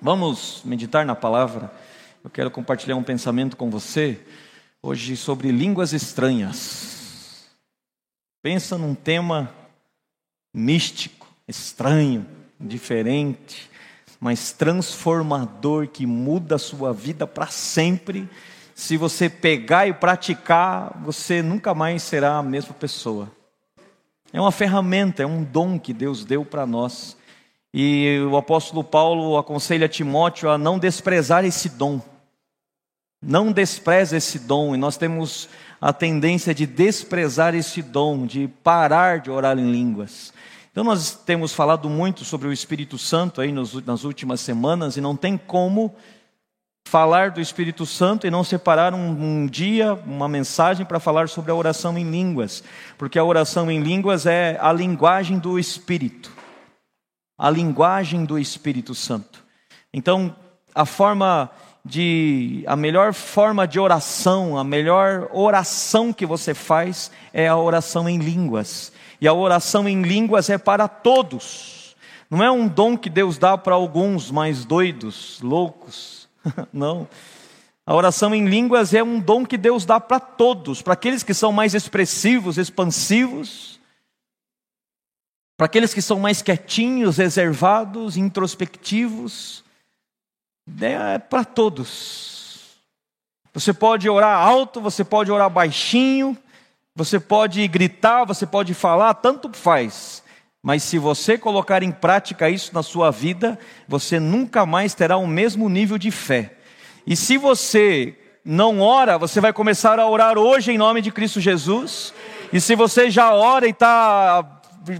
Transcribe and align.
Vamos 0.00 0.62
meditar 0.64 1.04
na 1.04 1.16
palavra. 1.16 1.72
Eu 2.22 2.30
quero 2.30 2.52
compartilhar 2.52 2.94
um 2.94 3.02
pensamento 3.02 3.56
com 3.56 3.68
você 3.68 4.20
hoje 4.80 5.16
sobre 5.16 5.50
línguas 5.50 5.92
estranhas. 5.92 7.48
Pensa 8.40 8.78
num 8.78 8.94
tema 8.94 9.52
místico, 10.54 11.26
estranho, 11.48 12.24
diferente, 12.60 13.68
mas 14.20 14.52
transformador 14.52 15.88
que 15.88 16.06
muda 16.06 16.54
a 16.54 16.60
sua 16.60 16.92
vida 16.92 17.26
para 17.26 17.48
sempre. 17.48 18.28
Se 18.76 18.96
você 18.96 19.28
pegar 19.28 19.88
e 19.88 19.92
praticar, 19.92 20.96
você 21.02 21.42
nunca 21.42 21.74
mais 21.74 22.04
será 22.04 22.36
a 22.36 22.42
mesma 22.42 22.72
pessoa. 22.72 23.32
É 24.32 24.40
uma 24.40 24.52
ferramenta, 24.52 25.24
é 25.24 25.26
um 25.26 25.42
dom 25.42 25.76
que 25.76 25.92
Deus 25.92 26.24
deu 26.24 26.44
para 26.44 26.64
nós. 26.64 27.16
E 27.72 28.18
o 28.30 28.36
apóstolo 28.36 28.82
Paulo 28.82 29.36
aconselha 29.36 29.88
Timóteo 29.88 30.50
a 30.50 30.56
não 30.56 30.78
desprezar 30.78 31.44
esse 31.44 31.68
dom. 31.68 32.00
Não 33.20 33.52
despreze 33.52 34.16
esse 34.16 34.38
dom, 34.38 34.74
e 34.74 34.78
nós 34.78 34.96
temos 34.96 35.48
a 35.80 35.92
tendência 35.92 36.54
de 36.54 36.66
desprezar 36.66 37.54
esse 37.54 37.82
dom, 37.82 38.26
de 38.26 38.48
parar 38.62 39.18
de 39.20 39.30
orar 39.30 39.58
em 39.58 39.70
línguas. 39.70 40.32
Então, 40.70 40.84
nós 40.84 41.16
temos 41.26 41.52
falado 41.52 41.90
muito 41.90 42.24
sobre 42.24 42.46
o 42.46 42.52
Espírito 42.52 42.96
Santo 42.96 43.40
aí 43.40 43.52
nas 43.52 44.04
últimas 44.04 44.40
semanas, 44.40 44.96
e 44.96 45.00
não 45.00 45.16
tem 45.16 45.36
como 45.36 45.94
falar 46.86 47.32
do 47.32 47.40
Espírito 47.40 47.84
Santo 47.84 48.26
e 48.26 48.30
não 48.30 48.44
separar 48.44 48.94
um, 48.94 49.42
um 49.42 49.46
dia, 49.46 49.92
uma 49.92 50.28
mensagem 50.28 50.86
para 50.86 51.00
falar 51.00 51.28
sobre 51.28 51.50
a 51.50 51.54
oração 51.54 51.98
em 51.98 52.08
línguas, 52.08 52.62
porque 52.96 53.18
a 53.18 53.24
oração 53.24 53.70
em 53.70 53.80
línguas 53.80 54.24
é 54.24 54.56
a 54.60 54.72
linguagem 54.72 55.38
do 55.38 55.58
Espírito 55.58 56.37
a 57.38 57.48
linguagem 57.48 58.24
do 58.24 58.38
Espírito 58.38 58.94
Santo. 58.94 59.44
Então, 59.94 60.34
a 60.74 60.84
forma 60.84 61.50
de 61.84 62.64
a 62.66 62.76
melhor 62.76 63.14
forma 63.14 63.66
de 63.66 63.78
oração, 63.78 64.58
a 64.58 64.64
melhor 64.64 65.30
oração 65.32 66.12
que 66.12 66.26
você 66.26 66.52
faz 66.52 67.10
é 67.32 67.48
a 67.48 67.56
oração 67.56 68.08
em 68.08 68.18
línguas. 68.18 68.92
E 69.20 69.28
a 69.28 69.32
oração 69.32 69.88
em 69.88 70.02
línguas 70.02 70.50
é 70.50 70.58
para 70.58 70.88
todos. 70.88 71.96
Não 72.30 72.42
é 72.42 72.50
um 72.50 72.68
dom 72.68 72.96
que 72.96 73.08
Deus 73.08 73.38
dá 73.38 73.56
para 73.56 73.74
alguns 73.74 74.30
mais 74.30 74.64
doidos, 74.64 75.40
loucos. 75.42 76.28
Não. 76.72 77.08
A 77.86 77.94
oração 77.94 78.34
em 78.34 78.46
línguas 78.46 78.92
é 78.92 79.02
um 79.02 79.18
dom 79.18 79.46
que 79.46 79.56
Deus 79.56 79.86
dá 79.86 79.98
para 79.98 80.20
todos, 80.20 80.82
para 80.82 80.92
aqueles 80.92 81.22
que 81.22 81.32
são 81.32 81.50
mais 81.50 81.74
expressivos, 81.74 82.58
expansivos, 82.58 83.77
para 85.58 85.66
aqueles 85.66 85.92
que 85.92 86.00
são 86.00 86.20
mais 86.20 86.40
quietinhos, 86.40 87.16
reservados, 87.16 88.16
introspectivos, 88.16 89.64
é 90.80 91.18
para 91.18 91.44
todos. 91.44 92.76
Você 93.52 93.72
pode 93.72 94.08
orar 94.08 94.38
alto, 94.38 94.80
você 94.80 95.02
pode 95.02 95.32
orar 95.32 95.50
baixinho, 95.50 96.38
você 96.94 97.18
pode 97.18 97.66
gritar, 97.66 98.24
você 98.24 98.46
pode 98.46 98.72
falar, 98.72 99.14
tanto 99.14 99.52
faz. 99.52 100.22
Mas 100.62 100.84
se 100.84 100.96
você 100.96 101.36
colocar 101.36 101.82
em 101.82 101.90
prática 101.90 102.48
isso 102.48 102.72
na 102.72 102.84
sua 102.84 103.10
vida, 103.10 103.58
você 103.88 104.20
nunca 104.20 104.64
mais 104.64 104.94
terá 104.94 105.16
o 105.16 105.26
mesmo 105.26 105.68
nível 105.68 105.98
de 105.98 106.12
fé. 106.12 106.54
E 107.04 107.16
se 107.16 107.36
você 107.36 108.16
não 108.44 108.80
ora, 108.80 109.18
você 109.18 109.40
vai 109.40 109.52
começar 109.52 109.98
a 109.98 110.08
orar 110.08 110.38
hoje 110.38 110.70
em 110.70 110.78
nome 110.78 111.02
de 111.02 111.10
Cristo 111.10 111.40
Jesus. 111.40 112.14
E 112.52 112.60
se 112.60 112.76
você 112.76 113.10
já 113.10 113.34
ora 113.34 113.66
e 113.66 113.70
está 113.70 114.57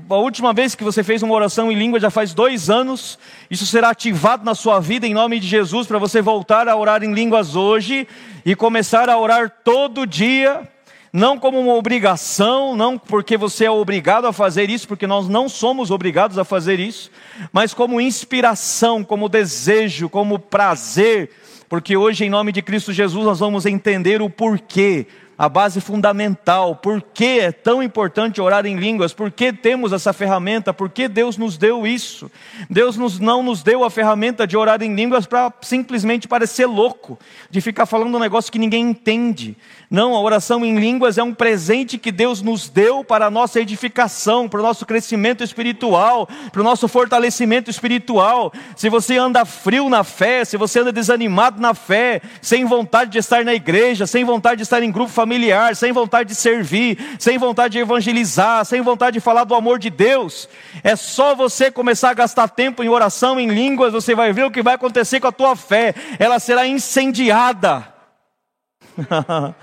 a 0.09 0.17
última 0.17 0.53
vez 0.53 0.75
que 0.75 0.85
você 0.85 1.03
fez 1.03 1.23
uma 1.23 1.35
oração 1.35 1.71
em 1.71 1.75
língua 1.75 2.01
já 2.01 2.11
faz 2.11 2.35
dois 2.35 2.69
anos, 2.69 3.19
isso 3.51 3.67
será 3.67 3.91
ativado 3.91 4.45
na 4.45 4.55
sua 4.55 4.81
vida 4.81 5.07
em 5.07 5.15
nome 5.15 5.41
de 5.41 5.47
Jesus 5.47 5.87
para 5.87 5.99
você 5.99 6.21
voltar 6.21 6.69
a 6.69 6.77
orar 6.77 7.03
em 7.03 7.13
línguas 7.13 7.55
hoje 7.57 8.07
e 8.45 8.55
começar 8.55 9.09
a 9.09 9.19
orar 9.19 9.51
todo 9.65 10.07
dia, 10.07 10.69
não 11.13 11.39
como 11.39 11.59
uma 11.59 11.75
obrigação, 11.75 12.77
não 12.77 12.99
porque 12.99 13.37
você 13.37 13.65
é 13.65 13.71
obrigado 13.71 14.27
a 14.27 14.33
fazer 14.33 14.71
isso, 14.71 14.87
porque 14.87 15.07
nós 15.07 15.29
não 15.29 15.49
somos 15.49 15.91
obrigados 15.91 16.39
a 16.39 16.45
fazer 16.45 16.79
isso, 16.81 17.11
mas 17.53 17.73
como 17.73 18.01
inspiração, 18.01 19.03
como 19.03 19.29
desejo, 19.29 20.09
como 20.09 20.39
prazer, 20.39 21.31
porque 21.69 21.97
hoje, 21.97 22.25
em 22.25 22.31
nome 22.31 22.51
de 22.53 22.63
Cristo 22.63 22.93
Jesus, 22.93 23.25
nós 23.25 23.39
vamos 23.39 23.67
entender 23.67 24.23
o 24.23 24.31
porquê 24.31 25.07
a 25.39 25.49
base 25.49 25.81
fundamental, 25.81 26.75
por 26.75 27.01
que 27.01 27.39
é 27.39 27.53
tão 27.53 27.81
importante 27.81 28.41
orar 28.41 28.67
em 28.67 28.75
línguas, 28.75 29.13
por 29.13 29.31
que 29.31 29.53
temos 29.53 29.93
essa 29.93 30.13
ferramenta, 30.13 30.75
por 30.75 30.91
que 30.91 31.07
Deus 31.07 31.37
nos 31.37 31.57
deu 31.57 31.87
isso. 31.87 32.29
Deus 32.69 32.97
nos, 32.97 33.21
não 33.21 33.41
nos 33.41 33.63
deu 33.63 33.85
a 33.85 33.91
ferramenta 33.91 34.49
de 34.49 34.57
orar 34.57 34.83
em 34.83 34.93
línguas 34.93 35.27
para 35.27 35.53
simplesmente 35.61 36.27
parecer 36.27 36.67
louco, 36.67 37.17
de 37.49 37.61
ficar 37.61 37.87
falando 37.87 38.17
um 38.17 38.21
negócio 38.21 38.51
que 38.51 38.59
ninguém 38.59 38.91
entende. 38.91 39.57
Não, 39.89 40.17
a 40.17 40.21
oração 40.21 40.65
em 40.65 40.77
línguas 40.77 41.19
é 41.19 41.23
um 41.23 41.33
presente 41.33 41.99
que 41.99 42.11
Deus 42.11 42.43
nos 42.43 42.69
deu 42.69 43.05
para 43.05 43.27
a 43.27 43.31
nossa 43.31 43.61
edificação, 43.61 44.49
para 44.49 44.59
o 44.59 44.63
nosso 44.63 44.85
crescimento 44.85 45.45
espiritual, 45.45 46.29
para 46.51 46.61
o 46.61 46.65
nosso 46.65 46.89
fortalecimento 46.89 47.71
espiritual. 47.71 48.53
Se 48.75 48.89
você 48.89 49.17
anda 49.17 49.45
frio 49.45 49.89
na 49.89 50.03
fé, 50.03 50.45
se 50.45 50.57
você 50.57 50.81
anda 50.81 50.93
desanimado 50.93 51.61
na 51.61 51.75
fé, 51.75 52.21
sem 52.43 52.65
vontade 52.65 53.13
de 53.13 53.19
estar 53.19 53.45
na 53.45 53.55
igreja, 53.55 54.05
sem 54.05 54.25
vontade 54.25 54.57
de 54.57 54.63
estar 54.65 54.83
em 54.83 54.91
grupo 54.91 55.11
familiar, 55.11 55.28
sem 55.75 55.93
vontade 55.93 56.29
de 56.29 56.35
servir, 56.35 56.99
sem 57.19 57.39
vontade 57.39 57.73
de 57.73 57.79
evangelizar, 57.79 58.65
sem 58.65 58.81
vontade 58.81 59.15
de 59.15 59.21
falar 59.21 59.45
do 59.45 59.55
amor 59.55 59.79
de 59.79 59.91
Deus, 59.91 60.49
é 60.83 60.95
só 60.97 61.35
você 61.35 61.71
começar 61.71 62.11
a 62.11 62.15
gastar 62.15 62.49
tempo 62.49 62.83
em 62.83 62.89
oração 62.89 63.39
em 63.39 63.49
línguas, 63.49 63.93
você 63.93 64.15
vai 64.15 64.33
ver 64.33 64.45
o 64.45 64.51
que 64.51 64.63
vai 64.63 64.75
acontecer 64.75 65.21
com 65.21 65.29
a 65.29 65.33
tua 65.33 65.57
fé. 65.57 65.95
Ela 66.19 66.39
será 66.39 66.67
incendiada. 66.67 67.93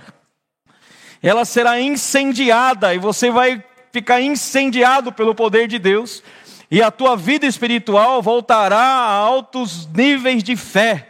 ela 1.22 1.46
será 1.46 1.80
incendiada 1.82 2.94
e 2.94 3.00
você 3.00 3.32
vai 3.32 3.64
ficar 3.92 4.22
incendiado 4.22 5.12
pelo 5.12 5.34
poder 5.34 5.70
de 5.70 5.80
Deus, 5.80 6.22
e 6.70 6.82
a 6.82 6.92
tua 6.92 7.16
vida 7.16 7.46
espiritual 7.46 8.22
voltará 8.22 8.78
a 8.78 9.10
altos 9.10 9.88
níveis 9.88 10.44
de 10.44 10.58
fé 10.58 11.10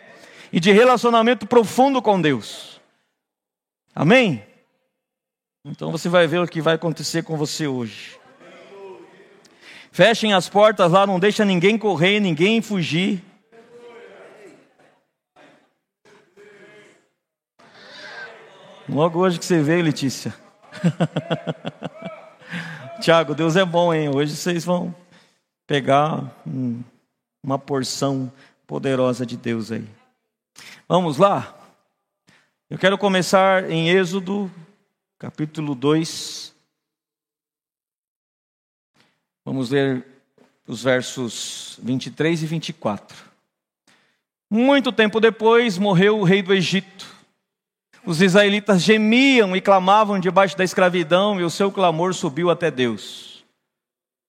e 0.53 0.59
de 0.59 0.72
relacionamento 0.72 1.47
profundo 1.47 1.99
com 1.99 2.22
Deus. 2.22 2.74
Amém? 3.95 4.44
Então 5.63 5.89
você 5.89 6.09
vai 6.09 6.28
ver 6.28 6.39
o 6.39 6.47
que 6.47 6.61
vai 6.61 6.75
acontecer 6.75 7.23
com 7.23 7.38
você 7.38 7.66
hoje. 7.66 8.19
Fechem 9.89 10.33
as 10.33 10.50
portas 10.50 10.91
lá, 10.91 11.07
não 11.07 11.17
deixa 11.17 11.45
ninguém 11.45 11.78
correr, 11.78 12.19
ninguém 12.19 12.61
fugir. 12.61 13.23
Logo 18.89 19.19
hoje 19.19 19.39
que 19.39 19.45
você 19.45 19.63
veio, 19.63 19.85
Letícia. 19.85 20.35
Tiago, 23.00 23.34
Deus 23.34 23.55
é 23.55 23.63
bom, 23.63 23.94
hein? 23.94 24.09
Hoje 24.13 24.35
vocês 24.35 24.66
vão 24.66 24.94
pegar 25.66 26.35
um, 26.45 26.84
uma 27.41 27.57
porção 27.57 28.29
poderosa 28.67 29.25
de 29.25 29.38
Deus 29.38 29.72
aí. 29.72 29.88
Vamos 30.88 31.17
lá? 31.17 31.64
Eu 32.69 32.77
quero 32.77 32.97
começar 32.97 33.69
em 33.69 33.89
Êxodo, 33.89 34.51
capítulo 35.17 35.75
2. 35.75 36.53
Vamos 39.43 39.69
ler 39.69 40.05
os 40.67 40.83
versos 40.83 41.79
23 41.81 42.43
e 42.43 42.45
24. 42.45 43.17
Muito 44.49 44.91
tempo 44.91 45.19
depois 45.19 45.77
morreu 45.77 46.19
o 46.19 46.23
rei 46.23 46.41
do 46.41 46.53
Egito 46.53 47.15
os 48.05 48.21
israelitas 48.21 48.83
gemiam 48.83 49.55
e 49.55 49.61
clamavam 49.61 50.19
debaixo 50.19 50.55
da 50.55 50.63
escravidão, 50.63 51.39
e 51.39 51.43
o 51.43 51.49
seu 51.49 51.71
clamor 51.71 52.13
subiu 52.13 52.51
até 52.51 52.69
Deus. 52.69 53.43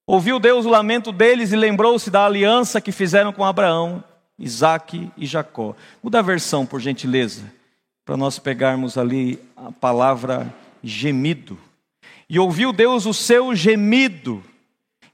Ouviu 0.07 0.39
Deus 0.39 0.65
o 0.65 0.71
lamento 0.71 1.13
deles 1.13 1.53
e 1.53 1.57
lembrou-se 1.57 2.11
da 2.11 2.25
aliança 2.25 2.81
que 2.81 2.91
fizeram 2.91 3.33
com 3.33 3.45
Abraão, 3.45 4.03
Isaque 4.39 5.11
e 5.17 5.27
Jacó. 5.27 5.75
Muda 6.03 6.21
a 6.21 6.23
versão, 6.23 6.65
por 6.65 6.81
gentileza, 6.81 7.53
para 8.07 8.17
nós 8.17 8.39
pegarmos 8.39 8.97
ali 8.97 9.37
a 9.57 9.73
palavra 9.73 10.55
gemido. 10.81 11.59
E 12.31 12.39
ouviu 12.39 12.73
Deus 12.73 13.05
o 13.05 13.13
seu 13.13 13.53
gemido, 13.53 14.45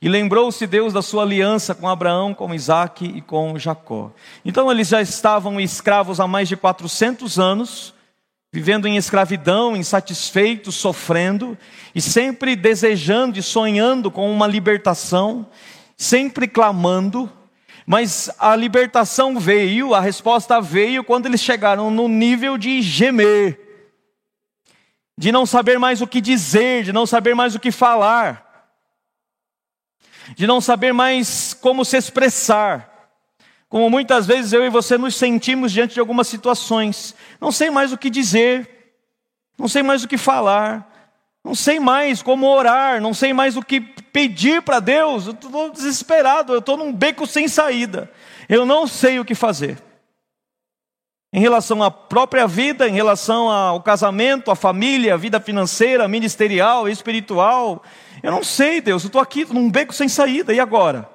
e 0.01 0.11
lembrou-se 0.11 0.67
Deus 0.67 0.93
da 0.93 1.01
sua 1.01 1.23
aliança 1.23 1.75
com 1.75 1.89
Abraão, 1.89 2.35
com 2.35 2.55
Isaque 2.55 3.07
e 3.07 3.23
com 3.23 3.59
Jacó. 3.59 4.13
Então 4.45 4.71
eles 4.71 4.89
já 4.89 5.01
estavam 5.01 5.59
escravos 5.59 6.21
há 6.21 6.27
mais 6.27 6.49
de 6.49 6.57
400 6.57 7.39
anos, 7.39 7.95
vivendo 8.53 8.87
em 8.87 8.99
escravidão, 8.99 9.75
insatisfeitos, 9.75 10.75
sofrendo, 10.75 11.57
e 11.95 12.01
sempre 12.01 12.55
desejando 12.55 13.39
e 13.39 13.43
sonhando 13.43 14.11
com 14.11 14.31
uma 14.31 14.47
libertação, 14.47 15.47
sempre 15.97 16.47
clamando, 16.47 17.31
mas 17.87 18.31
a 18.39 18.55
libertação 18.55 19.39
veio, 19.39 19.95
a 19.95 20.01
resposta 20.01 20.61
veio 20.61 21.03
quando 21.03 21.27
eles 21.27 21.41
chegaram 21.41 21.91
no 21.91 22.09
nível 22.09 22.57
de 22.57 22.81
gemer, 22.81 23.59
de 25.19 25.33
não 25.33 25.45
saber 25.45 25.79
mais 25.79 26.01
o 26.01 26.07
que 26.07 26.21
dizer, 26.21 26.85
de 26.85 26.93
não 26.93 27.07
saber 27.07 27.35
mais 27.35 27.55
o 27.55 27.61
que 27.61 27.71
falar, 27.71 28.53
de 30.37 30.47
não 30.47 30.61
saber 30.61 30.93
mais 30.93 31.55
como 31.55 31.85
se 31.85 31.97
expressar. 31.97 32.91
como 33.69 33.89
muitas 33.89 34.27
vezes 34.27 34.53
eu 34.53 34.63
e 34.65 34.69
você 34.69 34.99
nos 34.99 35.17
sentimos 35.17 35.73
diante 35.73 35.95
de 35.95 36.01
algumas 36.01 36.29
situações. 36.29 37.15
Não 37.41 37.51
sei 37.51 37.71
mais 37.71 37.91
o 37.91 37.97
que 37.97 38.11
dizer, 38.11 38.69
não 39.59 39.67
sei 39.67 39.83
mais 39.83 40.05
o 40.05 40.09
que 40.09 40.19
falar, 40.19 40.87
não 41.43 41.55
sei 41.55 41.81
mais 41.81 42.23
como 42.23 42.47
orar, 42.47 43.01
não 43.01 43.15
sei 43.15 43.33
mais 43.33 43.57
o 43.57 43.63
que 43.63 43.81
pedir 44.13 44.63
para 44.63 44.81
Deus. 44.81 45.27
Eu 45.27 45.33
estou 45.33 45.71
desesperado, 45.71 46.53
eu 46.53 46.59
estou 46.59 46.77
num 46.77 46.93
beco 46.93 47.27
sem 47.27 47.49
saída. 47.49 48.11
Eu 48.49 48.67
não 48.67 48.87
sei 48.87 49.19
o 49.19 49.25
que 49.25 49.35
fazer. 49.35 49.79
Em 51.35 51.41
relação 51.41 51.83
à 51.83 51.91
própria 51.91 52.47
vida, 52.47 52.87
em 52.87 52.93
relação 52.93 53.49
ao 53.49 53.83
casamento, 53.83 54.51
à 54.51 54.55
família, 54.55 55.15
à 55.15 55.17
vida 55.17 55.41
financeira, 55.41 56.07
ministerial, 56.07 56.87
espiritual. 56.89 57.83
Eu 58.23 58.31
não 58.31 58.45
sei, 58.45 58.83
Deus, 58.83 59.03
eu 59.03 59.07
estou 59.07 59.21
aqui 59.21 59.47
num 59.47 59.71
beco 59.71 59.95
sem 59.95 60.09
saída, 60.09 60.53
e 60.53 60.61
agora? 60.61 61.09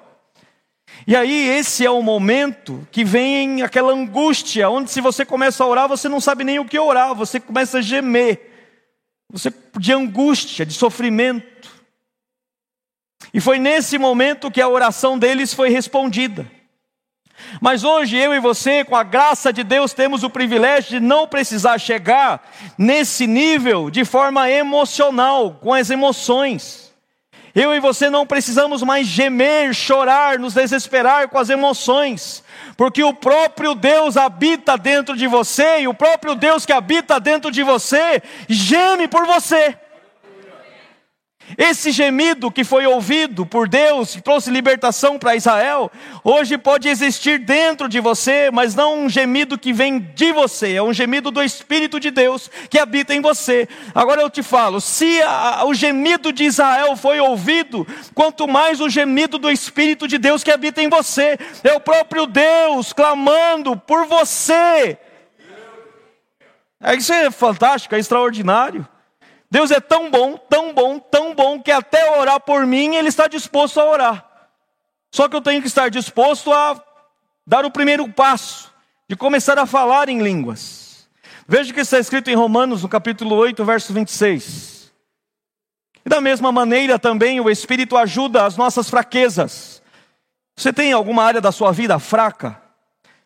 E 1.06 1.14
aí, 1.14 1.48
esse 1.48 1.86
é 1.86 1.90
o 1.90 2.02
momento 2.02 2.86
que 2.90 3.04
vem 3.04 3.62
aquela 3.62 3.92
angústia, 3.92 4.68
onde 4.68 4.90
se 4.90 5.00
você 5.00 5.24
começa 5.24 5.62
a 5.62 5.66
orar, 5.66 5.88
você 5.88 6.08
não 6.08 6.20
sabe 6.20 6.42
nem 6.42 6.58
o 6.58 6.64
que 6.64 6.78
orar, 6.78 7.14
você 7.14 7.38
começa 7.38 7.78
a 7.78 7.82
gemer, 7.82 8.40
você 9.30 9.52
de 9.78 9.92
angústia, 9.92 10.66
de 10.66 10.74
sofrimento. 10.74 11.57
E 13.32 13.40
foi 13.40 13.58
nesse 13.58 13.98
momento 13.98 14.50
que 14.50 14.60
a 14.60 14.68
oração 14.68 15.18
deles 15.18 15.52
foi 15.52 15.68
respondida. 15.70 16.46
Mas 17.60 17.84
hoje 17.84 18.16
eu 18.16 18.34
e 18.34 18.40
você, 18.40 18.84
com 18.84 18.96
a 18.96 19.02
graça 19.02 19.52
de 19.52 19.62
Deus, 19.62 19.92
temos 19.92 20.22
o 20.22 20.30
privilégio 20.30 20.90
de 20.90 21.00
não 21.00 21.26
precisar 21.26 21.78
chegar 21.78 22.42
nesse 22.76 23.26
nível 23.26 23.90
de 23.90 24.04
forma 24.04 24.50
emocional, 24.50 25.58
com 25.60 25.72
as 25.72 25.90
emoções. 25.90 26.88
Eu 27.54 27.74
e 27.74 27.80
você 27.80 28.10
não 28.10 28.26
precisamos 28.26 28.82
mais 28.82 29.06
gemer, 29.06 29.74
chorar, 29.74 30.38
nos 30.38 30.54
desesperar 30.54 31.28
com 31.28 31.38
as 31.38 31.48
emoções, 31.48 32.44
porque 32.76 33.02
o 33.02 33.14
próprio 33.14 33.74
Deus 33.74 34.16
habita 34.16 34.76
dentro 34.76 35.16
de 35.16 35.26
você 35.26 35.80
e 35.80 35.88
o 35.88 35.94
próprio 35.94 36.34
Deus 36.34 36.64
que 36.64 36.72
habita 36.72 37.18
dentro 37.18 37.50
de 37.50 37.62
você 37.62 38.22
geme 38.48 39.08
por 39.08 39.26
você. 39.26 39.76
Esse 41.56 41.90
gemido 41.90 42.50
que 42.50 42.64
foi 42.64 42.86
ouvido 42.86 43.46
por 43.46 43.68
Deus, 43.68 44.14
que 44.14 44.22
trouxe 44.22 44.50
libertação 44.50 45.18
para 45.18 45.36
Israel, 45.36 45.90
hoje 46.22 46.58
pode 46.58 46.88
existir 46.88 47.38
dentro 47.38 47.88
de 47.88 48.00
você, 48.00 48.50
mas 48.52 48.74
não 48.74 49.04
um 49.04 49.08
gemido 49.08 49.56
que 49.56 49.72
vem 49.72 49.98
de 49.98 50.32
você, 50.32 50.74
é 50.74 50.82
um 50.82 50.92
gemido 50.92 51.30
do 51.30 51.42
Espírito 51.42 51.98
de 51.98 52.10
Deus 52.10 52.50
que 52.68 52.78
habita 52.78 53.14
em 53.14 53.20
você. 53.20 53.68
Agora 53.94 54.20
eu 54.20 54.28
te 54.28 54.42
falo: 54.42 54.80
se 54.80 55.22
a, 55.22 55.64
o 55.64 55.72
gemido 55.72 56.32
de 56.32 56.44
Israel 56.44 56.96
foi 56.96 57.20
ouvido, 57.20 57.86
quanto 58.14 58.46
mais 58.46 58.80
o 58.80 58.88
gemido 58.88 59.38
do 59.38 59.50
Espírito 59.50 60.06
de 60.06 60.18
Deus 60.18 60.44
que 60.44 60.50
habita 60.50 60.82
em 60.82 60.88
você, 60.88 61.38
é 61.64 61.72
o 61.72 61.80
próprio 61.80 62.26
Deus 62.26 62.92
clamando 62.92 63.76
por 63.76 64.06
você. 64.06 64.98
É, 66.80 66.94
isso 66.94 67.12
é 67.12 67.30
fantástico, 67.30 67.94
é 67.94 67.98
extraordinário. 67.98 68.86
Deus 69.50 69.70
é 69.70 69.80
tão 69.80 70.10
bom, 70.10 70.36
tão 70.36 70.74
bom, 70.74 70.98
tão 70.98 71.34
bom, 71.34 71.60
que 71.60 71.70
até 71.70 72.18
orar 72.18 72.40
por 72.40 72.66
mim, 72.66 72.96
Ele 72.96 73.08
está 73.08 73.26
disposto 73.26 73.80
a 73.80 73.84
orar. 73.84 74.28
Só 75.10 75.28
que 75.28 75.34
eu 75.34 75.40
tenho 75.40 75.62
que 75.62 75.68
estar 75.68 75.88
disposto 75.88 76.52
a 76.52 76.82
dar 77.46 77.64
o 77.64 77.70
primeiro 77.70 78.06
passo, 78.12 78.70
de 79.08 79.16
começar 79.16 79.58
a 79.58 79.64
falar 79.64 80.08
em 80.10 80.20
línguas. 80.20 81.08
Veja 81.46 81.70
o 81.70 81.74
que 81.74 81.80
está 81.80 81.98
escrito 81.98 82.28
em 82.28 82.34
Romanos, 82.34 82.82
no 82.82 82.88
capítulo 82.90 83.34
8, 83.36 83.64
verso 83.64 83.92
26. 83.94 84.92
E 86.04 86.08
da 86.10 86.20
mesma 86.20 86.52
maneira 86.52 86.98
também 86.98 87.40
o 87.40 87.48
Espírito 87.48 87.96
ajuda 87.96 88.44
as 88.44 88.54
nossas 88.56 88.90
fraquezas. 88.90 89.82
Você 90.54 90.74
tem 90.74 90.92
alguma 90.92 91.24
área 91.24 91.40
da 91.40 91.50
sua 91.50 91.72
vida 91.72 91.98
fraca? 91.98 92.60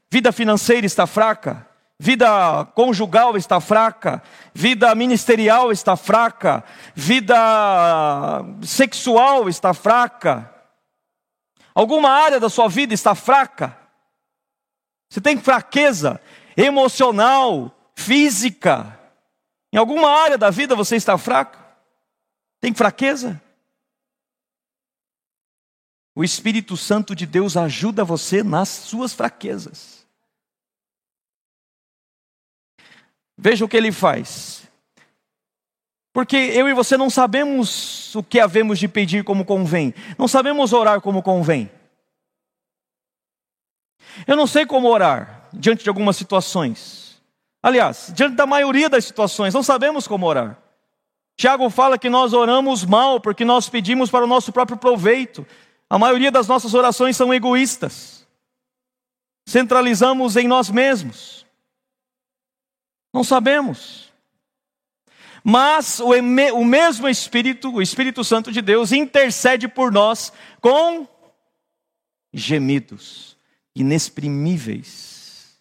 Vida 0.09 0.31
financeira 0.31 0.87
está 0.87 1.05
fraca? 1.05 1.67
Vida 2.03 2.65
conjugal 2.75 3.37
está 3.37 3.61
fraca, 3.61 4.21
vida 4.53 4.93
ministerial 4.93 5.71
está 5.71 5.95
fraca, 5.97 6.65
vida 6.97 7.37
sexual 8.61 9.49
está 9.49 9.73
fraca. 9.73 10.53
Alguma 11.73 12.11
área 12.11 12.41
da 12.41 12.49
sua 12.51 12.69
vida 12.69 12.93
está 12.93 13.15
fraca? 13.15 13.79
Você 15.09 15.21
tem 15.21 15.39
fraqueza 15.39 16.21
emocional, 16.57 17.73
física? 17.95 18.99
Em 19.73 19.77
alguma 19.77 20.11
área 20.11 20.37
da 20.37 20.51
vida 20.51 20.75
você 20.75 20.97
está 20.97 21.17
fraco? 21.17 21.57
Tem 22.61 22.75
fraqueza? 22.75 23.41
O 26.17 26.25
Espírito 26.25 26.77
Santo 26.77 27.15
de 27.15 27.27
Deus 27.27 27.57
ajuda 27.57 28.03
você 28.03 28.43
nas 28.43 28.69
suas 28.69 29.13
fraquezas. 29.13 30.02
Veja 33.43 33.65
o 33.65 33.69
que 33.69 33.77
ele 33.77 33.91
faz. 33.91 34.63
Porque 36.13 36.37
eu 36.37 36.69
e 36.69 36.75
você 36.75 36.97
não 36.97 37.11
sabemos 37.11 38.15
o 38.15 38.23
que 38.23 38.39
havemos 38.39 38.79
de 38.79 38.87
pedir 38.87 39.25
como 39.25 39.45
convém, 39.45 39.93
não 40.17 40.29
sabemos 40.29 40.73
orar 40.73 41.01
como 41.01 41.25
convém. 41.25 41.69
Eu 44.29 44.37
não 44.37 44.47
sei 44.47 44.65
como 44.65 44.89
orar 44.89 45.49
diante 45.53 45.83
de 45.83 45.89
algumas 45.89 46.17
situações. 46.17 47.21
Aliás, 47.61 48.13
diante 48.15 48.37
da 48.37 48.47
maioria 48.47 48.89
das 48.89 49.07
situações, 49.07 49.53
não 49.53 49.63
sabemos 49.63 50.07
como 50.07 50.25
orar. 50.25 50.57
Tiago 51.37 51.69
fala 51.69 51.99
que 51.99 52.09
nós 52.09 52.33
oramos 52.33 52.85
mal 52.85 53.21
porque 53.21 53.45
nós 53.45 53.69
pedimos 53.69 54.09
para 54.09 54.25
o 54.25 54.29
nosso 54.29 54.53
próprio 54.53 54.77
proveito. 54.79 55.45
A 55.91 55.99
maioria 55.99 56.31
das 56.31 56.47
nossas 56.47 56.75
orações 56.75 57.17
são 57.17 57.35
egoístas. 57.35 58.25
Centralizamos 59.49 60.37
em 60.37 60.47
nós 60.47 60.71
mesmos. 60.71 61.42
Não 63.13 63.23
sabemos. 63.23 64.13
Mas 65.45 66.01
o, 66.01 66.11
o 66.13 66.65
mesmo 66.65 67.09
Espírito, 67.09 67.73
o 67.73 67.83
Espírito 67.83 68.23
Santo 68.23 68.53
de 68.53 68.63
Deus, 68.63 68.93
intercede 68.93 69.67
por 69.67 69.91
nós 69.91 70.33
com 70.61 71.07
gemidos 72.33 73.37
inexprimíveis. 73.75 75.59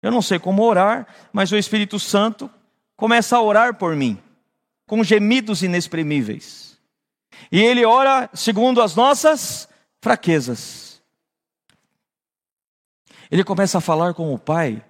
Eu 0.00 0.10
não 0.10 0.22
sei 0.22 0.38
como 0.38 0.62
orar, 0.62 1.06
mas 1.32 1.50
o 1.50 1.56
Espírito 1.56 1.98
Santo 1.98 2.50
começa 2.96 3.36
a 3.36 3.42
orar 3.42 3.74
por 3.74 3.96
mim, 3.96 4.22
com 4.86 5.02
gemidos 5.02 5.62
inexprimíveis. 5.62 6.78
E 7.50 7.60
ele 7.60 7.84
ora 7.84 8.30
segundo 8.32 8.80
as 8.80 8.94
nossas 8.94 9.68
fraquezas. 10.00 11.02
Ele 13.30 13.42
começa 13.42 13.78
a 13.78 13.80
falar 13.80 14.14
com 14.14 14.32
o 14.32 14.38
Pai 14.38 14.84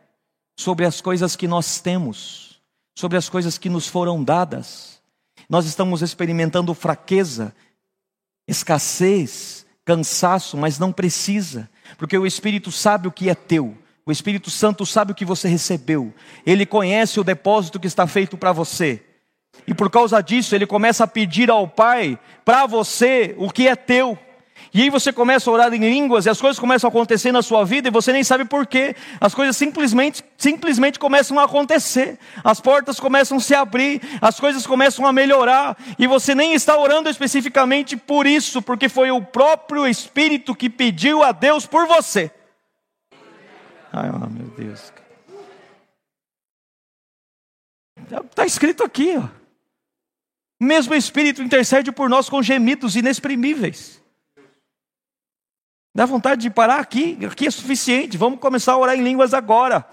sobre 0.57 0.85
as 0.85 1.01
coisas 1.01 1.37
que 1.37 1.49
nós 1.49 1.81
temos, 1.81 2.61
sobre 2.95 3.19
as 3.19 3.29
coisas 3.29 3.59
que 3.59 3.69
nos 3.69 3.87
foram 3.87 4.23
dadas. 4.23 5.01
Nós 5.49 5.67
estamos 5.67 6.03
experimentando 6.03 6.73
fraqueza, 6.75 7.55
escassez, 8.47 9.67
cansaço, 9.85 10.57
mas 10.57 10.79
não 10.79 10.93
precisa, 10.93 11.69
porque 11.99 12.17
o 12.17 12.27
Espírito 12.27 12.73
sabe 12.73 13.09
o 13.09 13.13
que 13.13 13.29
é 13.29 13.35
teu. 13.35 13.77
O 14.07 14.13
Espírito 14.13 14.51
Santo 14.51 14.85
sabe 14.85 15.13
o 15.13 15.15
que 15.15 15.25
você 15.25 15.49
recebeu. 15.49 16.13
Ele 16.45 16.67
conhece 16.67 17.19
o 17.19 17.25
depósito 17.25 17.81
que 17.81 17.87
está 17.87 18.07
feito 18.07 18.37
para 18.37 18.53
você. 18.53 19.03
E 19.67 19.73
por 19.73 19.91
causa 19.91 20.21
disso, 20.21 20.55
ele 20.55 20.67
começa 20.67 21.05
a 21.05 21.07
pedir 21.07 21.51
ao 21.51 21.67
Pai 21.67 22.19
para 22.45 22.67
você 22.67 23.35
o 23.39 23.51
que 23.51 23.67
é 23.67 23.75
teu. 23.75 24.19
E 24.73 24.83
aí 24.83 24.91
você 24.91 25.13
começa 25.13 25.49
a 25.49 25.53
orar 25.53 25.73
em 25.73 25.79
línguas 25.79 26.27
e 26.27 26.31
as 26.31 26.41
coisas 26.41 26.59
começam 26.59 26.89
a 26.89 26.91
acontecer 26.91 27.31
na 27.31 27.43
sua 27.43 27.65
vida 27.65 27.89
e 27.89 27.91
você 27.91 28.13
nem 28.13 28.25
sabe 28.25 28.45
por 28.45 28.67
quê. 28.67 28.97
As 29.21 29.35
coisas 29.35 29.57
simplesmente, 29.57 30.25
simplesmente 30.37 30.99
começam 30.99 31.39
a 31.39 31.45
acontecer. 31.45 32.19
As 32.43 32.61
portas 32.61 32.99
começam 32.99 33.37
a 33.37 33.41
se 33.41 33.55
abrir, 33.55 34.01
as 34.21 34.41
coisas 34.41 34.67
começam 34.67 35.07
a 35.07 35.13
melhorar 35.13 35.77
e 35.99 36.07
você 36.07 36.35
nem 36.35 36.55
está 36.55 36.77
orando 36.77 37.09
especificamente 37.09 37.97
por 37.97 38.27
isso, 38.27 38.61
porque 38.61 38.89
foi 38.89 39.11
o 39.11 39.23
próprio 39.23 39.87
Espírito 39.87 40.55
que 40.55 40.69
pediu 40.69 41.23
a 41.23 41.31
Deus 41.31 41.67
por 41.67 41.87
você. 41.87 42.31
Ai, 43.93 44.11
oh, 44.11 44.19
meu 44.29 44.49
Deus. 44.57 44.93
Está 48.31 48.45
escrito 48.45 48.83
aqui, 48.83 49.17
ó. 49.17 49.29
O 50.61 50.65
mesmo 50.65 50.95
Espírito 50.95 51.43
intercede 51.43 51.93
por 51.93 52.09
nós 52.09 52.29
com 52.29 52.43
gemidos 52.43 52.97
inexprimíveis. 52.97 54.04
Dá 55.95 56.05
vontade 56.07 56.43
de 56.43 56.51
parar 56.51 56.81
aqui, 56.81 57.17
aqui 57.25 57.47
é 57.47 57.51
suficiente, 57.51 58.17
vamos 58.17 58.41
começar 58.41 58.73
a 58.73 58.79
orar 58.79 58.97
em 58.97 59.05
línguas 59.05 59.33
agora. 59.33 59.87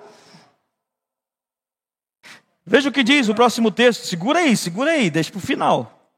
Veja 2.65 2.89
o 2.89 2.91
que 2.91 3.03
diz 3.03 3.29
o 3.29 3.35
próximo 3.35 3.69
texto, 3.69 4.05
segura 4.05 4.39
aí, 4.39 4.57
segura 4.57 4.91
aí, 4.91 5.11
deixa 5.11 5.29
para 5.29 5.37
o 5.37 5.41
final. 5.41 6.09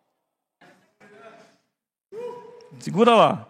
Segura 2.80 3.16
lá. 3.16 3.48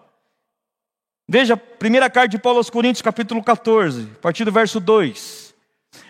Veja, 1.28 1.56
primeira 1.56 2.10
carta 2.10 2.30
de 2.30 2.40
Paulo 2.40 2.58
aos 2.58 2.70
Coríntios, 2.70 3.02
capítulo 3.02 3.44
14, 3.44 4.12
a 4.16 4.20
partir 4.20 4.44
do 4.44 4.52
verso 4.52 4.80
2. 4.80 5.54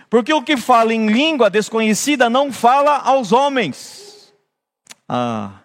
Porque 0.10 0.34
o 0.34 0.44
que 0.44 0.56
fala 0.56 0.94
em 0.94 1.08
língua 1.08 1.50
desconhecida 1.50 2.30
não 2.30 2.52
fala 2.52 2.98
aos 2.98 3.32
homens. 3.32 4.34
Ah. 5.08 5.62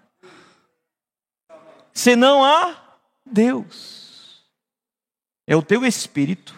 Senão 1.92 2.44
a 2.44 2.76
Deus. 3.24 3.97
É 5.48 5.56
o 5.56 5.62
teu 5.62 5.86
espírito 5.86 6.54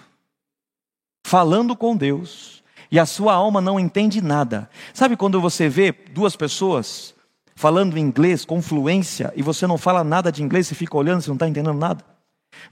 falando 1.25 1.77
com 1.77 1.97
Deus 1.97 2.61
e 2.91 2.99
a 2.99 3.07
sua 3.07 3.33
alma 3.33 3.61
não 3.61 3.79
entende 3.79 4.21
nada. 4.21 4.69
Sabe 4.93 5.17
quando 5.17 5.41
você 5.41 5.69
vê 5.69 5.93
duas 5.93 6.35
pessoas 6.35 7.15
falando 7.55 7.97
inglês 7.97 8.45
com 8.45 8.61
fluência 8.61 9.33
e 9.37 9.43
você 9.43 9.65
não 9.65 9.79
fala 9.79 10.03
nada 10.03 10.33
de 10.33 10.43
inglês, 10.43 10.67
você 10.67 10.75
fica 10.75 10.97
olhando, 10.97 11.23
você 11.23 11.31
não 11.31 11.37
está 11.37 11.47
entendendo 11.47 11.79
nada? 11.79 12.05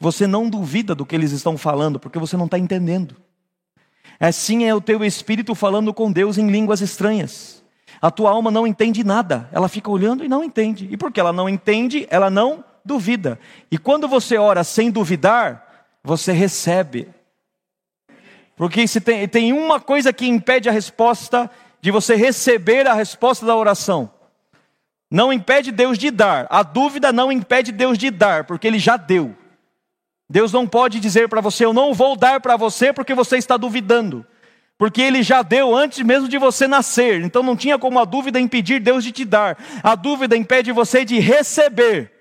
Você 0.00 0.26
não 0.26 0.50
duvida 0.50 0.92
do 0.92 1.06
que 1.06 1.14
eles 1.14 1.30
estão 1.30 1.56
falando, 1.56 2.00
porque 2.00 2.18
você 2.18 2.36
não 2.36 2.46
está 2.46 2.58
entendendo. 2.58 3.14
Assim 4.18 4.64
é 4.64 4.74
o 4.74 4.80
teu 4.80 5.04
espírito 5.04 5.54
falando 5.54 5.94
com 5.94 6.10
Deus 6.10 6.36
em 6.36 6.50
línguas 6.50 6.80
estranhas. 6.80 7.62
A 8.02 8.10
tua 8.10 8.30
alma 8.30 8.50
não 8.50 8.66
entende 8.66 9.04
nada, 9.04 9.48
ela 9.52 9.68
fica 9.68 9.88
olhando 9.88 10.24
e 10.24 10.28
não 10.28 10.42
entende. 10.42 10.88
E 10.90 10.96
porque 10.96 11.20
ela 11.20 11.32
não 11.32 11.48
entende, 11.48 12.08
ela 12.10 12.28
não 12.28 12.64
duvida. 12.84 13.38
E 13.70 13.78
quando 13.78 14.08
você 14.08 14.36
ora 14.36 14.64
sem 14.64 14.90
duvidar, 14.90 15.67
você 16.02 16.32
recebe. 16.32 17.08
Porque 18.56 18.86
se 18.88 19.00
tem, 19.00 19.28
tem 19.28 19.52
uma 19.52 19.80
coisa 19.80 20.12
que 20.12 20.26
impede 20.26 20.68
a 20.68 20.72
resposta 20.72 21.50
de 21.80 21.90
você 21.90 22.16
receber 22.16 22.86
a 22.86 22.94
resposta 22.94 23.46
da 23.46 23.54
oração. 23.54 24.10
Não 25.10 25.32
impede 25.32 25.70
Deus 25.70 25.96
de 25.96 26.10
dar. 26.10 26.46
A 26.50 26.62
dúvida 26.62 27.12
não 27.12 27.32
impede 27.32 27.72
Deus 27.72 27.96
de 27.96 28.10
dar, 28.10 28.44
porque 28.44 28.66
Ele 28.66 28.78
já 28.78 28.96
deu. 28.96 29.34
Deus 30.28 30.52
não 30.52 30.66
pode 30.66 31.00
dizer 31.00 31.28
para 31.28 31.40
você, 31.40 31.64
eu 31.64 31.72
não 31.72 31.94
vou 31.94 32.14
dar 32.14 32.40
para 32.40 32.56
você 32.56 32.92
porque 32.92 33.14
você 33.14 33.38
está 33.38 33.56
duvidando. 33.56 34.26
Porque 34.76 35.00
Ele 35.00 35.22
já 35.22 35.42
deu 35.42 35.74
antes 35.74 36.00
mesmo 36.00 36.28
de 36.28 36.36
você 36.36 36.68
nascer. 36.68 37.22
Então 37.22 37.42
não 37.42 37.56
tinha 37.56 37.78
como 37.78 37.98
a 37.98 38.04
dúvida 38.04 38.38
impedir 38.38 38.80
Deus 38.80 39.02
de 39.02 39.10
te 39.10 39.24
dar. 39.24 39.58
A 39.82 39.94
dúvida 39.94 40.36
impede 40.36 40.70
você 40.70 41.04
de 41.04 41.18
receber. 41.18 42.12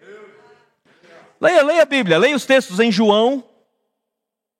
Leia, 1.40 1.64
leia 1.64 1.82
a 1.84 1.86
Bíblia, 1.86 2.18
leia 2.18 2.36
os 2.36 2.46
textos 2.46 2.80
em 2.80 2.92
João. 2.92 3.44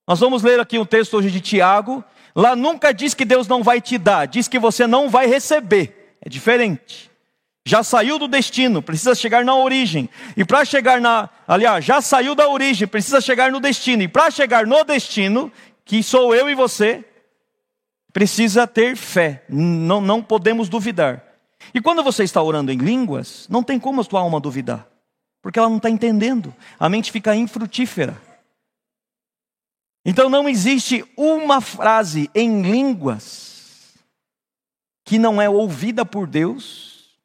Nós 0.08 0.22
vamos 0.22 0.42
ler 0.42 0.58
aqui 0.60 0.80
um 0.80 0.86
texto 0.86 1.18
hoje 1.18 1.30
de 1.30 1.42
Tiago. 1.42 2.02
Lá 2.34 2.56
nunca 2.56 2.94
diz 2.94 3.14
que 3.14 3.26
Deus 3.26 3.48
não 3.48 3.62
vai 3.62 3.82
te 3.82 3.98
dar, 3.98 4.26
diz 4.26 4.48
que 4.48 4.58
você 4.58 4.88
não 4.88 5.10
vai 5.10 5.28
receber. 5.28 6.16
É 6.22 6.30
diferente. 6.30 7.12
Já 7.66 7.84
saiu 7.84 8.18
do 8.18 8.30
destino, 8.30 8.82
precisa 8.82 9.14
chegar 9.14 9.44
na 9.44 9.54
origem. 9.54 10.10
E 10.38 10.46
para 10.46 10.64
chegar 10.64 11.02
na, 11.02 11.30
aliás, 11.46 11.84
já 11.84 12.00
saiu 12.00 12.34
da 12.34 12.48
origem, 12.48 12.88
precisa 12.88 13.20
chegar 13.20 13.52
no 13.52 13.60
destino. 13.60 14.04
E 14.04 14.08
para 14.08 14.32
chegar 14.32 14.66
no 14.66 14.86
destino, 14.86 15.52
que 15.84 16.02
sou 16.02 16.34
eu 16.34 16.50
e 16.50 16.56
você, 16.56 17.04
precisa 18.14 18.66
ter 18.66 18.96
fé. 18.96 19.44
Não, 19.50 20.00
não 20.00 20.24
podemos 20.24 20.70
duvidar. 20.70 21.22
E 21.74 21.82
quando 21.82 22.02
você 22.02 22.24
está 22.24 22.42
orando 22.42 22.72
em 22.72 22.78
línguas, 22.78 23.46
não 23.50 23.62
tem 23.62 23.78
como 23.78 24.00
a 24.00 24.04
sua 24.06 24.22
alma 24.22 24.40
duvidar, 24.40 24.88
porque 25.42 25.60
ela 25.60 25.68
não 25.68 25.78
está 25.78 25.90
entendendo. 25.90 26.56
A 26.80 26.88
mente 26.88 27.12
fica 27.12 27.36
infrutífera. 27.36 28.27
Então 30.10 30.30
não 30.30 30.48
existe 30.48 31.04
uma 31.18 31.60
frase 31.60 32.32
em 32.34 32.62
línguas 32.62 33.94
que 35.04 35.20
não 35.20 35.42
é 35.42 35.50
ouvida 35.50 36.06
por 36.06 36.26
Deus 36.26 37.18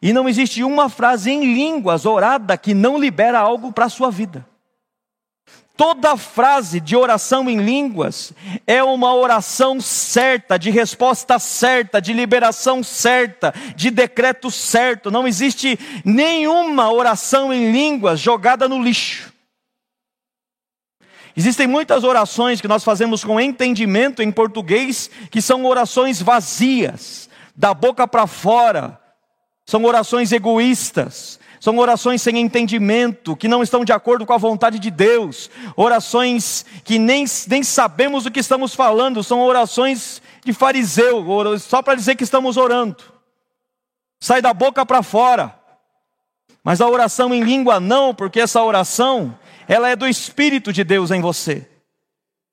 e 0.00 0.10
não 0.10 0.26
existe 0.26 0.64
uma 0.64 0.88
frase 0.88 1.30
em 1.30 1.52
línguas 1.52 2.06
orada 2.06 2.56
que 2.56 2.72
não 2.72 2.98
libera 2.98 3.38
algo 3.38 3.74
para 3.74 3.84
a 3.84 3.90
sua 3.90 4.10
vida. 4.10 4.48
Toda 5.76 6.16
frase 6.16 6.80
de 6.80 6.96
oração 6.96 7.48
em 7.50 7.58
línguas 7.58 8.32
é 8.66 8.82
uma 8.82 9.14
oração 9.14 9.82
certa, 9.82 10.58
de 10.58 10.70
resposta 10.70 11.38
certa, 11.38 12.00
de 12.00 12.14
liberação 12.14 12.82
certa, 12.82 13.52
de 13.76 13.90
decreto 13.90 14.50
certo. 14.50 15.10
Não 15.10 15.28
existe 15.28 15.78
nenhuma 16.06 16.90
oração 16.90 17.52
em 17.52 17.70
línguas 17.70 18.18
jogada 18.18 18.66
no 18.66 18.82
lixo. 18.82 19.29
Existem 21.36 21.66
muitas 21.66 22.04
orações 22.04 22.60
que 22.60 22.68
nós 22.68 22.82
fazemos 22.82 23.24
com 23.24 23.40
entendimento 23.40 24.22
em 24.22 24.32
português, 24.32 25.10
que 25.30 25.40
são 25.40 25.64
orações 25.64 26.20
vazias, 26.20 27.28
da 27.54 27.74
boca 27.74 28.08
para 28.08 28.26
fora, 28.26 28.98
são 29.66 29.84
orações 29.84 30.32
egoístas, 30.32 31.38
são 31.60 31.78
orações 31.78 32.22
sem 32.22 32.38
entendimento, 32.38 33.36
que 33.36 33.46
não 33.46 33.62
estão 33.62 33.84
de 33.84 33.92
acordo 33.92 34.24
com 34.24 34.32
a 34.32 34.38
vontade 34.38 34.78
de 34.78 34.90
Deus, 34.90 35.50
orações 35.76 36.64
que 36.82 36.98
nem, 36.98 37.24
nem 37.46 37.62
sabemos 37.62 38.24
o 38.24 38.30
que 38.30 38.40
estamos 38.40 38.74
falando, 38.74 39.22
são 39.22 39.42
orações 39.42 40.22
de 40.44 40.52
fariseu, 40.54 41.24
só 41.58 41.82
para 41.82 41.94
dizer 41.94 42.16
que 42.16 42.24
estamos 42.24 42.56
orando. 42.56 42.96
Sai 44.18 44.40
da 44.40 44.54
boca 44.54 44.84
para 44.84 45.02
fora. 45.02 45.54
Mas 46.64 46.80
a 46.80 46.88
oração 46.88 47.32
em 47.34 47.42
língua 47.42 47.80
não, 47.80 48.14
porque 48.14 48.40
essa 48.40 48.62
oração, 48.62 49.38
ela 49.70 49.88
é 49.88 49.94
do 49.94 50.08
Espírito 50.08 50.72
de 50.72 50.82
Deus 50.82 51.12
em 51.12 51.20
você. 51.20 51.64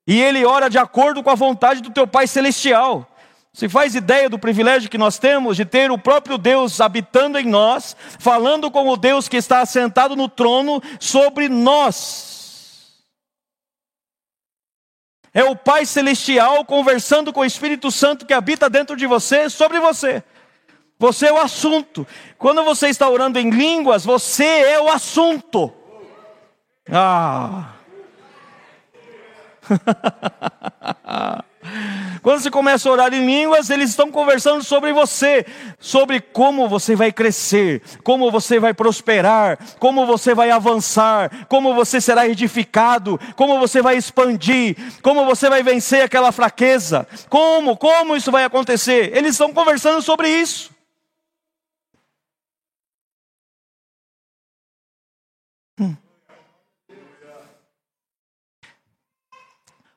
E 0.06 0.22
ele 0.22 0.46
ora 0.46 0.70
de 0.70 0.78
acordo 0.78 1.24
com 1.24 1.32
a 1.32 1.36
vontade 1.36 1.82
do 1.82 1.90
teu 1.90 2.06
Pai 2.06 2.28
Celestial. 2.28 3.12
Você 3.52 3.68
faz 3.68 3.96
ideia 3.96 4.30
do 4.30 4.38
privilégio 4.38 4.88
que 4.88 5.00
nós 5.00 5.18
temos 5.18 5.58
de 5.58 5.66
ter 5.66 5.90
o 5.90 5.98
próprio 5.98 6.38
Deus 6.38 6.80
habitando 6.80 7.40
em 7.40 7.48
nós, 7.48 7.98
falando 8.20 8.70
com 8.70 8.88
o 8.88 8.96
Deus 8.96 9.28
que 9.28 9.36
está 9.36 9.62
assentado 9.62 10.16
no 10.16 10.30
trono 10.30 10.80
sobre 11.00 11.50
nós. 11.50 13.02
É 15.34 15.44
o 15.44 15.56
Pai 15.56 15.88
Celestial 15.88 16.64
conversando 16.66 17.34
com 17.34 17.40
o 17.40 17.46
Espírito 17.46 17.90
Santo 17.90 18.28
que 18.28 18.34
habita 18.34 18.70
dentro 18.70 18.96
de 18.96 19.08
você, 19.08 19.50
sobre 19.50 19.80
você. 19.80 20.24
Você 21.00 21.30
é 21.30 21.34
o 21.34 21.42
assunto. 21.42 22.06
Quando 22.38 22.64
você 22.64 22.90
está 22.90 23.10
orando 23.10 23.40
em 23.40 23.50
línguas, 23.50 24.06
você 24.06 24.46
é 24.46 24.80
o 24.80 24.88
assunto. 24.88 25.74
Ah. 26.92 27.74
Quando 32.22 32.42
você 32.42 32.52
começa 32.52 32.88
a 32.88 32.92
orar 32.92 33.14
em 33.14 33.26
línguas, 33.26 33.70
eles 33.70 33.90
estão 33.90 34.12
conversando 34.12 34.64
sobre 34.64 34.92
você, 34.94 35.46
sobre 35.80 36.20
como 36.20 36.68
você 36.68 36.96
vai 36.96 37.12
crescer, 37.12 37.82
como 38.04 38.32
você 38.32 38.60
vai 38.60 38.74
prosperar, 38.74 39.58
como 39.80 40.06
você 40.06 40.34
vai 40.34 40.52
avançar, 40.52 41.46
como 41.48 41.74
você 41.74 42.02
será 42.02 42.28
edificado, 42.28 43.20
como 43.36 43.60
você 43.60 43.82
vai 43.82 43.98
expandir, 43.98 44.76
como 45.02 45.26
você 45.26 45.50
vai 45.50 45.64
vencer 45.64 46.04
aquela 46.04 46.32
fraqueza. 46.32 47.08
Como? 47.30 47.78
Como 47.78 48.16
isso 48.16 48.32
vai 48.32 48.44
acontecer? 48.44 49.16
Eles 49.16 49.32
estão 49.32 49.54
conversando 49.54 50.02
sobre 50.02 50.30
isso. 50.30 50.77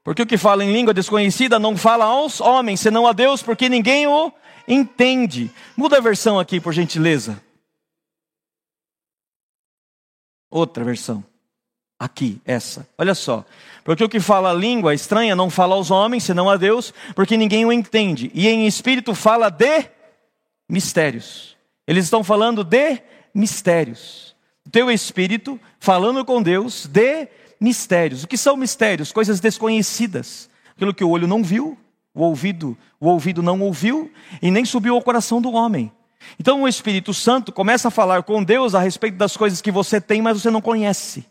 Porque 0.02 0.22
o 0.22 0.26
que 0.26 0.38
fala 0.38 0.64
em 0.64 0.72
língua 0.72 0.94
desconhecida 0.94 1.58
não 1.58 1.76
fala 1.76 2.06
aos 2.06 2.40
homens, 2.40 2.80
senão 2.80 3.06
a 3.06 3.12
Deus, 3.12 3.42
porque 3.42 3.68
ninguém 3.68 4.06
o 4.06 4.32
entende. 4.66 5.50
Muda 5.76 5.98
a 5.98 6.00
versão 6.00 6.38
aqui, 6.38 6.60
por 6.60 6.72
gentileza. 6.72 7.42
Outra 10.50 10.82
versão. 10.82 11.24
Aqui, 11.98 12.40
essa. 12.46 12.88
Olha 12.96 13.14
só. 13.14 13.44
Porque 13.84 14.02
o 14.02 14.08
que 14.08 14.20
fala 14.20 14.52
língua 14.52 14.94
estranha 14.94 15.36
não 15.36 15.50
fala 15.50 15.74
aos 15.74 15.90
homens, 15.90 16.24
senão 16.24 16.48
a 16.48 16.56
Deus, 16.56 16.94
porque 17.14 17.36
ninguém 17.36 17.66
o 17.66 17.72
entende. 17.72 18.30
E 18.34 18.48
em 18.48 18.66
espírito 18.66 19.14
fala 19.14 19.50
de 19.50 19.84
mistérios. 20.68 21.56
Eles 21.86 22.04
estão 22.04 22.24
falando 22.24 22.64
de 22.64 23.02
mistérios. 23.34 24.34
O 24.66 24.70
teu 24.70 24.90
espírito 24.90 25.60
falando 25.78 26.24
com 26.24 26.42
Deus 26.42 26.86
de 26.86 27.28
mistérios. 27.60 28.24
O 28.24 28.28
que 28.28 28.36
são 28.36 28.56
mistérios? 28.56 29.12
Coisas 29.12 29.38
desconhecidas. 29.38 30.48
Aquilo 30.72 30.94
que 30.94 31.04
o 31.04 31.10
olho 31.10 31.28
não 31.28 31.44
viu, 31.44 31.78
o 32.14 32.22
ouvido, 32.22 32.76
o 32.98 33.08
ouvido 33.08 33.42
não 33.42 33.60
ouviu 33.60 34.10
e 34.40 34.50
nem 34.50 34.64
subiu 34.64 34.94
ao 34.94 35.02
coração 35.02 35.40
do 35.40 35.52
homem. 35.52 35.92
Então 36.38 36.62
o 36.62 36.68
Espírito 36.68 37.12
Santo 37.12 37.52
começa 37.52 37.88
a 37.88 37.90
falar 37.90 38.22
com 38.22 38.42
Deus 38.42 38.74
a 38.74 38.80
respeito 38.80 39.16
das 39.16 39.36
coisas 39.36 39.60
que 39.60 39.70
você 39.70 40.00
tem, 40.00 40.22
mas 40.22 40.40
você 40.40 40.50
não 40.50 40.60
conhece. 40.60 41.24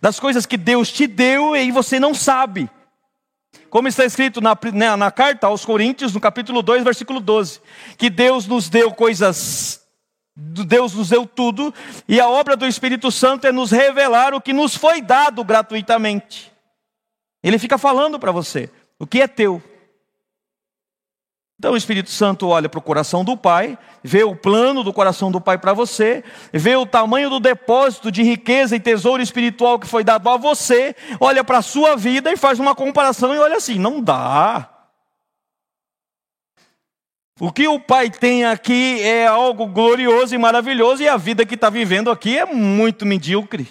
Das 0.00 0.18
coisas 0.18 0.46
que 0.46 0.56
Deus 0.56 0.90
te 0.90 1.06
deu 1.06 1.54
e 1.54 1.70
você 1.70 2.00
não 2.00 2.14
sabe. 2.14 2.70
Como 3.68 3.88
está 3.88 4.04
escrito 4.04 4.40
na, 4.40 4.56
na, 4.72 4.96
na 4.96 5.10
carta 5.10 5.46
aos 5.46 5.64
Coríntios, 5.64 6.12
no 6.12 6.20
capítulo 6.20 6.62
2, 6.62 6.82
versículo 6.82 7.20
12: 7.20 7.60
que 7.96 8.08
Deus 8.08 8.46
nos 8.46 8.68
deu 8.68 8.92
coisas 8.92 9.79
Deus 10.42 10.94
nos 10.94 11.10
deu 11.10 11.26
tudo, 11.26 11.72
e 12.08 12.18
a 12.18 12.28
obra 12.28 12.56
do 12.56 12.66
Espírito 12.66 13.10
Santo 13.10 13.46
é 13.46 13.52
nos 13.52 13.70
revelar 13.70 14.32
o 14.32 14.40
que 14.40 14.54
nos 14.54 14.74
foi 14.74 15.02
dado 15.02 15.44
gratuitamente. 15.44 16.50
Ele 17.42 17.58
fica 17.58 17.76
falando 17.76 18.18
para 18.18 18.32
você 18.32 18.70
o 18.98 19.06
que 19.06 19.20
é 19.20 19.28
teu. 19.28 19.62
Então 21.58 21.74
o 21.74 21.76
Espírito 21.76 22.08
Santo 22.08 22.48
olha 22.48 22.70
para 22.70 22.78
o 22.78 22.82
coração 22.82 23.22
do 23.22 23.36
Pai, 23.36 23.78
vê 24.02 24.24
o 24.24 24.34
plano 24.34 24.82
do 24.82 24.94
coração 24.94 25.30
do 25.30 25.42
Pai 25.42 25.58
para 25.58 25.74
você, 25.74 26.24
vê 26.54 26.74
o 26.74 26.86
tamanho 26.86 27.28
do 27.28 27.38
depósito 27.38 28.10
de 28.10 28.22
riqueza 28.22 28.74
e 28.74 28.80
tesouro 28.80 29.22
espiritual 29.22 29.78
que 29.78 29.86
foi 29.86 30.02
dado 30.02 30.26
a 30.30 30.38
você, 30.38 30.96
olha 31.20 31.44
para 31.44 31.58
a 31.58 31.62
sua 31.62 31.96
vida 31.96 32.32
e 32.32 32.36
faz 32.36 32.58
uma 32.58 32.74
comparação 32.74 33.34
e 33.34 33.38
olha 33.38 33.58
assim: 33.58 33.78
não 33.78 34.00
dá. 34.00 34.79
O 37.40 37.50
que 37.50 37.66
o 37.66 37.80
Pai 37.80 38.10
tem 38.10 38.44
aqui 38.44 39.00
é 39.00 39.26
algo 39.26 39.64
glorioso 39.66 40.34
e 40.34 40.38
maravilhoso, 40.38 41.02
e 41.02 41.08
a 41.08 41.16
vida 41.16 41.46
que 41.46 41.54
está 41.54 41.70
vivendo 41.70 42.10
aqui 42.10 42.36
é 42.36 42.44
muito 42.44 43.06
medíocre. 43.06 43.66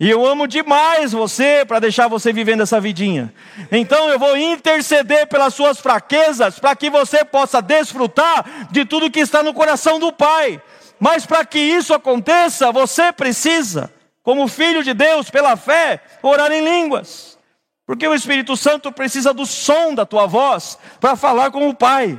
E 0.00 0.08
eu 0.08 0.24
amo 0.24 0.48
demais 0.48 1.12
você 1.12 1.62
para 1.68 1.78
deixar 1.78 2.08
você 2.08 2.32
vivendo 2.32 2.62
essa 2.62 2.80
vidinha. 2.80 3.34
Então 3.70 4.08
eu 4.08 4.18
vou 4.18 4.34
interceder 4.34 5.26
pelas 5.26 5.52
suas 5.52 5.78
fraquezas, 5.78 6.58
para 6.58 6.74
que 6.74 6.88
você 6.88 7.22
possa 7.22 7.60
desfrutar 7.60 8.68
de 8.70 8.86
tudo 8.86 9.10
que 9.10 9.20
está 9.20 9.42
no 9.42 9.52
coração 9.52 9.98
do 9.98 10.10
Pai. 10.10 10.58
Mas 10.98 11.26
para 11.26 11.44
que 11.44 11.58
isso 11.58 11.92
aconteça, 11.92 12.72
você 12.72 13.12
precisa, 13.12 13.92
como 14.22 14.48
filho 14.48 14.82
de 14.82 14.94
Deus, 14.94 15.28
pela 15.28 15.54
fé, 15.54 16.00
orar 16.22 16.50
em 16.50 16.64
línguas. 16.64 17.38
Porque 17.86 18.08
o 18.08 18.14
Espírito 18.14 18.56
Santo 18.56 18.90
precisa 18.90 19.34
do 19.34 19.44
som 19.44 19.94
da 19.94 20.06
tua 20.06 20.26
voz 20.26 20.78
para 20.98 21.14
falar 21.14 21.50
com 21.50 21.68
o 21.68 21.74
Pai. 21.74 22.18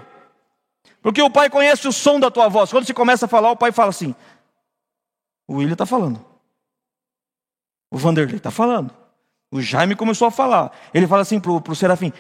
Porque 1.02 1.22
o 1.22 1.30
pai 1.30 1.50
conhece 1.50 1.88
o 1.88 1.92
som 1.92 2.20
da 2.20 2.30
tua 2.30 2.48
voz. 2.48 2.72
Quando 2.72 2.86
você 2.86 2.94
começa 2.94 3.26
a 3.26 3.30
falar, 3.30 3.52
o 3.52 3.58
pai 3.58 3.72
fala 3.72 3.90
assim: 3.90 4.16
O 5.48 5.56
William 5.56 5.74
está 5.74 5.86
falando. 5.86 6.24
O 7.90 7.98
Vanderlei 7.98 8.38
está 8.38 8.52
falando. 8.52 8.96
O 9.52 9.62
Jaime 9.62 9.96
começou 9.96 10.28
a 10.28 10.32
falar. 10.32 10.72
Ele 10.94 11.08
fala 11.08 11.24
assim 11.24 11.40
para 11.40 11.52
o 11.52 11.76
Serafim: 11.76 12.14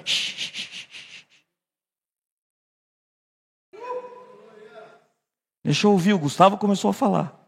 Deixa 5.63 5.85
eu 5.85 5.91
ouvir, 5.91 6.13
o 6.13 6.19
Gustavo 6.19 6.57
começou 6.57 6.89
a 6.89 6.93
falar. 6.93 7.39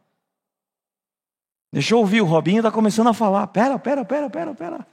Deixa 1.72 1.96
eu 1.96 2.00
ouvir, 2.00 2.22
o 2.22 2.26
Robinho 2.26 2.60
está 2.60 2.72
começando 2.72 3.08
a 3.08 3.14
falar. 3.14 3.48
Pera, 3.48 3.80
pera, 3.80 4.06
pera, 4.06 4.30
pera, 4.30 4.54
pera. 4.54 4.88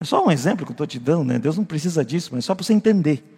É 0.00 0.04
só 0.04 0.24
um 0.24 0.30
exemplo 0.30 0.64
que 0.64 0.70
eu 0.70 0.74
estou 0.74 0.86
te 0.86 1.00
dando, 1.00 1.24
né? 1.24 1.38
Deus 1.38 1.58
não 1.58 1.64
precisa 1.64 2.04
disso, 2.04 2.30
mas 2.32 2.44
é 2.44 2.46
só 2.46 2.54
para 2.54 2.64
você 2.64 2.72
entender. 2.72 3.33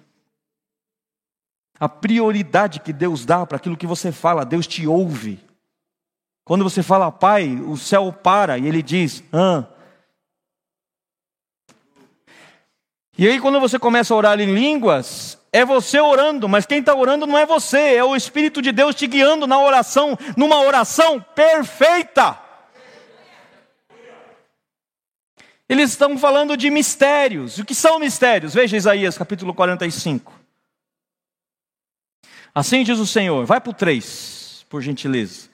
A 1.78 1.88
prioridade 1.88 2.80
que 2.80 2.92
Deus 2.92 3.24
dá 3.24 3.44
para 3.44 3.56
aquilo 3.56 3.76
que 3.76 3.86
você 3.86 4.10
fala, 4.10 4.44
Deus 4.44 4.66
te 4.66 4.86
ouve. 4.86 5.38
Quando 6.44 6.64
você 6.64 6.82
fala 6.82 7.10
Pai, 7.10 7.56
o 7.56 7.76
céu 7.76 8.12
para 8.12 8.56
e 8.56 8.66
ele 8.66 8.82
diz: 8.82 9.22
ah. 9.32 9.64
E 13.18 13.26
aí, 13.26 13.40
quando 13.40 13.58
você 13.58 13.78
começa 13.78 14.12
a 14.12 14.16
orar 14.16 14.38
em 14.40 14.54
línguas, 14.54 15.38
é 15.50 15.64
você 15.64 15.98
orando, 15.98 16.48
mas 16.48 16.66
quem 16.66 16.80
está 16.80 16.94
orando 16.94 17.26
não 17.26 17.38
é 17.38 17.46
você, 17.46 17.96
é 17.96 18.04
o 18.04 18.14
Espírito 18.14 18.60
de 18.60 18.70
Deus 18.72 18.94
te 18.94 19.06
guiando 19.06 19.46
na 19.46 19.58
oração, 19.58 20.16
numa 20.36 20.60
oração 20.60 21.18
perfeita. 21.34 22.38
Eles 25.68 25.90
estão 25.90 26.16
falando 26.16 26.56
de 26.56 26.70
mistérios. 26.70 27.58
O 27.58 27.64
que 27.64 27.74
são 27.74 27.98
mistérios? 27.98 28.54
Veja 28.54 28.76
Isaías 28.76 29.18
capítulo 29.18 29.52
45. 29.52 30.45
Assim 32.56 32.84
diz 32.84 32.98
o 32.98 33.06
Senhor, 33.06 33.44
vai 33.44 33.60
para 33.60 33.68
o 33.68 33.74
3, 33.74 34.64
por 34.70 34.80
gentileza. 34.80 35.50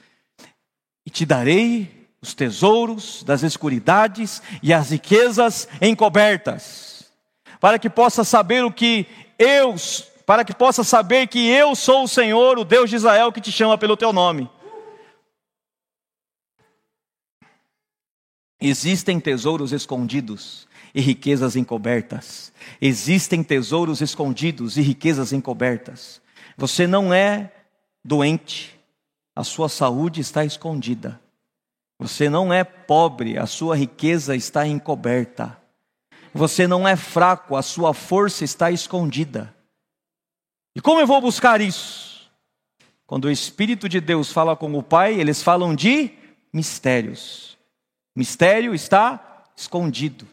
E 1.05 1.11
te 1.11 1.27
darei 1.27 2.09
os 2.23 2.33
tesouros 2.33 3.25
das 3.25 3.43
escuridades 3.43 4.41
e 4.63 4.73
as 4.73 4.91
riquezas 4.91 5.67
encobertas, 5.81 7.11
para 7.59 7.77
que 7.77 7.91
possa 7.91 8.23
saber 8.23 8.65
o 8.65 8.71
que 8.71 9.09
eu, 9.37 9.75
para 10.25 10.45
que 10.45 10.55
possa 10.55 10.85
saber 10.85 11.27
que 11.27 11.45
eu 11.49 11.75
sou 11.75 12.05
o 12.05 12.09
Senhor, 12.09 12.57
o 12.57 12.65
Deus 12.65 12.89
de 12.89 12.95
Israel, 12.95 13.33
que 13.33 13.41
te 13.41 13.51
chama 13.51 13.77
pelo 13.77 13.97
teu 13.97 14.13
nome. 14.13 14.49
Existem 18.61 19.19
tesouros 19.19 19.73
escondidos 19.73 20.69
e 20.95 21.01
riquezas 21.01 21.57
encobertas. 21.57 22.53
Existem 22.81 23.43
tesouros 23.43 24.01
escondidos 24.01 24.77
e 24.77 24.83
riquezas 24.83 25.33
encobertas. 25.33 26.23
Você 26.57 26.87
não 26.87 27.13
é 27.13 27.53
doente, 28.05 28.79
a 29.35 29.45
sua 29.45 29.69
saúde 29.69 30.21
está 30.21 30.45
escondida. 30.45 31.21
Você 31.99 32.29
não 32.29 32.53
é 32.53 32.65
pobre, 32.65 33.39
a 33.39 33.47
sua 33.47 33.77
riqueza 33.77 34.35
está 34.35 34.67
encoberta. 34.67 35.57
Você 36.35 36.67
não 36.67 36.87
é 36.87 36.97
fraco, 36.97 37.57
a 37.57 37.63
sua 37.63 37.95
força 37.95 38.45
está 38.45 38.71
escondida. 38.71 39.55
E 40.75 40.81
como 40.81 41.01
eu 41.01 41.07
vou 41.07 41.21
buscar 41.21 41.61
isso? 41.61 42.31
Quando 43.07 43.27
o 43.27 43.31
Espírito 43.31 43.89
de 43.89 44.01
Deus 44.01 44.33
fala 44.33 44.57
com 44.57 44.73
o 44.75 44.83
Pai, 44.83 45.15
eles 45.15 45.43
falam 45.43 45.75
de 45.75 46.11
mistérios. 46.53 47.59
Mistério 48.17 48.75
está 48.75 49.45
escondido. 49.57 50.27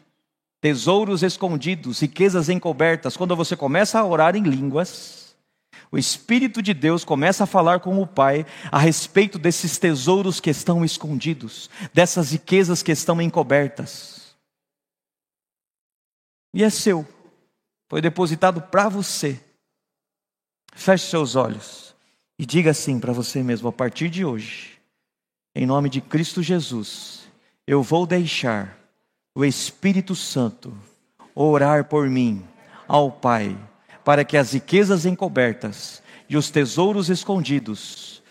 Tesouros 0.60 1.22
escondidos, 1.22 2.00
riquezas 2.00 2.48
encobertas. 2.48 3.16
Quando 3.16 3.36
você 3.36 3.54
começa 3.54 3.98
a 3.98 4.04
orar 4.04 4.34
em 4.34 4.42
línguas, 4.42 5.19
o 5.92 5.98
Espírito 5.98 6.62
de 6.62 6.72
Deus 6.72 7.04
começa 7.04 7.44
a 7.44 7.46
falar 7.46 7.80
com 7.80 8.00
o 8.00 8.06
Pai 8.06 8.46
a 8.70 8.78
respeito 8.78 9.38
desses 9.38 9.76
tesouros 9.76 10.38
que 10.38 10.50
estão 10.50 10.84
escondidos, 10.84 11.68
dessas 11.92 12.30
riquezas 12.30 12.82
que 12.82 12.92
estão 12.92 13.20
encobertas. 13.20 14.36
E 16.54 16.62
é 16.62 16.70
seu, 16.70 17.06
foi 17.88 18.00
depositado 18.00 18.60
para 18.60 18.88
você. 18.88 19.40
Feche 20.72 21.10
seus 21.10 21.34
olhos 21.34 21.94
e 22.38 22.46
diga 22.46 22.70
assim 22.70 23.00
para 23.00 23.12
você 23.12 23.42
mesmo: 23.42 23.68
a 23.68 23.72
partir 23.72 24.08
de 24.08 24.24
hoje, 24.24 24.78
em 25.54 25.66
nome 25.66 25.88
de 25.88 26.00
Cristo 26.00 26.40
Jesus, 26.40 27.22
eu 27.66 27.82
vou 27.82 28.06
deixar 28.06 28.78
o 29.34 29.44
Espírito 29.44 30.14
Santo 30.14 30.72
orar 31.34 31.86
por 31.86 32.08
mim 32.08 32.46
ao 32.86 33.10
Pai 33.10 33.56
para 34.04 34.24
que 34.24 34.36
as 34.36 34.52
riquezas 34.52 35.06
encobertas 35.06 36.02
e 36.28 36.36
os 36.36 36.50
tesouros 36.50 37.08
escondidos 37.08 38.22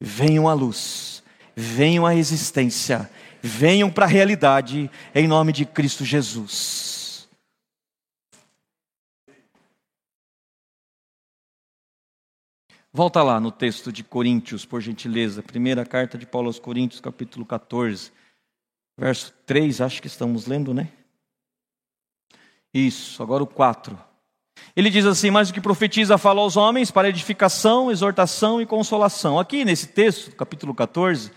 venham 0.00 0.48
à 0.48 0.54
luz, 0.54 1.22
venham 1.54 2.06
à 2.06 2.14
existência, 2.14 3.10
venham 3.42 3.90
para 3.90 4.04
a 4.04 4.08
realidade, 4.08 4.90
em 5.14 5.26
nome 5.26 5.52
de 5.52 5.64
Cristo 5.64 6.04
Jesus. 6.04 7.28
Volta 12.92 13.22
lá 13.22 13.38
no 13.38 13.52
texto 13.52 13.92
de 13.92 14.02
Coríntios, 14.02 14.64
por 14.64 14.80
gentileza, 14.80 15.42
primeira 15.42 15.84
carta 15.84 16.18
de 16.18 16.26
Paulo 16.26 16.48
aos 16.48 16.58
Coríntios, 16.58 17.00
capítulo 17.00 17.46
14, 17.46 18.10
verso 18.96 19.32
3, 19.46 19.80
acho 19.80 20.00
que 20.00 20.08
estamos 20.08 20.46
lendo, 20.46 20.74
né? 20.74 20.90
Isso, 22.72 23.22
agora 23.22 23.42
o 23.42 23.46
4. 23.46 24.07
Ele 24.78 24.90
diz 24.90 25.04
assim: 25.04 25.28
Mas 25.28 25.50
o 25.50 25.52
que 25.52 25.60
profetiza 25.60 26.16
fala 26.16 26.40
aos 26.40 26.56
homens 26.56 26.88
para 26.88 27.08
edificação, 27.08 27.90
exortação 27.90 28.62
e 28.62 28.66
consolação. 28.66 29.36
Aqui 29.36 29.64
nesse 29.64 29.88
texto, 29.88 30.30
capítulo 30.36 30.72
14 30.72 31.32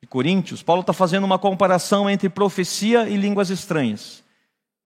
de 0.00 0.06
Coríntios, 0.06 0.62
Paulo 0.62 0.82
está 0.82 0.92
fazendo 0.92 1.24
uma 1.24 1.36
comparação 1.36 2.08
entre 2.08 2.28
profecia 2.28 3.08
e 3.08 3.16
línguas 3.16 3.50
estranhas. 3.50 4.22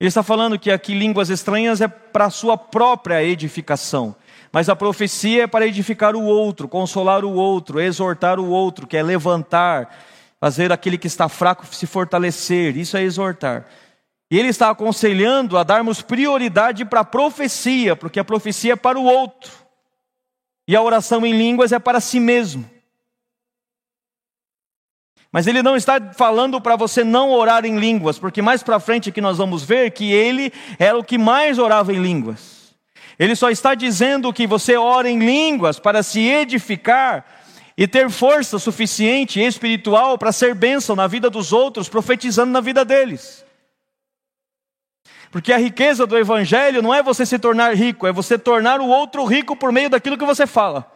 Ele 0.00 0.08
está 0.08 0.22
falando 0.22 0.58
que 0.58 0.70
aqui 0.70 0.94
línguas 0.94 1.28
estranhas 1.28 1.82
é 1.82 1.86
para 1.86 2.24
a 2.24 2.30
sua 2.30 2.56
própria 2.56 3.22
edificação, 3.22 4.16
mas 4.50 4.70
a 4.70 4.76
profecia 4.76 5.42
é 5.42 5.46
para 5.46 5.66
edificar 5.66 6.16
o 6.16 6.24
outro, 6.24 6.66
consolar 6.66 7.26
o 7.26 7.34
outro, 7.34 7.78
exortar 7.78 8.40
o 8.40 8.48
outro, 8.48 8.86
que 8.86 8.96
é 8.96 9.02
levantar, 9.02 9.94
fazer 10.40 10.72
aquele 10.72 10.96
que 10.96 11.08
está 11.08 11.28
fraco 11.28 11.66
se 11.66 11.86
fortalecer. 11.86 12.74
Isso 12.74 12.96
é 12.96 13.02
exortar. 13.02 13.66
E 14.30 14.38
ele 14.38 14.48
está 14.48 14.70
aconselhando 14.70 15.56
a 15.56 15.62
darmos 15.62 16.02
prioridade 16.02 16.84
para 16.84 17.00
a 17.00 17.04
profecia, 17.04 17.96
porque 17.96 18.20
a 18.20 18.24
profecia 18.24 18.74
é 18.74 18.76
para 18.76 18.98
o 18.98 19.04
outro. 19.04 19.50
E 20.66 20.76
a 20.76 20.82
oração 20.82 21.24
em 21.24 21.32
línguas 21.32 21.72
é 21.72 21.78
para 21.78 21.98
si 21.98 22.20
mesmo. 22.20 22.68
Mas 25.32 25.46
ele 25.46 25.62
não 25.62 25.76
está 25.76 26.12
falando 26.12 26.60
para 26.60 26.76
você 26.76 27.04
não 27.04 27.30
orar 27.30 27.64
em 27.64 27.78
línguas, 27.78 28.18
porque 28.18 28.42
mais 28.42 28.62
para 28.62 28.80
frente 28.80 29.12
que 29.12 29.20
nós 29.20 29.38
vamos 29.38 29.62
ver 29.62 29.90
que 29.92 30.12
ele 30.12 30.52
era 30.78 30.98
o 30.98 31.04
que 31.04 31.18
mais 31.18 31.58
orava 31.58 31.92
em 31.92 32.00
línguas. 32.00 32.74
Ele 33.18 33.34
só 33.34 33.50
está 33.50 33.74
dizendo 33.74 34.32
que 34.32 34.46
você 34.46 34.76
ora 34.76 35.08
em 35.08 35.18
línguas 35.18 35.78
para 35.78 36.02
se 36.02 36.20
edificar 36.20 37.24
e 37.76 37.86
ter 37.86 38.10
força 38.10 38.58
suficiente 38.58 39.40
espiritual 39.40 40.16
para 40.18 40.32
ser 40.32 40.54
bênção 40.54 40.94
na 40.94 41.06
vida 41.06 41.28
dos 41.28 41.52
outros, 41.52 41.88
profetizando 41.88 42.52
na 42.52 42.60
vida 42.60 42.84
deles. 42.84 43.44
Porque 45.30 45.52
a 45.52 45.58
riqueza 45.58 46.06
do 46.06 46.16
Evangelho 46.16 46.82
não 46.82 46.94
é 46.94 47.02
você 47.02 47.26
se 47.26 47.38
tornar 47.38 47.74
rico, 47.74 48.06
é 48.06 48.12
você 48.12 48.38
tornar 48.38 48.80
o 48.80 48.88
outro 48.88 49.24
rico 49.24 49.54
por 49.54 49.70
meio 49.70 49.90
daquilo 49.90 50.16
que 50.16 50.24
você 50.24 50.46
fala. 50.46 50.90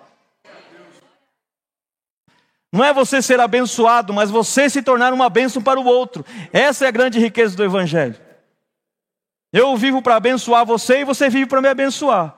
Não 2.72 2.82
é 2.82 2.92
você 2.92 3.20
ser 3.20 3.38
abençoado, 3.38 4.14
mas 4.14 4.30
você 4.30 4.70
se 4.70 4.82
tornar 4.82 5.12
uma 5.12 5.28
bênção 5.28 5.62
para 5.62 5.78
o 5.78 5.84
outro. 5.84 6.24
Essa 6.50 6.86
é 6.86 6.88
a 6.88 6.92
grande 6.92 7.18
riqueza 7.18 7.54
do 7.54 7.62
Evangelho. 7.62 8.16
Eu 9.52 9.76
vivo 9.76 10.00
para 10.00 10.16
abençoar 10.16 10.64
você 10.64 11.00
e 11.00 11.04
você 11.04 11.28
vive 11.28 11.44
para 11.44 11.60
me 11.60 11.68
abençoar. 11.68 12.34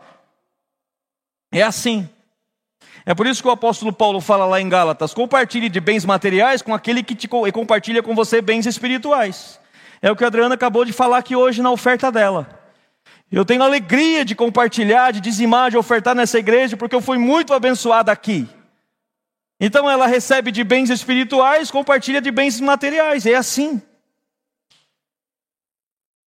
É 1.52 1.62
assim. 1.62 2.10
É 3.06 3.14
por 3.14 3.28
isso 3.28 3.40
que 3.40 3.46
o 3.46 3.52
apóstolo 3.52 3.92
Paulo 3.92 4.20
fala 4.20 4.44
lá 4.44 4.60
em 4.60 4.68
Gálatas: 4.68 5.14
compartilhe 5.14 5.68
de 5.68 5.78
bens 5.78 6.04
materiais 6.04 6.62
com 6.62 6.74
aquele 6.74 7.04
que 7.04 7.14
te 7.14 7.28
compartilha 7.28 8.02
com 8.02 8.16
você 8.16 8.42
bens 8.42 8.66
espirituais. 8.66 9.60
É 10.00 10.10
o 10.10 10.16
que 10.16 10.24
a 10.24 10.26
Adriana 10.26 10.54
acabou 10.54 10.84
de 10.84 10.92
falar 10.92 11.18
aqui 11.18 11.34
hoje 11.34 11.62
na 11.62 11.70
oferta 11.70 12.10
dela. 12.10 12.60
Eu 13.30 13.44
tenho 13.44 13.62
alegria 13.62 14.24
de 14.24 14.34
compartilhar, 14.34 15.10
de 15.10 15.20
dizimar, 15.20 15.70
de 15.70 15.76
ofertar 15.76 16.14
nessa 16.14 16.38
igreja, 16.38 16.76
porque 16.76 16.94
eu 16.94 17.00
fui 17.00 17.18
muito 17.18 17.52
abençoada 17.52 18.12
aqui. 18.12 18.48
Então 19.58 19.90
ela 19.90 20.06
recebe 20.06 20.52
de 20.52 20.62
bens 20.62 20.90
espirituais, 20.90 21.70
compartilha 21.70 22.20
de 22.20 22.30
bens 22.30 22.60
materiais. 22.60 23.26
É 23.26 23.34
assim. 23.34 23.82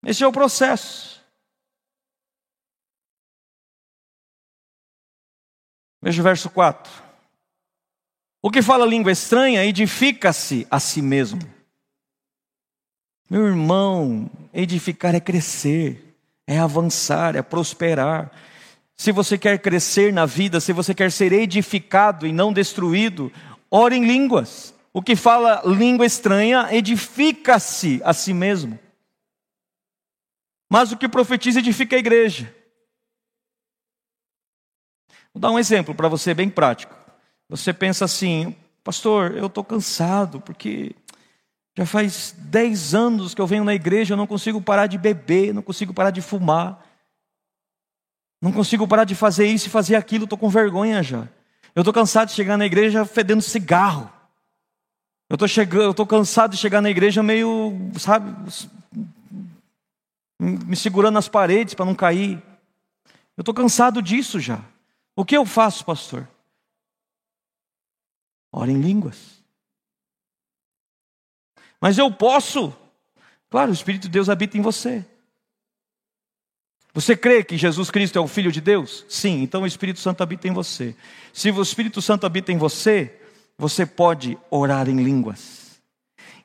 Esse 0.03 0.23
é 0.23 0.27
o 0.27 0.31
processo. 0.31 1.23
Veja 6.01 6.21
o 6.21 6.23
verso 6.23 6.49
4. 6.49 6.91
O 8.41 8.49
que 8.49 8.61
fala 8.61 8.85
língua 8.85 9.11
estranha 9.11 9.65
edifica-se 9.65 10.65
a 10.69 10.79
si 10.79 11.01
mesmo. 11.01 11.56
Meu 13.29 13.45
irmão, 13.45 14.29
edificar 14.53 15.13
é 15.13 15.19
crescer, 15.19 16.15
é 16.45 16.57
avançar, 16.57 17.35
é 17.35 17.41
prosperar. 17.41 18.31
Se 18.95 19.11
você 19.11 19.37
quer 19.37 19.59
crescer 19.59 20.13
na 20.13 20.25
vida, 20.25 20.59
se 20.59 20.71
você 20.71 20.93
quer 20.93 21.11
ser 21.11 21.33
edificado 21.33 22.25
e 22.25 22.31
não 22.31 22.53
destruído, 22.53 23.31
ore 23.69 23.97
em 23.97 24.05
línguas. 24.05 24.73
O 24.93 25.01
que 25.01 25.15
fala 25.15 25.61
língua 25.65 26.05
estranha 26.05 26.69
edifica-se 26.71 28.01
a 28.03 28.13
si 28.13 28.33
mesmo. 28.33 28.79
Mas 30.69 30.91
o 30.91 30.97
que 30.97 31.07
profetiza 31.07 31.59
edifica 31.59 31.95
a 31.95 31.99
igreja. 31.99 32.53
Vou 35.33 35.41
dar 35.41 35.51
um 35.51 35.59
exemplo 35.59 35.93
para 35.93 36.07
você 36.07 36.33
bem 36.33 36.49
prático. 36.49 36.95
Você 37.49 37.73
pensa 37.73 38.05
assim, 38.05 38.55
pastor, 38.83 39.37
eu 39.37 39.45
estou 39.47 39.63
cansado, 39.63 40.41
porque 40.41 40.95
já 41.77 41.85
faz 41.85 42.33
10 42.39 42.95
anos 42.95 43.35
que 43.35 43.41
eu 43.41 43.45
venho 43.45 43.63
na 43.63 43.75
igreja, 43.75 44.13
eu 44.13 44.17
não 44.17 44.25
consigo 44.25 44.59
parar 44.59 44.87
de 44.87 44.97
beber, 44.97 45.53
não 45.53 45.61
consigo 45.61 45.93
parar 45.93 46.09
de 46.09 46.21
fumar. 46.23 46.83
Não 48.41 48.51
consigo 48.51 48.87
parar 48.87 49.03
de 49.03 49.13
fazer 49.13 49.45
isso 49.45 49.67
e 49.67 49.69
fazer 49.69 49.95
aquilo, 49.95 50.23
estou 50.23 50.39
com 50.39 50.49
vergonha 50.49 51.03
já. 51.03 51.27
Eu 51.75 51.81
estou 51.81 51.93
cansado 51.93 52.29
de 52.29 52.33
chegar 52.33 52.57
na 52.57 52.65
igreja 52.65 53.05
fedendo 53.05 53.43
cigarro. 53.43 54.11
Eu 55.29 55.35
estou 55.35 55.47
chegando, 55.47 55.95
eu 55.95 56.07
cansado 56.07 56.51
de 56.53 56.57
chegar 56.57 56.81
na 56.81 56.89
igreja 56.89 57.21
meio, 57.21 57.71
sabe, 57.99 58.33
me 60.39 60.75
segurando 60.75 61.13
nas 61.13 61.29
paredes 61.29 61.75
para 61.75 61.85
não 61.85 61.93
cair. 61.93 62.41
Eu 63.37 63.43
estou 63.43 63.53
cansado 63.53 64.01
disso 64.01 64.39
já. 64.39 64.63
O 65.15 65.23
que 65.23 65.37
eu 65.37 65.45
faço, 65.45 65.85
pastor? 65.85 66.27
Ora 68.51 68.71
em 68.71 68.81
línguas. 68.81 69.36
Mas 71.81 71.97
eu 71.97 72.11
posso. 72.11 72.73
Claro, 73.49 73.71
o 73.71 73.73
Espírito 73.73 74.03
de 74.03 74.09
Deus 74.09 74.29
habita 74.29 74.57
em 74.57 74.61
você. 74.61 75.05
Você 76.93 77.15
crê 77.15 77.43
que 77.43 77.57
Jesus 77.57 77.91
Cristo 77.91 78.17
é 78.17 78.21
o 78.21 78.27
Filho 78.27 78.51
de 78.51 78.59
Deus? 78.59 79.05
Sim, 79.07 79.43
então 79.43 79.61
o 79.61 79.67
Espírito 79.67 79.99
Santo 79.99 80.23
habita 80.23 80.47
em 80.47 80.51
você. 80.51 80.95
Se 81.31 81.51
o 81.51 81.61
Espírito 81.61 82.01
Santo 82.01 82.25
habita 82.25 82.51
em 82.51 82.57
você, 82.57 83.19
você 83.57 83.85
pode 83.85 84.37
orar 84.49 84.89
em 84.89 84.95
línguas. 84.95 85.79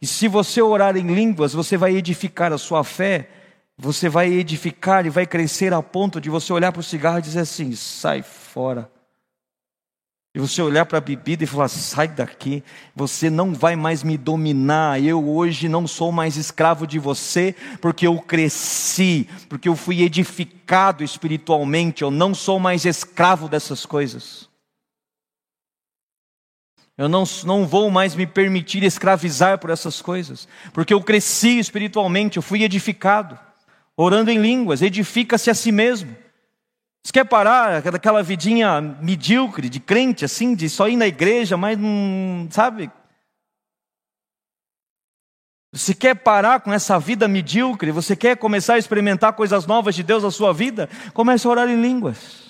E 0.01 0.07
se 0.07 0.29
você 0.29 0.61
orar 0.61 0.97
em 0.97 1.07
línguas, 1.07 1.55
você 1.55 1.77
vai 1.77 1.97
edificar 1.97 2.53
a 2.53 2.59
sua 2.59 2.85
fé, 2.85 3.31
você 3.79 4.09
vai 4.09 4.31
edificar 4.33 5.07
e 5.07 5.11
vai 5.11 5.27
crescer 5.27 5.73
a 5.73 5.83
ponto 5.83 6.21
de 6.21 6.29
você 6.29 6.53
olhar 6.53 6.71
para 6.71 6.81
o 6.81 6.85
cigarro 6.85 7.19
e 7.19 7.23
dizer 7.23 7.41
assim: 7.41 7.75
sai 7.75 8.23
fora. 8.23 8.91
E 10.35 10.41
você 10.41 10.63
olhar 10.63 10.87
para 10.87 10.97
a 10.97 11.01
bebida 11.01 11.45
e 11.45 11.47
falar: 11.47 11.69
sai 11.69 12.09
daqui, 12.09 12.65
você 12.95 13.29
não 13.29 13.53
vai 13.53 13.77
mais 13.77 14.03
me 14.03 14.17
dominar. 14.17 15.03
Eu 15.03 15.29
hoje 15.29 15.69
não 15.69 15.87
sou 15.87 16.11
mais 16.11 16.37
escravo 16.37 16.87
de 16.87 16.99
você, 16.99 17.55
porque 17.81 18.07
eu 18.07 18.19
cresci, 18.19 19.29
porque 19.49 19.69
eu 19.69 19.77
fui 19.77 20.03
edificado 20.03 21.05
espiritualmente. 21.05 22.03
Eu 22.03 22.11
não 22.11 22.35
sou 22.35 22.59
mais 22.59 22.87
escravo 22.87 23.47
dessas 23.47 23.85
coisas. 23.85 24.49
Eu 26.97 27.09
não, 27.09 27.25
não 27.45 27.67
vou 27.67 27.91
mais 27.91 28.15
me 28.15 28.27
permitir 28.27 28.83
escravizar 28.83 29.59
por 29.59 29.71
essas 29.71 30.01
coisas, 30.01 30.47
porque 30.73 30.95
eu 30.95 31.03
cresci 31.03 31.59
espiritualmente, 31.59 32.37
eu 32.37 32.43
fui 32.43 32.63
edificado. 32.63 33.39
Orando 33.95 34.31
em 34.31 34.39
línguas, 34.39 34.81
edifica-se 34.81 35.51
a 35.51 35.55
si 35.55 35.71
mesmo. 35.71 36.17
Você 37.05 37.13
quer 37.13 37.25
parar 37.25 37.83
daquela 37.83 38.23
vidinha 38.23 38.81
medíocre, 38.81 39.69
de 39.69 39.81
crente, 39.81 40.25
assim, 40.25 40.55
de 40.55 40.69
só 40.69 40.89
ir 40.89 40.97
na 40.97 41.07
igreja, 41.07 41.57
mas 41.57 41.77
não, 41.77 42.47
sabe? 42.51 42.91
Você 45.73 45.95
quer 45.95 46.15
parar 46.15 46.61
com 46.61 46.73
essa 46.73 46.99
vida 47.01 47.27
medíocre? 47.27 47.91
Você 47.91 48.15
quer 48.15 48.37
começar 48.37 48.75
a 48.75 48.79
experimentar 48.79 49.33
coisas 49.33 49.67
novas 49.67 49.95
de 49.95 50.03
Deus 50.03 50.23
na 50.23 50.31
sua 50.31 50.53
vida? 50.53 50.89
Comece 51.13 51.47
a 51.47 51.51
orar 51.51 51.69
em 51.69 51.81
línguas. 51.81 52.43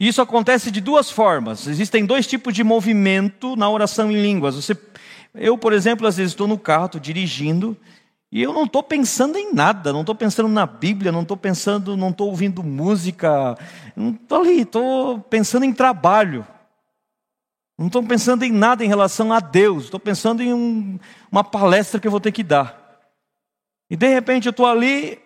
Isso 0.00 0.20
acontece 0.20 0.70
de 0.70 0.80
duas 0.80 1.10
formas. 1.10 1.66
Existem 1.66 2.04
dois 2.04 2.26
tipos 2.26 2.54
de 2.54 2.64
movimento 2.64 3.54
na 3.54 3.70
oração 3.70 4.10
em 4.10 4.20
línguas. 4.20 4.56
Você, 4.56 4.76
eu, 5.34 5.56
por 5.56 5.72
exemplo, 5.72 6.06
às 6.06 6.16
vezes 6.16 6.32
estou 6.32 6.48
no 6.48 6.58
carro, 6.58 6.86
estou 6.86 7.00
dirigindo, 7.00 7.76
e 8.32 8.42
eu 8.42 8.54
não 8.54 8.64
estou 8.64 8.82
pensando 8.82 9.36
em 9.36 9.52
nada, 9.52 9.92
não 9.92 10.00
estou 10.00 10.14
pensando 10.14 10.48
na 10.48 10.64
Bíblia, 10.64 11.12
não 11.12 11.20
estou 11.20 11.36
pensando, 11.36 11.98
não 11.98 12.08
estou 12.08 12.30
ouvindo 12.30 12.64
música, 12.64 13.58
não 13.94 14.12
estou 14.12 14.40
ali, 14.40 14.62
estou 14.62 15.20
pensando 15.20 15.66
em 15.66 15.72
trabalho. 15.72 16.46
Não 17.76 17.88
estou 17.88 18.02
pensando 18.02 18.42
em 18.42 18.50
nada 18.50 18.82
em 18.82 18.88
relação 18.88 19.34
a 19.34 19.38
Deus, 19.38 19.84
estou 19.84 20.00
pensando 20.00 20.42
em 20.42 20.54
um, 20.54 20.98
uma 21.30 21.44
palestra 21.44 22.00
que 22.00 22.06
eu 22.06 22.10
vou 22.10 22.20
ter 22.20 22.32
que 22.32 22.42
dar. 22.42 23.02
E 23.90 23.96
de 23.96 24.08
repente 24.08 24.46
eu 24.46 24.50
estou 24.50 24.66
ali, 24.66 25.18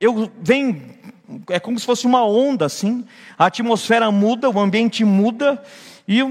eu 0.00 0.30
venho, 0.40 0.80
é 1.48 1.58
como 1.58 1.80
se 1.80 1.84
fosse 1.84 2.06
uma 2.06 2.24
onda 2.24 2.66
assim, 2.66 3.04
a 3.36 3.46
atmosfera 3.46 4.08
muda, 4.12 4.48
o 4.48 4.60
ambiente 4.60 5.04
muda, 5.04 5.60
e 6.06 6.20
eu 6.20 6.30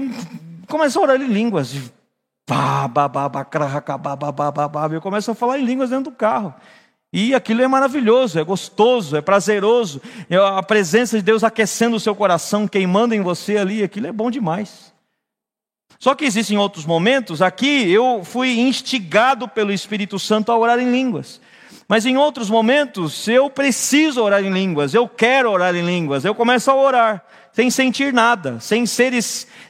começo 0.66 0.98
a 0.98 1.02
orar 1.02 1.20
em 1.20 1.26
línguas, 1.26 1.92
eu 4.94 5.00
começo 5.00 5.30
a 5.30 5.34
falar 5.34 5.58
em 5.58 5.64
línguas 5.64 5.90
dentro 5.90 6.10
do 6.10 6.16
carro. 6.16 6.54
E 7.12 7.34
aquilo 7.34 7.60
é 7.60 7.68
maravilhoso, 7.68 8.38
é 8.38 8.44
gostoso, 8.44 9.16
é 9.16 9.20
prazeroso. 9.20 10.00
É 10.30 10.36
a 10.36 10.62
presença 10.62 11.18
de 11.18 11.22
Deus 11.22 11.44
aquecendo 11.44 11.96
o 11.96 12.00
seu 12.00 12.14
coração, 12.14 12.66
queimando 12.66 13.14
em 13.14 13.20
você 13.20 13.58
ali, 13.58 13.82
aquilo 13.82 14.06
é 14.06 14.12
bom 14.12 14.30
demais. 14.30 14.92
Só 15.98 16.14
que 16.14 16.24
existem 16.24 16.58
outros 16.58 16.84
momentos, 16.84 17.40
aqui 17.42 17.88
eu 17.92 18.22
fui 18.24 18.58
instigado 18.58 19.46
pelo 19.46 19.72
Espírito 19.72 20.18
Santo 20.18 20.50
a 20.50 20.56
orar 20.56 20.80
em 20.80 20.90
línguas. 20.90 21.40
Mas 21.86 22.06
em 22.06 22.16
outros 22.16 22.48
momentos 22.48 23.28
eu 23.28 23.50
preciso 23.50 24.22
orar 24.22 24.42
em 24.42 24.50
línguas, 24.50 24.94
eu 24.94 25.06
quero 25.06 25.50
orar 25.50 25.74
em 25.76 25.84
línguas, 25.84 26.24
eu 26.24 26.34
começo 26.34 26.70
a 26.70 26.74
orar, 26.74 27.24
sem 27.52 27.70
sentir 27.70 28.12
nada, 28.12 28.58
sem 28.58 28.86
ser, 28.86 29.12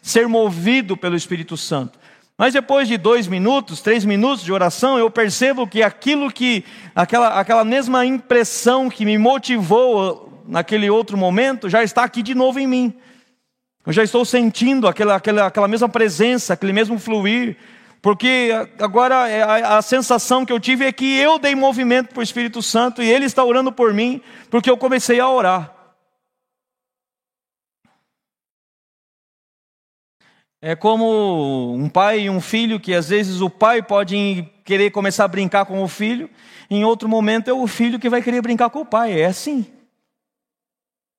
ser 0.00 0.28
movido 0.28 0.96
pelo 0.96 1.16
Espírito 1.16 1.56
Santo. 1.56 1.98
Mas 2.36 2.52
depois 2.54 2.88
de 2.88 2.96
dois 2.96 3.26
minutos, 3.26 3.80
três 3.80 4.04
minutos 4.04 4.44
de 4.44 4.52
oração, 4.52 4.98
eu 4.98 5.10
percebo 5.10 5.66
que 5.66 5.82
aquilo 5.82 6.32
que, 6.32 6.64
aquela, 6.94 7.38
aquela 7.38 7.64
mesma 7.64 8.04
impressão 8.06 8.88
que 8.88 9.04
me 9.04 9.18
motivou 9.18 10.42
naquele 10.46 10.90
outro 10.90 11.16
momento, 11.16 11.68
já 11.68 11.82
está 11.82 12.02
aqui 12.04 12.22
de 12.22 12.34
novo 12.34 12.58
em 12.58 12.66
mim. 12.66 12.94
Eu 13.84 13.92
já 13.92 14.02
estou 14.02 14.24
sentindo 14.24 14.86
aquela, 14.86 15.16
aquela, 15.16 15.46
aquela 15.46 15.68
mesma 15.68 15.88
presença, 15.88 16.54
aquele 16.54 16.72
mesmo 16.72 16.98
fluir, 16.98 17.56
porque 18.00 18.50
agora 18.80 19.28
é 19.28 19.42
a, 19.42 19.78
a, 19.78 19.82
sensação 19.82 20.44
que 20.44 20.52
eu 20.52 20.58
tive 20.58 20.84
é 20.84 20.92
que 20.92 21.16
eu 21.18 21.38
dei 21.38 21.54
movimento 21.54 22.08
para 22.08 22.20
o 22.20 22.22
Espírito 22.22 22.62
Santo 22.62 23.02
e 23.02 23.08
Ele 23.08 23.26
está 23.26 23.44
orando 23.44 23.70
por 23.72 23.92
mim, 23.92 24.20
porque 24.50 24.70
eu 24.70 24.76
comecei 24.76 25.20
a 25.20 25.28
orar. 25.28 25.81
É 30.64 30.76
como 30.76 31.74
um 31.74 31.88
pai 31.88 32.20
e 32.20 32.30
um 32.30 32.40
filho, 32.40 32.78
que 32.78 32.94
às 32.94 33.08
vezes 33.08 33.40
o 33.40 33.50
pai 33.50 33.82
pode 33.82 34.48
querer 34.64 34.92
começar 34.92 35.24
a 35.24 35.28
brincar 35.28 35.64
com 35.64 35.82
o 35.82 35.88
filho, 35.88 36.30
em 36.70 36.84
outro 36.84 37.08
momento 37.08 37.48
é 37.48 37.52
o 37.52 37.66
filho 37.66 37.98
que 37.98 38.08
vai 38.08 38.22
querer 38.22 38.40
brincar 38.40 38.70
com 38.70 38.82
o 38.82 38.86
pai. 38.86 39.20
É 39.20 39.26
assim. 39.26 39.66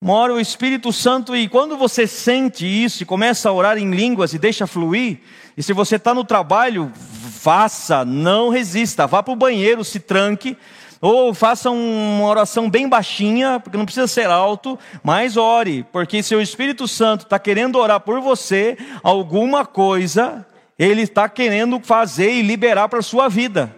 Mora 0.01 0.34
o 0.34 0.39
Espírito 0.39 0.93
Santo 0.93 1.36
e 1.36 1.49
quando 1.49 1.75
você 1.75 2.08
sente 2.08 2.65
isso 2.65 3.03
e 3.03 3.06
começa 3.06 3.49
a 3.49 3.51
orar 3.51 3.77
em 3.77 3.91
línguas 3.91 4.34
e 4.34 4.39
deixa 4.39 4.65
fluir, 4.65 5.19
e 5.58 5.62
se 5.62 5.73
você 5.73 5.97
está 5.97 6.13
no 6.13 6.23
trabalho, 6.23 6.89
faça, 6.93 8.06
não 8.06 8.47
resista, 8.47 9.06
vá 9.06 9.21
para 9.21 9.34
o 9.34 9.38
banheiro, 9.38 9.84
se 9.84 9.99
tranque, 9.99 10.58
ou 11.04 11.34
faça 11.34 11.70
uma 11.70 12.26
oração 12.26 12.70
bem 12.70 12.88
baixinha, 12.88 13.60
porque 13.60 13.78
não 13.78 13.84
precisa 13.84 14.08
ser 14.08 14.28
alto, 14.28 14.80
mas 15.04 15.36
ore, 15.36 15.86
porque 15.92 16.24
se 16.24 16.34
o 16.34 16.39
Espírito 16.39 16.88
Santo 16.88 17.26
está 17.26 17.38
querendo 17.38 17.78
orar 17.78 18.00
por 18.00 18.22
você, 18.22 18.78
alguma 19.04 19.66
coisa 19.66 20.48
ele 20.80 21.02
está 21.02 21.28
querendo 21.28 21.78
fazer 21.82 22.32
e 22.32 22.42
liberar 22.42 22.88
para 22.88 23.00
a 23.00 23.04
sua 23.04 23.28
vida. 23.28 23.76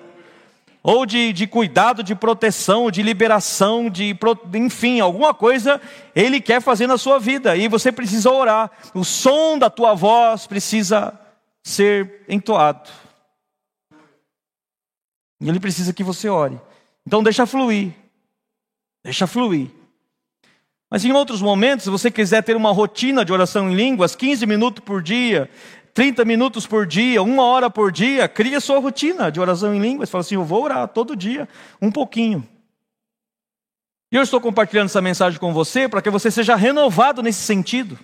Ou 0.84 1.04
de, 1.04 1.34
de 1.34 1.48
cuidado, 1.48 2.04
de 2.04 2.14
proteção, 2.14 2.92
de 2.92 3.02
liberação, 3.02 3.90
de 3.90 4.16
enfim, 4.54 5.00
alguma 5.00 5.34
coisa 5.34 5.82
ele 6.16 6.40
quer 6.40 6.62
fazer 6.62 6.86
na 6.86 6.96
sua 6.96 7.18
vida. 7.18 7.56
E 7.56 7.68
você 7.68 7.92
precisa 7.92 8.30
orar. 8.30 8.70
O 8.94 9.04
som 9.04 9.58
da 9.58 9.68
tua 9.68 9.96
voz 9.96 10.46
precisa 10.46 11.12
ser 11.64 12.24
entoado. 12.30 12.88
E 15.42 15.50
ele 15.50 15.60
precisa 15.60 15.92
que 15.92 16.04
você 16.04 16.30
ore. 16.30 16.62
Então 17.06 17.22
deixa 17.22 17.46
fluir. 17.46 17.94
Deixa 19.04 19.28
fluir. 19.28 19.70
Mas 20.90 21.04
em 21.04 21.12
outros 21.12 21.42
momentos, 21.42 21.84
se 21.84 21.90
você 21.90 22.10
quiser 22.10 22.44
ter 22.44 22.56
uma 22.56 22.72
rotina 22.72 23.26
de 23.26 23.34
oração 23.34 23.70
em 23.70 23.76
línguas, 23.76 24.16
15 24.16 24.46
minutos 24.46 24.84
por 24.84 25.02
dia, 25.02 25.50
30 25.94 26.26
minutos 26.26 26.66
por 26.68 26.86
dia, 26.86 27.22
uma 27.22 27.44
hora 27.44 27.70
por 27.70 27.92
dia, 27.92 28.28
cria 28.28 28.60
sua 28.60 28.80
rotina 28.80 29.32
de 29.32 29.40
oração 29.40 29.74
em 29.74 29.80
línguas. 29.80 30.10
Fala 30.10 30.22
assim: 30.22 30.36
eu 30.36 30.44
vou 30.44 30.64
orar 30.64 30.88
todo 30.88 31.16
dia, 31.16 31.48
um 31.82 31.92
pouquinho. 31.92 32.48
E 34.12 34.16
eu 34.16 34.24
estou 34.24 34.40
compartilhando 34.40 34.86
essa 34.86 35.02
mensagem 35.02 35.40
com 35.40 35.54
você 35.54 35.90
para 35.90 36.02
que 36.02 36.10
você 36.10 36.32
seja 36.32 36.56
renovado 36.56 37.22
nesse 37.22 37.42
sentido. 37.42 38.00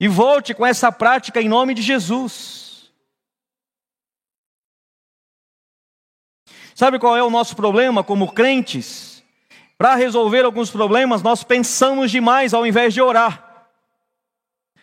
E 0.00 0.06
volte 0.06 0.54
com 0.54 0.66
essa 0.66 0.92
prática 0.92 1.40
em 1.40 1.48
nome 1.48 1.74
de 1.74 1.82
Jesus. 1.82 2.67
Sabe 6.78 7.00
qual 7.00 7.16
é 7.16 7.22
o 7.24 7.28
nosso 7.28 7.56
problema 7.56 8.04
como 8.04 8.30
crentes? 8.30 9.20
Para 9.76 9.96
resolver 9.96 10.44
alguns 10.44 10.70
problemas, 10.70 11.24
nós 11.24 11.42
pensamos 11.42 12.08
demais 12.08 12.54
ao 12.54 12.64
invés 12.64 12.94
de 12.94 13.02
orar. 13.02 13.66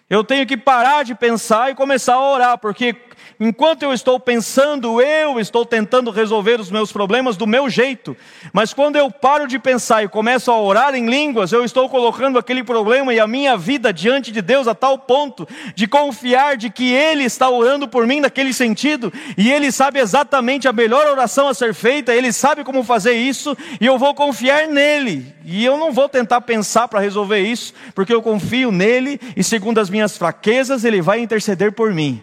Eu 0.10 0.22
tenho 0.22 0.46
que 0.46 0.58
parar 0.58 1.06
de 1.06 1.16
pensar 1.16 1.72
e 1.72 1.74
começar 1.74 2.16
a 2.16 2.20
orar, 2.20 2.58
porque 2.58 2.92
enquanto 3.40 3.84
eu 3.84 3.94
estou 3.94 4.20
pensando, 4.20 5.02
eu 5.02 5.40
estou 5.40 5.66
tentando 5.66 6.12
resolver 6.12 6.60
os 6.60 6.72
meus 6.72 6.92
problemas 6.92 7.38
do 7.38 7.48
meu 7.48 7.70
jeito. 7.70 8.16
Mas 8.54 8.74
quando 8.74 8.96
eu 8.96 9.10
paro 9.12 9.48
de 9.48 9.60
pensar 9.60 10.04
e 10.04 10.08
começo 10.08 10.52
a 10.52 10.60
orar 10.60 10.96
em 10.96 11.06
línguas, 11.06 11.52
eu 11.52 11.64
estou 11.64 11.90
colocando 11.90 12.38
aquele 12.38 12.64
problema 12.64 13.14
e 13.14 13.20
a 13.20 13.28
minha 13.28 13.58
vida 13.58 13.92
diante 13.92 14.32
de 14.32 14.42
Deus 14.42 14.68
a 14.68 14.76
tal 14.76 14.98
ponto 14.98 15.48
de 15.74 15.88
confiar 15.88 16.58
de 16.58 16.70
que 16.70 16.94
Ele 16.94 17.24
está 17.24 17.50
orando 17.50 17.88
por 17.88 18.06
mim 18.06 18.20
naquele 18.20 18.54
sentido, 18.54 19.12
e 19.38 19.52
Ele 19.52 19.72
sabe 19.72 20.00
exatamente 20.00 20.68
a 20.68 20.74
melhor 20.74 21.06
oração 21.08 21.48
a 21.48 21.54
ser 21.54 21.74
feita, 21.74 22.14
Ele 22.14 22.32
sabe 22.32 22.64
como 22.64 22.84
fazer 22.84 23.14
isso, 23.14 23.56
e 23.80 23.86
eu 23.86 23.98
vou 23.98 24.14
confiar 24.14 24.68
nele. 24.68 25.34
E 25.44 25.64
eu 25.64 25.78
não 25.78 25.92
vou 25.92 26.10
tentar 26.10 26.42
pensar 26.42 26.88
para 26.88 27.00
resolver 27.00 27.40
isso, 27.40 27.74
porque 27.94 28.14
eu 28.14 28.22
confio 28.22 28.72
nele, 28.72 29.20
e 29.36 29.44
segundo 29.44 29.80
as 29.80 29.90
minhas 29.90 30.18
fraquezas, 30.18 30.84
Ele 30.84 31.02
vai 31.02 31.20
interceder 31.20 31.72
por 31.72 31.94
mim. 31.94 32.22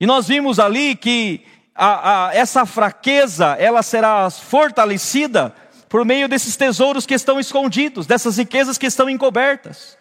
E 0.00 0.06
nós 0.06 0.28
vimos 0.28 0.58
ali 0.58 0.94
que 0.94 1.44
a, 1.74 2.28
a, 2.28 2.34
essa 2.34 2.64
fraqueza, 2.64 3.56
ela 3.58 3.82
será 3.82 4.28
fortalecida 4.30 5.54
por 5.88 6.04
meio 6.04 6.28
desses 6.28 6.56
tesouros 6.56 7.06
que 7.06 7.14
estão 7.14 7.38
escondidos, 7.38 8.06
dessas 8.06 8.36
riquezas 8.36 8.78
que 8.78 8.86
estão 8.86 9.08
encobertas. 9.08 9.96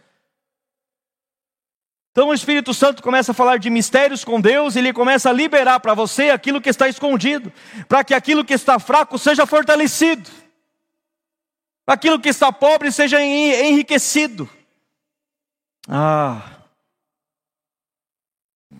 Então 2.12 2.30
o 2.30 2.34
Espírito 2.34 2.74
Santo 2.74 3.04
começa 3.04 3.32
a 3.32 3.36
falar 3.36 3.60
de 3.60 3.70
mistérios 3.70 4.24
com 4.24 4.40
Deus 4.40 4.76
e 4.76 4.80
ele 4.80 4.94
começa 4.94 5.30
a 5.30 5.34
liberar 5.34 5.82
para 5.82 5.94
você 5.94 6.30
aquilo 6.30 6.62
que 6.62 6.70
está 6.70 6.88
escondido, 6.88 7.52
para 7.90 8.06
que 8.06 8.14
aquilo 8.14 8.46
que 8.46 8.54
está 8.54 8.80
fraco 8.80 9.18
seja 9.18 9.46
fortalecido, 9.46 10.32
para 11.86 11.96
aquilo 11.96 12.20
que 12.20 12.30
está 12.30 12.54
pobre 12.54 12.90
seja 12.90 13.22
enriquecido. 13.22 14.50
Ah, 15.90 16.42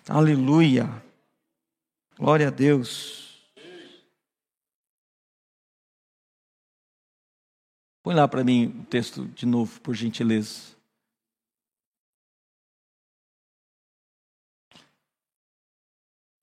aleluia, 0.08 0.88
glória 2.18 2.48
a 2.48 2.50
Deus. 2.50 3.52
Põe 8.02 8.14
lá 8.14 8.26
para 8.28 8.44
mim 8.44 8.66
o 8.82 8.86
texto 8.86 9.26
de 9.28 9.46
novo, 9.46 9.80
por 9.80 9.94
gentileza. 9.94 10.76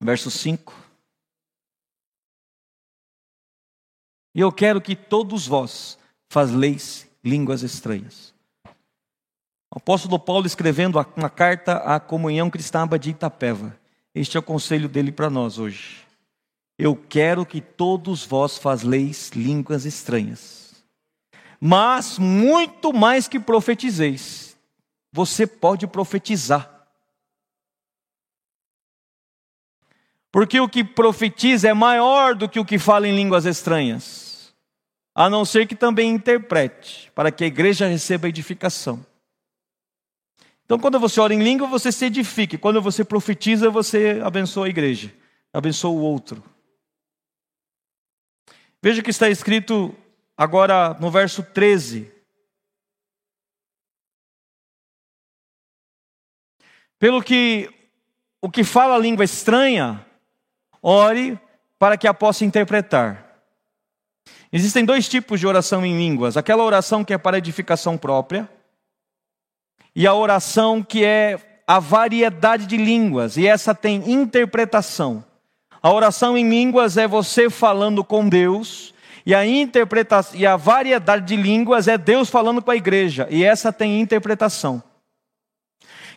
Verso 0.01 0.29
5. 0.29 0.73
E 4.35 4.39
eu 4.39 4.51
quero 4.51 4.81
que 4.81 4.95
todos 4.95 5.47
vós 5.47 5.97
fazleis 6.29 7.09
línguas 7.23 7.61
estranhas 7.61 8.33
o 9.73 9.79
apóstolo 9.79 10.19
Paulo 10.19 10.45
escrevendo 10.45 11.03
uma 11.17 11.31
carta 11.31 11.77
à 11.77 11.99
comunhão 11.99 12.47
cristã 12.47 12.87
de 12.87 13.09
Itapeva. 13.09 13.75
Este 14.15 14.37
é 14.37 14.39
o 14.39 14.43
conselho 14.43 14.87
dele 14.87 15.11
para 15.11 15.29
nós 15.29 15.57
hoje. 15.57 16.05
Eu 16.77 16.95
quero 16.95 17.45
que 17.45 17.61
todos 17.61 18.25
vós 18.25 18.57
fazleis 18.57 19.29
línguas 19.29 19.85
estranhas. 19.85 20.83
Mas 21.59 22.19
muito 22.19 22.91
mais 22.91 23.27
que 23.27 23.39
profetizeis. 23.39 24.57
Você 25.11 25.47
pode 25.47 25.87
profetizar. 25.87 26.69
Porque 30.31 30.59
o 30.59 30.67
que 30.67 30.83
profetiza 30.83 31.69
é 31.69 31.73
maior 31.73 32.35
do 32.35 32.49
que 32.49 32.59
o 32.59 32.65
que 32.65 32.79
fala 32.79 33.07
em 33.07 33.15
línguas 33.15 33.45
estranhas. 33.45 34.53
A 35.15 35.29
não 35.29 35.45
ser 35.45 35.67
que 35.67 35.75
também 35.75 36.09
interprete, 36.09 37.11
para 37.13 37.31
que 37.31 37.43
a 37.43 37.47
igreja 37.47 37.87
receba 37.87 38.27
edificação. 38.27 39.05
Então, 40.65 40.79
quando 40.79 40.99
você 40.99 41.19
ora 41.19 41.33
em 41.33 41.43
língua, 41.43 41.67
você 41.67 41.91
se 41.91 42.05
edifica. 42.05 42.57
Quando 42.57 42.81
você 42.81 43.03
profetiza, 43.03 43.69
você 43.69 44.21
abençoa 44.23 44.67
a 44.67 44.69
igreja, 44.69 45.13
abençoa 45.51 45.91
o 45.91 46.01
outro. 46.01 46.43
Veja 48.81 49.01
o 49.01 49.03
que 49.03 49.11
está 49.11 49.29
escrito 49.29 49.95
agora 50.37 50.93
no 50.99 51.11
verso 51.11 51.43
13. 51.43 52.11
Pelo 56.97 57.21
que 57.21 57.69
o 58.41 58.49
que 58.49 58.63
fala 58.63 58.95
a 58.95 58.99
língua 58.99 59.23
estranha, 59.23 60.05
ore 60.81 61.39
para 61.79 61.97
que 61.97 62.07
a 62.07 62.13
possa 62.13 62.43
interpretar. 62.43 63.41
Existem 64.51 64.83
dois 64.83 65.07
tipos 65.07 65.39
de 65.39 65.47
oração 65.47 65.85
em 65.85 65.97
línguas: 65.97 66.35
aquela 66.35 66.63
oração 66.63 67.05
que 67.05 67.13
é 67.13 67.17
para 67.17 67.37
edificação 67.37 67.97
própria 67.97 68.49
e 69.95 70.07
a 70.07 70.13
oração 70.13 70.81
que 70.81 71.03
é 71.03 71.37
a 71.67 71.79
variedade 71.79 72.65
de 72.65 72.77
línguas, 72.77 73.37
e 73.37 73.47
essa 73.47 73.73
tem 73.73 74.11
interpretação. 74.11 75.23
A 75.81 75.91
oração 75.91 76.37
em 76.37 76.49
línguas 76.49 76.97
é 76.97 77.07
você 77.07 77.49
falando 77.49 78.03
com 78.03 78.27
Deus, 78.27 78.93
e 79.25 79.33
a 79.33 79.45
interpretação 79.45 80.37
e 80.37 80.45
a 80.45 80.57
variedade 80.57 81.25
de 81.25 81.35
línguas 81.35 81.87
é 81.87 81.97
Deus 81.97 82.29
falando 82.29 82.61
com 82.61 82.71
a 82.71 82.75
igreja, 82.75 83.27
e 83.29 83.43
essa 83.43 83.71
tem 83.71 84.01
interpretação. 84.01 84.83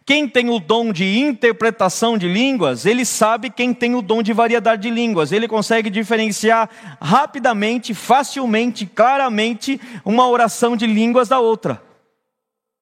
Quem 0.05 0.29
tem 0.29 0.49
o 0.51 0.61
dom 0.61 0.93
de 0.93 1.19
interpretação 1.19 2.17
de 2.17 2.29
línguas, 2.29 2.87
ele 2.87 3.05
sabe 3.05 3.51
quem 3.51 3.75
tem 3.75 3.97
o 3.97 4.03
dom 4.03 4.23
de 4.23 4.33
variedade 4.33 4.83
de 4.83 4.91
línguas. 4.91 5.33
Ele 5.33 5.49
consegue 5.49 5.91
diferenciar 5.91 6.71
rapidamente, 7.03 7.93
facilmente, 7.93 8.87
claramente 8.87 9.81
uma 10.05 10.29
oração 10.29 10.77
de 10.77 10.87
línguas 10.87 11.27
da 11.27 11.41
outra 11.41 11.83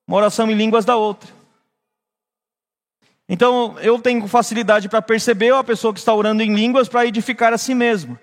uma 0.06 0.16
oração 0.16 0.50
em 0.50 0.54
línguas 0.54 0.84
da 0.84 0.96
outra. 0.96 1.30
Então, 3.28 3.76
eu 3.80 3.98
tenho 3.98 4.26
facilidade 4.28 4.88
para 4.88 5.00
perceber 5.00 5.54
a 5.54 5.64
pessoa 5.64 5.94
que 5.94 5.98
está 5.98 6.14
orando 6.14 6.42
em 6.42 6.54
línguas 6.54 6.88
para 6.88 7.06
edificar 7.06 7.52
a 7.52 7.58
si 7.58 7.74
mesma. 7.74 8.20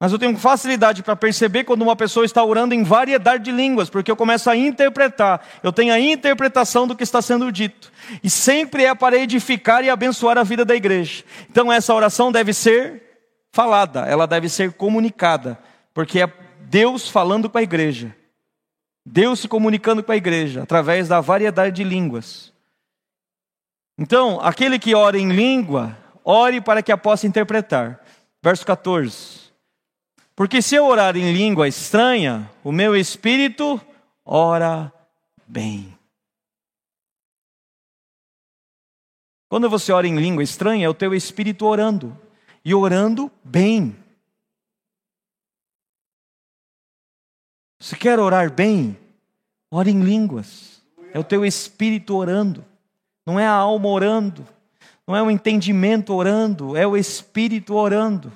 Mas 0.00 0.12
eu 0.12 0.18
tenho 0.18 0.36
facilidade 0.36 1.02
para 1.02 1.16
perceber 1.16 1.64
quando 1.64 1.82
uma 1.82 1.96
pessoa 1.96 2.24
está 2.24 2.44
orando 2.44 2.72
em 2.72 2.84
variedade 2.84 3.44
de 3.44 3.50
línguas, 3.50 3.90
porque 3.90 4.10
eu 4.10 4.14
começo 4.14 4.48
a 4.48 4.54
interpretar, 4.54 5.44
eu 5.60 5.72
tenho 5.72 5.92
a 5.92 5.98
interpretação 5.98 6.86
do 6.86 6.94
que 6.94 7.02
está 7.02 7.20
sendo 7.20 7.50
dito. 7.50 7.90
E 8.22 8.30
sempre 8.30 8.84
é 8.84 8.94
para 8.94 9.16
edificar 9.16 9.84
e 9.84 9.90
abençoar 9.90 10.38
a 10.38 10.44
vida 10.44 10.64
da 10.64 10.76
igreja. 10.76 11.24
Então 11.50 11.72
essa 11.72 11.92
oração 11.92 12.30
deve 12.30 12.52
ser 12.52 13.02
falada, 13.52 14.02
ela 14.06 14.24
deve 14.24 14.48
ser 14.48 14.72
comunicada, 14.72 15.58
porque 15.92 16.20
é 16.20 16.32
Deus 16.60 17.08
falando 17.08 17.50
com 17.50 17.58
a 17.58 17.62
igreja. 17.62 18.14
Deus 19.10 19.40
se 19.40 19.48
comunicando 19.48 20.02
com 20.02 20.12
a 20.12 20.16
igreja 20.16 20.62
através 20.62 21.08
da 21.08 21.18
variedade 21.20 21.76
de 21.76 21.84
línguas. 21.84 22.52
Então, 23.96 24.38
aquele 24.40 24.78
que 24.78 24.94
ora 24.94 25.18
em 25.18 25.32
língua, 25.32 25.96
ore 26.22 26.60
para 26.60 26.82
que 26.82 26.92
a 26.92 26.98
possa 26.98 27.26
interpretar. 27.26 28.04
Verso 28.42 28.66
14. 28.66 29.50
Porque 30.36 30.60
se 30.60 30.74
eu 30.74 30.86
orar 30.86 31.16
em 31.16 31.32
língua 31.32 31.66
estranha, 31.66 32.48
o 32.62 32.70
meu 32.70 32.94
espírito 32.94 33.80
ora 34.24 34.92
bem. 35.46 35.96
Quando 39.48 39.70
você 39.70 39.90
ora 39.90 40.06
em 40.06 40.16
língua 40.16 40.42
estranha, 40.42 40.84
é 40.84 40.88
o 40.88 40.94
teu 40.94 41.14
espírito 41.14 41.64
orando. 41.64 42.16
E 42.62 42.74
orando 42.74 43.32
bem. 43.42 43.96
Se 47.88 47.96
quer 47.96 48.20
orar 48.20 48.52
bem, 48.52 48.98
ore 49.70 49.90
em 49.90 50.02
línguas. 50.02 50.82
É 51.14 51.18
o 51.18 51.24
teu 51.24 51.42
espírito 51.42 52.14
orando, 52.14 52.62
não 53.24 53.40
é 53.40 53.46
a 53.46 53.52
alma 53.52 53.88
orando, 53.88 54.46
não 55.06 55.16
é 55.16 55.22
o 55.22 55.30
entendimento 55.30 56.12
orando, 56.12 56.76
é 56.76 56.86
o 56.86 56.98
espírito 56.98 57.72
orando. 57.72 58.30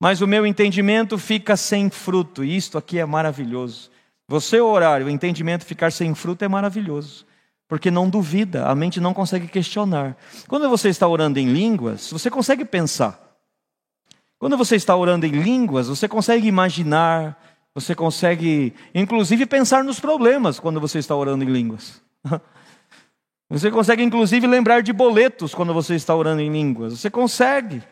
Mas 0.00 0.22
o 0.22 0.26
meu 0.26 0.46
entendimento 0.46 1.18
fica 1.18 1.58
sem 1.58 1.90
fruto, 1.90 2.42
e 2.42 2.56
isto 2.56 2.78
aqui 2.78 2.98
é 2.98 3.04
maravilhoso. 3.04 3.90
Você 4.26 4.58
orar 4.62 5.02
e 5.02 5.04
o 5.04 5.10
entendimento 5.10 5.66
ficar 5.66 5.92
sem 5.92 6.14
fruto 6.14 6.42
é 6.42 6.48
maravilhoso, 6.48 7.26
porque 7.68 7.90
não 7.90 8.08
duvida, 8.08 8.66
a 8.66 8.74
mente 8.74 8.98
não 8.98 9.12
consegue 9.12 9.46
questionar. 9.46 10.16
Quando 10.48 10.70
você 10.70 10.88
está 10.88 11.06
orando 11.06 11.38
em 11.38 11.52
línguas, 11.52 12.10
você 12.10 12.30
consegue 12.30 12.64
pensar. 12.64 13.20
Quando 14.38 14.56
você 14.56 14.74
está 14.74 14.96
orando 14.96 15.26
em 15.26 15.32
línguas, 15.32 15.88
você 15.88 16.08
consegue 16.08 16.48
imaginar, 16.48 17.38
você 17.74 17.94
consegue, 17.94 18.72
inclusive, 18.94 19.46
pensar 19.46 19.82
nos 19.82 19.98
problemas 19.98 20.60
quando 20.60 20.80
você 20.80 20.98
está 21.00 21.16
orando 21.16 21.42
em 21.42 21.48
línguas. 21.48 22.00
Você 23.50 23.70
consegue, 23.70 24.02
inclusive, 24.02 24.46
lembrar 24.46 24.82
de 24.82 24.92
boletos 24.92 25.54
quando 25.54 25.72
você 25.74 25.94
está 25.94 26.14
orando 26.14 26.40
em 26.40 26.50
línguas. 26.50 26.98
Você 26.98 27.10
consegue. 27.10 27.82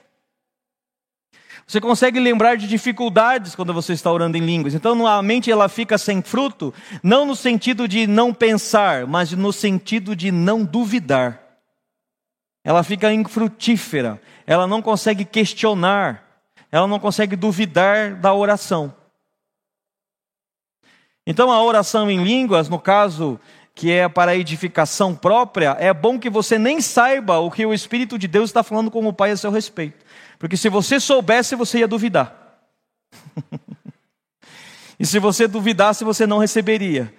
Você 1.66 1.80
consegue 1.80 2.18
lembrar 2.18 2.56
de 2.56 2.66
dificuldades 2.66 3.54
quando 3.54 3.72
você 3.72 3.92
está 3.92 4.10
orando 4.10 4.36
em 4.36 4.40
línguas. 4.40 4.74
Então 4.74 5.06
a 5.06 5.22
mente 5.22 5.50
ela 5.50 5.68
fica 5.68 5.98
sem 5.98 6.20
fruto, 6.22 6.74
não 7.02 7.24
no 7.24 7.36
sentido 7.36 7.86
de 7.86 8.06
não 8.06 8.34
pensar, 8.34 9.06
mas 9.06 9.32
no 9.32 9.52
sentido 9.52 10.16
de 10.16 10.32
não 10.32 10.64
duvidar. 10.64 11.40
Ela 12.64 12.82
fica 12.82 13.12
infrutífera, 13.12 14.20
ela 14.46 14.66
não 14.66 14.82
consegue 14.82 15.24
questionar, 15.24 16.24
ela 16.72 16.86
não 16.86 16.98
consegue 16.98 17.36
duvidar 17.36 18.16
da 18.16 18.32
oração. 18.34 18.92
Então 21.26 21.50
a 21.50 21.62
oração 21.62 22.10
em 22.10 22.22
línguas, 22.22 22.68
no 22.68 22.78
caso 22.78 23.38
que 23.74 23.90
é 23.90 24.08
para 24.08 24.36
edificação 24.36 25.14
própria, 25.14 25.76
é 25.78 25.92
bom 25.94 26.18
que 26.18 26.28
você 26.28 26.58
nem 26.58 26.80
saiba 26.80 27.38
o 27.38 27.50
que 27.50 27.64
o 27.64 27.72
Espírito 27.72 28.18
de 28.18 28.28
Deus 28.28 28.50
está 28.50 28.62
falando 28.62 28.90
com 28.90 29.06
o 29.06 29.12
Pai 29.12 29.30
a 29.30 29.36
seu 29.36 29.50
respeito. 29.50 30.04
Porque 30.38 30.56
se 30.56 30.68
você 30.68 31.00
soubesse, 31.00 31.54
você 31.54 31.78
ia 31.78 31.88
duvidar. 31.88 32.60
e 34.98 35.06
se 35.06 35.18
você 35.18 35.46
duvidasse, 35.46 36.04
você 36.04 36.26
não 36.26 36.38
receberia. 36.38 37.12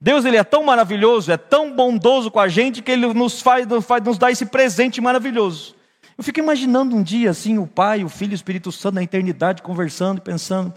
Deus 0.00 0.24
ele 0.24 0.36
é 0.36 0.44
tão 0.44 0.64
maravilhoso, 0.64 1.30
é 1.30 1.36
tão 1.36 1.74
bondoso 1.74 2.30
com 2.30 2.40
a 2.40 2.48
gente 2.48 2.82
que 2.82 2.90
ele 2.90 3.12
nos 3.12 3.40
faz, 3.40 3.66
nos 4.04 4.18
dá 4.18 4.30
esse 4.30 4.46
presente 4.46 5.00
maravilhoso. 5.00 5.76
Eu 6.16 6.24
fico 6.24 6.40
imaginando 6.40 6.96
um 6.96 7.02
dia 7.02 7.30
assim, 7.30 7.58
o 7.58 7.66
Pai, 7.66 8.02
o 8.04 8.08
Filho 8.08 8.32
e 8.32 8.34
o 8.34 8.36
Espírito 8.36 8.72
Santo 8.72 8.94
na 8.94 9.02
eternidade 9.02 9.62
conversando 9.62 10.18
e 10.18 10.20
pensando, 10.20 10.72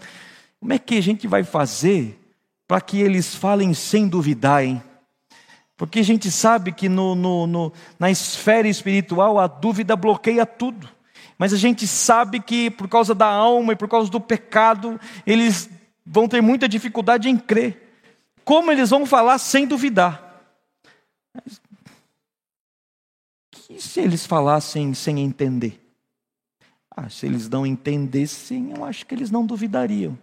como 0.60 0.72
é 0.72 0.78
que 0.78 0.98
a 0.98 1.02
gente 1.02 1.26
vai 1.26 1.42
fazer 1.42 2.18
para 2.66 2.80
que 2.80 3.00
eles 3.00 3.34
falem 3.34 3.72
sem 3.74 4.08
duvidar, 4.08 4.64
hein? 4.64 4.82
Porque 5.76 5.98
a 5.98 6.04
gente 6.04 6.30
sabe 6.30 6.72
que 6.72 6.88
no, 6.88 7.14
no, 7.14 7.46
no, 7.46 7.72
na 7.98 8.10
esfera 8.10 8.66
espiritual 8.66 9.38
a 9.38 9.46
dúvida 9.46 9.94
bloqueia 9.94 10.46
tudo. 10.46 10.88
Mas 11.38 11.52
a 11.52 11.56
gente 11.56 11.86
sabe 11.86 12.40
que 12.40 12.70
por 12.70 12.88
causa 12.88 13.14
da 13.14 13.26
alma 13.26 13.74
e 13.74 13.76
por 13.76 13.88
causa 13.88 14.10
do 14.10 14.20
pecado, 14.20 14.98
eles 15.26 15.68
vão 16.04 16.26
ter 16.26 16.40
muita 16.40 16.66
dificuldade 16.68 17.28
em 17.28 17.36
crer. 17.36 18.00
Como 18.42 18.72
eles 18.72 18.88
vão 18.88 19.04
falar 19.04 19.38
sem 19.38 19.66
duvidar? 19.66 20.22
E 23.68 23.80
se 23.80 24.00
eles 24.00 24.24
falassem 24.24 24.94
sem 24.94 25.20
entender? 25.20 25.82
Ah, 26.90 27.10
se 27.10 27.26
eles 27.26 27.48
não 27.48 27.66
entendessem, 27.66 28.72
eu 28.74 28.82
acho 28.82 29.04
que 29.04 29.14
eles 29.14 29.30
não 29.30 29.44
duvidariam. 29.44 30.16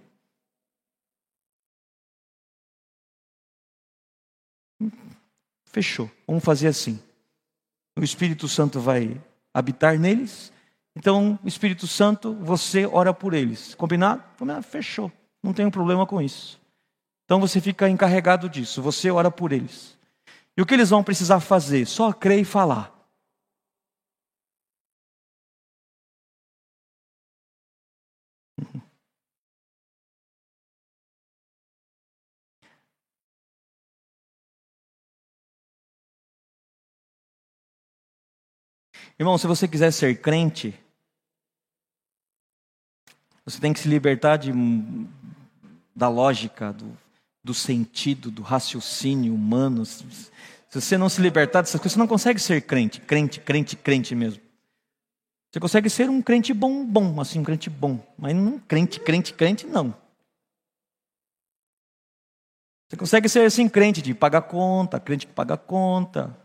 Fechou. 5.73 6.09
Vamos 6.25 6.45
fazer 6.45 6.67
assim. 6.67 6.97
O 7.99 8.03
Espírito 8.03 8.47
Santo 8.47 8.79
vai 8.79 9.21
habitar 9.53 9.99
neles 9.99 10.53
então, 10.95 11.39
Espírito 11.43 11.87
Santo, 11.87 12.33
você 12.33 12.85
ora 12.85 13.13
por 13.13 13.33
eles. 13.33 13.73
Combinado? 13.75 14.23
Combinado? 14.37 14.63
Fechou. 14.63 15.11
Não 15.41 15.53
tem 15.53 15.69
problema 15.69 16.05
com 16.05 16.21
isso. 16.21 16.59
Então 17.25 17.39
você 17.39 17.59
fica 17.59 17.89
encarregado 17.89 18.47
disso. 18.47 18.81
Você 18.81 19.09
ora 19.09 19.31
por 19.31 19.51
eles. 19.51 19.97
E 20.55 20.61
o 20.61 20.65
que 20.65 20.73
eles 20.73 20.91
vão 20.91 21.03
precisar 21.03 21.39
fazer? 21.39 21.85
Só 21.85 22.13
crer 22.13 22.39
e 22.39 22.45
falar. 22.45 22.92
Irmão, 39.23 39.37
se 39.37 39.47
você 39.47 39.69
quiser 39.69 39.89
ser 39.91 40.19
crente, 40.19 40.77
você 43.45 43.57
tem 43.57 43.71
que 43.71 43.79
se 43.79 43.87
libertar 43.87 44.35
de, 44.35 44.51
da 45.95 46.09
lógica, 46.09 46.73
do, 46.73 46.91
do 47.41 47.53
sentido, 47.53 48.29
do 48.29 48.41
raciocínio 48.41 49.33
humano. 49.33 49.85
Se 49.85 50.03
você 50.73 50.97
não 50.97 51.07
se 51.07 51.21
libertar 51.21 51.61
dessas 51.61 51.79
coisas, 51.79 51.93
você 51.93 51.99
não 51.99 52.05
consegue 52.05 52.37
ser 52.37 52.63
crente, 52.63 52.99
crente, 52.99 53.39
crente, 53.39 53.77
crente 53.77 54.13
mesmo. 54.13 54.43
Você 55.49 55.59
consegue 55.61 55.89
ser 55.89 56.09
um 56.09 56.21
crente 56.21 56.53
bom, 56.53 56.85
bom, 56.85 57.21
assim, 57.21 57.39
um 57.39 57.45
crente 57.45 57.69
bom, 57.69 58.05
mas 58.17 58.35
não 58.35 58.59
crente, 58.59 58.99
crente, 58.99 59.33
crente, 59.33 59.65
não. 59.65 59.95
Você 62.89 62.97
consegue 62.97 63.29
ser 63.29 63.45
assim, 63.45 63.69
crente 63.69 64.01
de 64.01 64.13
pagar 64.13 64.41
conta, 64.41 64.99
crente 64.99 65.25
que 65.25 65.31
paga 65.31 65.55
conta, 65.55 66.37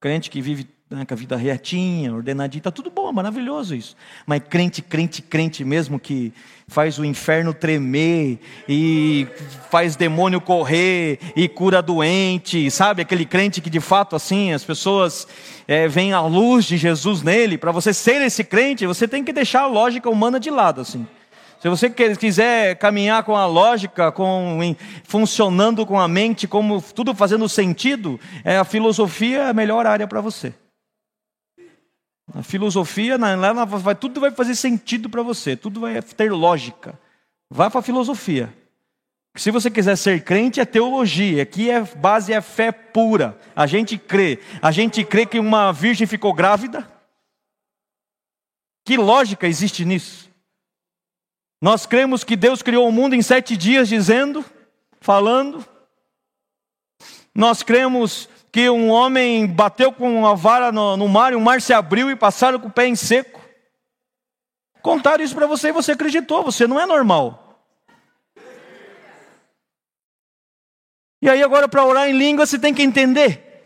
crente 0.00 0.28
que 0.28 0.42
vive 0.42 0.75
né, 0.88 1.04
com 1.04 1.14
a 1.14 1.16
vida 1.16 1.36
retinha, 1.36 2.14
ordenadinha, 2.14 2.60
está 2.60 2.70
tudo 2.70 2.90
bom, 2.90 3.08
é 3.08 3.12
maravilhoso 3.12 3.74
isso. 3.74 3.96
Mas 4.24 4.40
crente, 4.48 4.80
crente, 4.80 5.20
crente 5.20 5.64
mesmo 5.64 5.98
que 5.98 6.32
faz 6.68 6.96
o 6.96 7.04
inferno 7.04 7.52
tremer 7.52 8.38
e 8.68 9.26
faz 9.68 9.96
demônio 9.96 10.40
correr 10.40 11.18
e 11.34 11.48
cura 11.48 11.82
doente, 11.82 12.70
sabe? 12.70 13.02
Aquele 13.02 13.24
crente 13.24 13.60
que 13.60 13.68
de 13.68 13.80
fato 13.80 14.14
assim 14.14 14.52
as 14.52 14.62
pessoas 14.62 15.26
é, 15.66 15.88
veem 15.88 16.12
a 16.12 16.20
luz 16.20 16.64
de 16.64 16.76
Jesus 16.76 17.20
nele. 17.20 17.58
Para 17.58 17.72
você 17.72 17.92
ser 17.92 18.22
esse 18.22 18.44
crente, 18.44 18.86
você 18.86 19.08
tem 19.08 19.24
que 19.24 19.32
deixar 19.32 19.62
a 19.62 19.66
lógica 19.66 20.08
humana 20.08 20.38
de 20.38 20.50
lado, 20.50 20.80
assim. 20.80 21.04
Se 21.58 21.68
você 21.68 21.90
quiser 21.90 22.76
caminhar 22.76 23.24
com 23.24 23.34
a 23.34 23.44
lógica, 23.46 24.12
com, 24.12 24.76
funcionando 25.02 25.84
com 25.84 25.98
a 25.98 26.06
mente, 26.06 26.46
como 26.46 26.80
tudo 26.80 27.12
fazendo 27.12 27.48
sentido, 27.48 28.20
é, 28.44 28.56
a 28.56 28.64
filosofia 28.64 29.38
é 29.38 29.50
a 29.50 29.54
melhor 29.54 29.84
área 29.84 30.06
para 30.06 30.20
você. 30.20 30.54
A 32.36 32.42
filosofia, 32.42 33.16
lá 33.16 33.64
vai, 33.64 33.94
tudo 33.94 34.20
vai 34.20 34.30
fazer 34.30 34.54
sentido 34.54 35.08
para 35.08 35.22
você, 35.22 35.56
tudo 35.56 35.80
vai 35.80 36.02
ter 36.02 36.30
lógica. 36.30 37.00
Vá 37.48 37.70
para 37.70 37.80
a 37.80 37.82
filosofia. 37.82 38.54
Se 39.34 39.50
você 39.50 39.70
quiser 39.70 39.96
ser 39.96 40.22
crente, 40.22 40.60
é 40.60 40.66
teologia. 40.66 41.42
Aqui 41.42 41.70
é 41.70 41.80
base 41.80 42.34
é 42.34 42.40
fé 42.42 42.70
pura. 42.70 43.38
A 43.54 43.66
gente 43.66 43.96
crê. 43.96 44.38
A 44.60 44.70
gente 44.70 45.02
crê 45.02 45.24
que 45.24 45.38
uma 45.38 45.72
virgem 45.72 46.06
ficou 46.06 46.34
grávida. 46.34 46.86
Que 48.84 48.98
lógica 48.98 49.46
existe 49.46 49.86
nisso? 49.86 50.30
Nós 51.58 51.86
cremos 51.86 52.22
que 52.22 52.36
Deus 52.36 52.60
criou 52.60 52.86
o 52.86 52.92
mundo 52.92 53.14
em 53.14 53.22
sete 53.22 53.56
dias, 53.56 53.88
dizendo, 53.88 54.44
falando. 55.00 55.66
Nós 57.34 57.62
cremos 57.62 58.28
que 58.56 58.70
um 58.70 58.88
homem 58.88 59.46
bateu 59.46 59.92
com 59.92 60.20
uma 60.20 60.34
vara 60.34 60.72
no, 60.72 60.96
no 60.96 61.06
mar 61.06 61.30
e 61.30 61.36
o 61.36 61.40
mar 61.42 61.60
se 61.60 61.74
abriu 61.74 62.10
e 62.10 62.16
passaram 62.16 62.58
com 62.58 62.68
o 62.68 62.72
pé 62.72 62.86
em 62.86 62.96
seco. 62.96 63.38
Contaram 64.80 65.22
isso 65.22 65.34
para 65.34 65.46
você 65.46 65.68
e 65.68 65.72
você 65.72 65.92
acreditou, 65.92 66.42
você 66.42 66.66
não 66.66 66.80
é 66.80 66.86
normal. 66.86 67.60
E 71.20 71.28
aí 71.28 71.42
agora 71.42 71.68
para 71.68 71.84
orar 71.84 72.08
em 72.08 72.16
língua 72.16 72.46
você 72.46 72.58
tem 72.58 72.72
que 72.72 72.82
entender. 72.82 73.62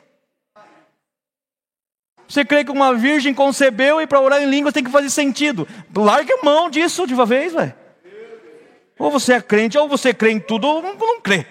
Você 2.26 2.44
crê 2.44 2.64
que 2.64 2.72
uma 2.72 2.92
virgem 2.92 3.32
concebeu 3.32 4.00
e 4.00 4.08
para 4.08 4.20
orar 4.20 4.42
em 4.42 4.50
língua 4.50 4.72
tem 4.72 4.82
que 4.82 4.90
fazer 4.90 5.10
sentido. 5.10 5.68
Larga 5.94 6.34
mão 6.42 6.68
disso 6.68 7.06
de 7.06 7.14
uma 7.14 7.24
vez, 7.24 7.52
velho. 7.52 7.74
Ou 8.98 9.08
você 9.08 9.34
é 9.34 9.40
crente, 9.40 9.78
ou 9.78 9.88
você 9.88 10.12
crê 10.12 10.32
em 10.32 10.40
tudo, 10.40 10.66
ou 10.66 10.82
não 10.82 11.20
crê. 11.20 11.46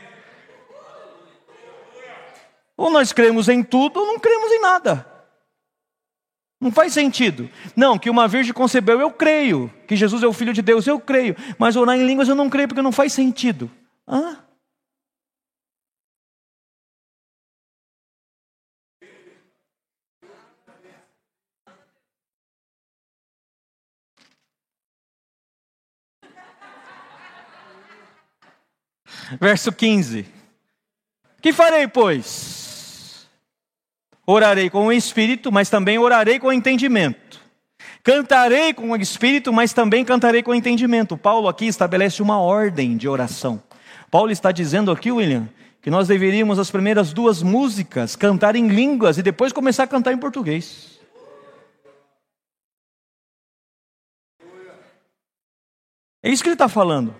Ou 2.80 2.89
nós 2.89 3.12
cremos 3.12 3.50
em 3.50 3.62
tudo 3.62 4.00
ou 4.00 4.06
não 4.06 4.18
cremos 4.18 4.50
em 4.54 4.62
nada. 4.62 5.06
Não 6.62 6.72
faz 6.72 6.94
sentido. 6.94 7.50
Não, 7.76 8.00
que 8.00 8.10
uma 8.10 8.26
virgem 8.26 8.54
concebeu, 8.54 9.02
eu 9.02 9.12
creio. 9.12 9.70
Que 9.86 9.98
Jesus 9.98 10.24
é 10.24 10.28
o 10.28 10.32
Filho 10.32 10.54
de 10.54 10.62
Deus, 10.62 10.88
eu 10.88 10.98
creio. 10.98 11.36
Mas 11.58 11.76
orar 11.76 11.98
em 11.98 12.06
línguas 12.06 12.30
eu 12.30 12.36
não 12.36 12.50
creio 12.50 12.70
porque 12.70 12.82
não 12.82 12.94
faz 12.94 13.12
sentido. 13.12 13.70
Hã? 14.08 14.38
Verso 29.38 29.70
15: 29.74 30.26
Que 31.41 31.51
farei, 31.51 31.86
pois? 31.86 32.59
Orarei 34.32 34.69
com 34.69 34.86
o 34.86 34.93
espírito, 34.93 35.51
mas 35.51 35.71
também 35.71 35.97
orarei 35.97 36.38
com 36.38 36.49
o 36.49 36.53
entendimento. 36.53 37.41
Cantarei 38.03 38.75
com 38.75 38.91
o 38.91 38.95
espírito, 38.95 39.51
mas 39.51 39.73
também 39.73 40.05
cantarei 40.05 40.43
com 40.43 40.51
o 40.51 40.55
entendimento. 40.55 41.17
Paulo 41.17 41.47
aqui 41.47 41.65
estabelece 41.65 42.21
uma 42.21 42.39
ordem 42.39 42.95
de 42.95 43.07
oração. 43.09 43.59
Paulo 44.11 44.30
está 44.30 44.51
dizendo 44.51 44.91
aqui, 44.91 45.11
William, 45.11 45.49
que 45.82 45.89
nós 45.89 46.07
deveríamos 46.07 46.59
as 46.59 46.69
primeiras 46.69 47.11
duas 47.11 47.41
músicas 47.41 48.15
cantar 48.15 48.55
em 48.55 48.67
línguas 48.67 49.17
e 49.17 49.23
depois 49.23 49.51
começar 49.51 49.86
a 49.86 49.88
cantar 49.88 50.13
em 50.13 50.17
português. 50.19 50.99
É 56.21 56.30
isso 56.30 56.43
que 56.43 56.49
ele 56.49 56.53
está 56.53 56.69
falando. 56.69 57.15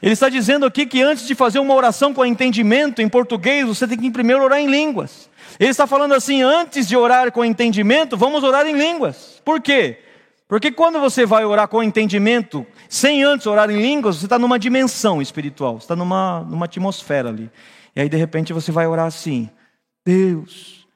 Ele 0.00 0.12
está 0.12 0.28
dizendo 0.28 0.64
aqui 0.64 0.86
que 0.86 1.02
antes 1.02 1.26
de 1.26 1.34
fazer 1.34 1.58
uma 1.58 1.74
oração 1.74 2.14
com 2.14 2.24
entendimento 2.24 3.02
em 3.02 3.08
português, 3.08 3.66
você 3.66 3.86
tem 3.86 3.98
que 3.98 4.10
primeiro 4.10 4.42
orar 4.42 4.58
em 4.58 4.66
línguas. 4.66 5.28
Ele 5.58 5.70
está 5.70 5.86
falando 5.86 6.14
assim: 6.14 6.42
antes 6.42 6.88
de 6.88 6.96
orar 6.96 7.30
com 7.32 7.44
entendimento, 7.44 8.16
vamos 8.16 8.42
orar 8.42 8.66
em 8.66 8.76
línguas. 8.76 9.40
Por 9.44 9.60
quê? 9.60 9.98
Porque 10.48 10.70
quando 10.70 11.00
você 11.00 11.24
vai 11.24 11.44
orar 11.44 11.66
com 11.66 11.82
entendimento, 11.82 12.66
sem 12.88 13.22
antes 13.22 13.46
orar 13.46 13.70
em 13.70 13.80
línguas, 13.80 14.16
você 14.16 14.26
está 14.26 14.38
numa 14.38 14.58
dimensão 14.58 15.22
espiritual, 15.22 15.80
você 15.80 15.84
está 15.84 15.96
numa, 15.96 16.40
numa 16.42 16.66
atmosfera 16.66 17.30
ali. 17.30 17.50
E 17.96 18.00
aí, 18.00 18.08
de 18.08 18.16
repente, 18.16 18.52
você 18.52 18.70
vai 18.70 18.86
orar 18.86 19.06
assim: 19.06 19.48
Deus, 20.04 20.86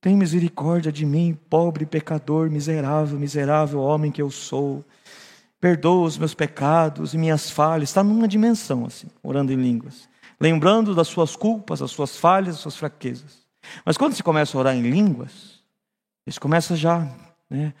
tem 0.00 0.16
misericórdia 0.16 0.90
de 0.90 1.04
mim, 1.04 1.38
pobre 1.50 1.84
pecador, 1.84 2.50
miserável, 2.50 3.18
miserável 3.18 3.80
homem 3.80 4.10
que 4.10 4.22
eu 4.22 4.30
sou 4.30 4.84
perdoa 5.62 6.08
os 6.08 6.18
meus 6.18 6.34
pecados 6.34 7.14
e 7.14 7.18
minhas 7.18 7.48
falhas. 7.48 7.88
Está 7.88 8.02
numa 8.02 8.26
dimensão 8.26 8.84
assim, 8.84 9.06
orando 9.22 9.52
em 9.52 9.56
línguas. 9.56 10.08
Lembrando 10.40 10.92
das 10.92 11.06
suas 11.06 11.36
culpas, 11.36 11.78
das 11.78 11.92
suas 11.92 12.16
falhas, 12.16 12.56
das 12.56 12.62
suas 12.62 12.76
fraquezas. 12.76 13.46
Mas 13.84 13.96
quando 13.96 14.12
se 14.12 14.24
começa 14.24 14.58
a 14.58 14.60
orar 14.60 14.74
em 14.74 14.82
línguas, 14.82 15.62
você 16.26 16.40
começa 16.40 16.74
já, 16.74 17.08
né? 17.48 17.72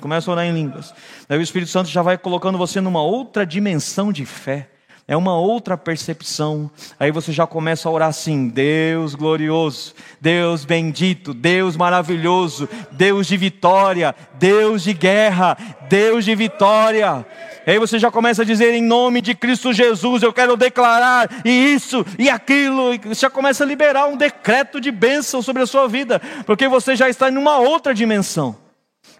Começa 0.00 0.28
a 0.28 0.32
orar 0.32 0.44
em 0.44 0.52
línguas. 0.52 0.92
Daí 1.28 1.38
o 1.38 1.42
Espírito 1.42 1.70
Santo 1.70 1.88
já 1.88 2.02
vai 2.02 2.18
colocando 2.18 2.58
você 2.58 2.80
numa 2.80 3.00
outra 3.00 3.46
dimensão 3.46 4.12
de 4.12 4.26
fé 4.26 4.73
é 5.06 5.16
uma 5.16 5.38
outra 5.38 5.76
percepção. 5.76 6.70
Aí 6.98 7.10
você 7.10 7.30
já 7.30 7.46
começa 7.46 7.88
a 7.88 7.92
orar 7.92 8.08
assim: 8.08 8.48
Deus 8.48 9.14
glorioso, 9.14 9.94
Deus 10.20 10.64
bendito, 10.64 11.34
Deus 11.34 11.76
maravilhoso, 11.76 12.68
Deus 12.90 13.26
de 13.26 13.36
vitória, 13.36 14.14
Deus 14.34 14.82
de 14.82 14.94
guerra, 14.94 15.56
Deus 15.88 16.24
de 16.24 16.34
vitória. 16.34 17.26
Aí 17.66 17.78
você 17.78 17.98
já 17.98 18.10
começa 18.10 18.42
a 18.42 18.44
dizer 18.44 18.74
em 18.74 18.82
nome 18.82 19.20
de 19.20 19.34
Cristo 19.34 19.72
Jesus, 19.72 20.22
eu 20.22 20.32
quero 20.32 20.56
declarar 20.56 21.30
e 21.44 21.50
isso 21.50 22.04
e 22.18 22.28
aquilo, 22.28 22.92
e 22.94 22.98
você 22.98 23.22
já 23.22 23.30
começa 23.30 23.64
a 23.64 23.66
liberar 23.66 24.06
um 24.06 24.16
decreto 24.16 24.80
de 24.80 24.90
bênção 24.90 25.40
sobre 25.40 25.62
a 25.62 25.66
sua 25.66 25.88
vida, 25.88 26.20
porque 26.44 26.68
você 26.68 26.94
já 26.94 27.08
está 27.08 27.30
em 27.30 27.36
uma 27.36 27.58
outra 27.58 27.94
dimensão. 27.94 28.56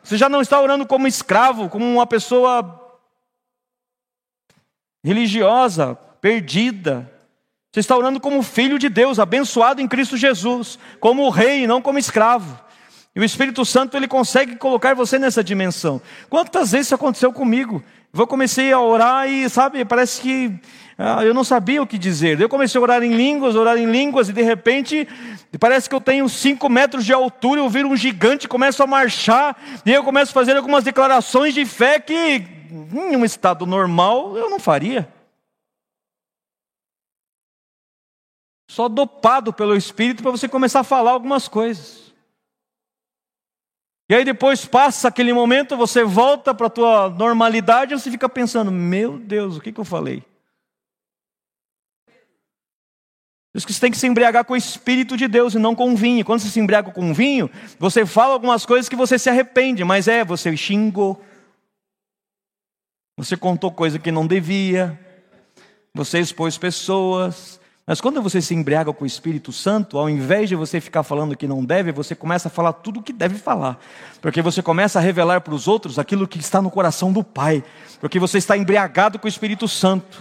Você 0.02 0.18
já 0.18 0.28
não 0.28 0.42
está 0.42 0.60
orando 0.60 0.86
como 0.86 1.06
escravo, 1.06 1.70
como 1.70 1.86
uma 1.86 2.06
pessoa 2.06 2.83
religiosa, 5.04 5.96
perdida. 6.20 7.10
Você 7.70 7.80
está 7.80 7.96
orando 7.96 8.18
como 8.18 8.42
filho 8.42 8.78
de 8.78 8.88
Deus, 8.88 9.18
abençoado 9.18 9.82
em 9.82 9.86
Cristo 9.86 10.16
Jesus, 10.16 10.78
como 10.98 11.28
rei, 11.28 11.66
não 11.66 11.82
como 11.82 11.98
escravo. 11.98 12.58
E 13.14 13.20
o 13.20 13.24
Espírito 13.24 13.64
Santo 13.64 13.96
ele 13.96 14.08
consegue 14.08 14.56
colocar 14.56 14.94
você 14.94 15.18
nessa 15.18 15.44
dimensão. 15.44 16.00
Quantas 16.30 16.72
vezes 16.72 16.86
isso 16.86 16.94
aconteceu 16.94 17.32
comigo? 17.32 17.82
Eu 18.16 18.26
comecei 18.26 18.72
a 18.72 18.80
orar 18.80 19.28
e, 19.28 19.48
sabe, 19.50 19.84
parece 19.84 20.20
que 20.20 20.52
ah, 20.96 21.24
eu 21.24 21.34
não 21.34 21.44
sabia 21.44 21.82
o 21.82 21.86
que 21.86 21.98
dizer. 21.98 22.40
Eu 22.40 22.48
comecei 22.48 22.78
a 22.78 22.82
orar 22.82 23.02
em 23.02 23.14
línguas, 23.14 23.56
orar 23.56 23.76
em 23.76 23.86
línguas, 23.86 24.28
e 24.28 24.32
de 24.32 24.42
repente 24.42 25.06
parece 25.60 25.88
que 25.88 25.94
eu 25.94 26.00
tenho 26.00 26.28
cinco 26.28 26.68
metros 26.68 27.04
de 27.04 27.12
altura, 27.12 27.60
eu 27.60 27.68
viro 27.68 27.88
um 27.88 27.96
gigante, 27.96 28.48
começo 28.48 28.82
a 28.82 28.86
marchar, 28.86 29.56
e 29.84 29.92
eu 29.92 30.02
começo 30.02 30.30
a 30.30 30.34
fazer 30.34 30.56
algumas 30.56 30.84
declarações 30.84 31.54
de 31.54 31.64
fé 31.64 31.98
que 31.98 32.53
em 32.70 33.16
um 33.16 33.24
estado 33.24 33.66
normal 33.66 34.36
eu 34.36 34.50
não 34.50 34.58
faria. 34.58 35.12
Só 38.70 38.88
dopado 38.88 39.52
pelo 39.52 39.76
Espírito 39.76 40.22
para 40.22 40.32
você 40.32 40.48
começar 40.48 40.80
a 40.80 40.84
falar 40.84 41.12
algumas 41.12 41.46
coisas. 41.46 42.12
E 44.08 44.14
aí 44.14 44.24
depois 44.24 44.66
passa 44.66 45.08
aquele 45.08 45.32
momento, 45.32 45.76
você 45.76 46.04
volta 46.04 46.54
para 46.54 46.66
a 46.66 46.70
tua 46.70 47.08
normalidade 47.08 47.94
e 47.94 47.98
você 47.98 48.10
fica 48.10 48.28
pensando, 48.28 48.70
meu 48.70 49.18
Deus, 49.18 49.56
o 49.56 49.60
que, 49.60 49.72
que 49.72 49.80
eu 49.80 49.84
falei? 49.84 50.22
Isso 53.54 53.66
que 53.66 53.72
você 53.72 53.80
tem 53.80 53.90
que 53.92 53.96
se 53.96 54.06
embriagar 54.06 54.44
com 54.44 54.52
o 54.52 54.56
Espírito 54.56 55.16
de 55.16 55.28
Deus 55.28 55.54
e 55.54 55.58
não 55.60 55.76
com 55.76 55.94
vinho. 55.94 56.24
Quando 56.24 56.40
você 56.40 56.48
se 56.48 56.58
embriaga 56.58 56.90
com 56.90 57.14
vinho, 57.14 57.48
você 57.78 58.04
fala 58.04 58.32
algumas 58.32 58.66
coisas 58.66 58.88
que 58.88 58.96
você 58.96 59.16
se 59.16 59.30
arrepende, 59.30 59.84
mas 59.84 60.08
é, 60.08 60.24
você 60.24 60.56
xingou, 60.56 61.22
você 63.16 63.36
contou 63.36 63.70
coisa 63.70 63.98
que 63.98 64.10
não 64.10 64.26
devia, 64.26 64.98
você 65.94 66.18
expôs 66.18 66.58
pessoas. 66.58 67.60
Mas 67.86 68.00
quando 68.00 68.22
você 68.22 68.40
se 68.40 68.54
embriaga 68.54 68.92
com 68.92 69.04
o 69.04 69.06
Espírito 69.06 69.52
Santo, 69.52 69.98
ao 69.98 70.08
invés 70.08 70.48
de 70.48 70.56
você 70.56 70.80
ficar 70.80 71.02
falando 71.02 71.32
o 71.32 71.36
que 71.36 71.46
não 71.46 71.64
deve, 71.64 71.92
você 71.92 72.14
começa 72.14 72.48
a 72.48 72.50
falar 72.50 72.72
tudo 72.72 73.00
o 73.00 73.02
que 73.02 73.12
deve 73.12 73.36
falar. 73.36 73.78
Porque 74.22 74.40
você 74.40 74.62
começa 74.62 74.98
a 74.98 75.02
revelar 75.02 75.42
para 75.42 75.54
os 75.54 75.68
outros 75.68 75.98
aquilo 75.98 76.26
que 76.26 76.38
está 76.38 76.62
no 76.62 76.70
coração 76.70 77.12
do 77.12 77.22
Pai. 77.22 77.62
Porque 78.00 78.18
você 78.18 78.38
está 78.38 78.56
embriagado 78.56 79.18
com 79.18 79.26
o 79.26 79.28
Espírito 79.28 79.68
Santo. 79.68 80.18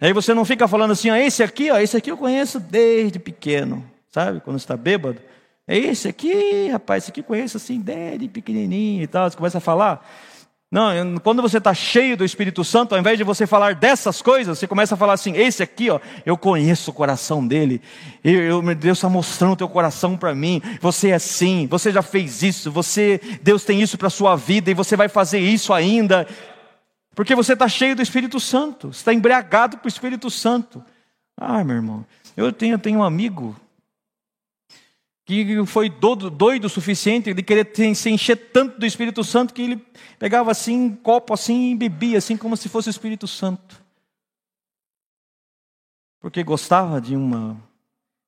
Aí 0.00 0.12
você 0.12 0.32
não 0.34 0.44
fica 0.44 0.66
falando 0.66 0.92
assim, 0.92 1.10
ah, 1.10 1.20
esse 1.20 1.42
aqui, 1.42 1.70
ó, 1.70 1.78
esse 1.78 1.96
aqui 1.96 2.10
eu 2.10 2.16
conheço 2.16 2.58
desde 2.58 3.18
pequeno. 3.18 3.84
Sabe? 4.10 4.40
Quando 4.40 4.56
está 4.56 4.76
bêbado. 4.76 5.20
É 5.68 5.78
esse 5.78 6.08
aqui, 6.08 6.68
rapaz, 6.68 7.04
esse 7.04 7.10
aqui 7.10 7.20
eu 7.20 7.24
conheço 7.24 7.56
assim 7.56 7.80
desde 7.80 8.26
pequenininho 8.28 9.02
e 9.02 9.06
tal. 9.06 9.30
Você 9.30 9.36
começa 9.36 9.58
a 9.58 9.60
falar. 9.60 10.06
Não, 10.74 11.18
quando 11.22 11.40
você 11.40 11.58
está 11.58 11.72
cheio 11.72 12.16
do 12.16 12.24
Espírito 12.24 12.64
Santo, 12.64 12.96
ao 12.96 13.00
invés 13.00 13.16
de 13.16 13.22
você 13.22 13.46
falar 13.46 13.76
dessas 13.76 14.20
coisas, 14.20 14.58
você 14.58 14.66
começa 14.66 14.96
a 14.96 14.98
falar 14.98 15.12
assim: 15.12 15.36
esse 15.36 15.62
aqui, 15.62 15.88
ó, 15.88 16.00
eu 16.26 16.36
conheço 16.36 16.90
o 16.90 16.92
coração 16.92 17.46
dele. 17.46 17.80
Eu, 18.24 18.40
eu 18.42 18.74
Deus 18.74 18.98
está 18.98 19.08
mostrando 19.08 19.52
o 19.52 19.56
teu 19.56 19.68
coração 19.68 20.16
para 20.16 20.34
mim. 20.34 20.60
Você 20.80 21.10
é 21.10 21.14
assim, 21.14 21.68
você 21.68 21.92
já 21.92 22.02
fez 22.02 22.42
isso, 22.42 22.72
você, 22.72 23.20
Deus 23.40 23.62
tem 23.62 23.80
isso 23.80 23.96
para 23.96 24.08
a 24.08 24.10
sua 24.10 24.34
vida 24.34 24.68
e 24.68 24.74
você 24.74 24.96
vai 24.96 25.08
fazer 25.08 25.38
isso 25.38 25.72
ainda. 25.72 26.26
Porque 27.14 27.36
você 27.36 27.52
está 27.52 27.68
cheio 27.68 27.94
do 27.94 28.02
Espírito 28.02 28.40
Santo, 28.40 28.88
está 28.88 29.14
embriagado 29.14 29.76
com 29.76 29.84
o 29.84 29.88
Espírito 29.88 30.28
Santo. 30.28 30.82
Ah, 31.36 31.62
meu 31.62 31.76
irmão, 31.76 32.04
eu 32.36 32.52
tenho, 32.52 32.74
eu 32.74 32.78
tenho 32.80 32.98
um 32.98 33.04
amigo 33.04 33.54
que 35.24 35.64
foi 35.66 35.88
doido, 35.88 36.28
doido 36.28 36.64
o 36.66 36.70
suficiente 36.70 37.32
de 37.32 37.42
querer 37.42 37.70
se 37.94 38.10
encher 38.10 38.36
tanto 38.52 38.78
do 38.78 38.84
Espírito 38.84 39.24
Santo 39.24 39.54
que 39.54 39.62
ele 39.62 39.76
pegava 40.18 40.50
assim 40.50 40.78
um 40.78 40.94
copo 40.94 41.32
assim 41.32 41.72
e 41.72 41.74
bebia 41.74 42.18
assim 42.18 42.36
como 42.36 42.56
se 42.56 42.68
fosse 42.68 42.88
o 42.88 42.90
Espírito 42.90 43.26
Santo. 43.26 43.82
Porque 46.20 46.42
gostava 46.42 47.00
de 47.00 47.16
uma 47.16 47.56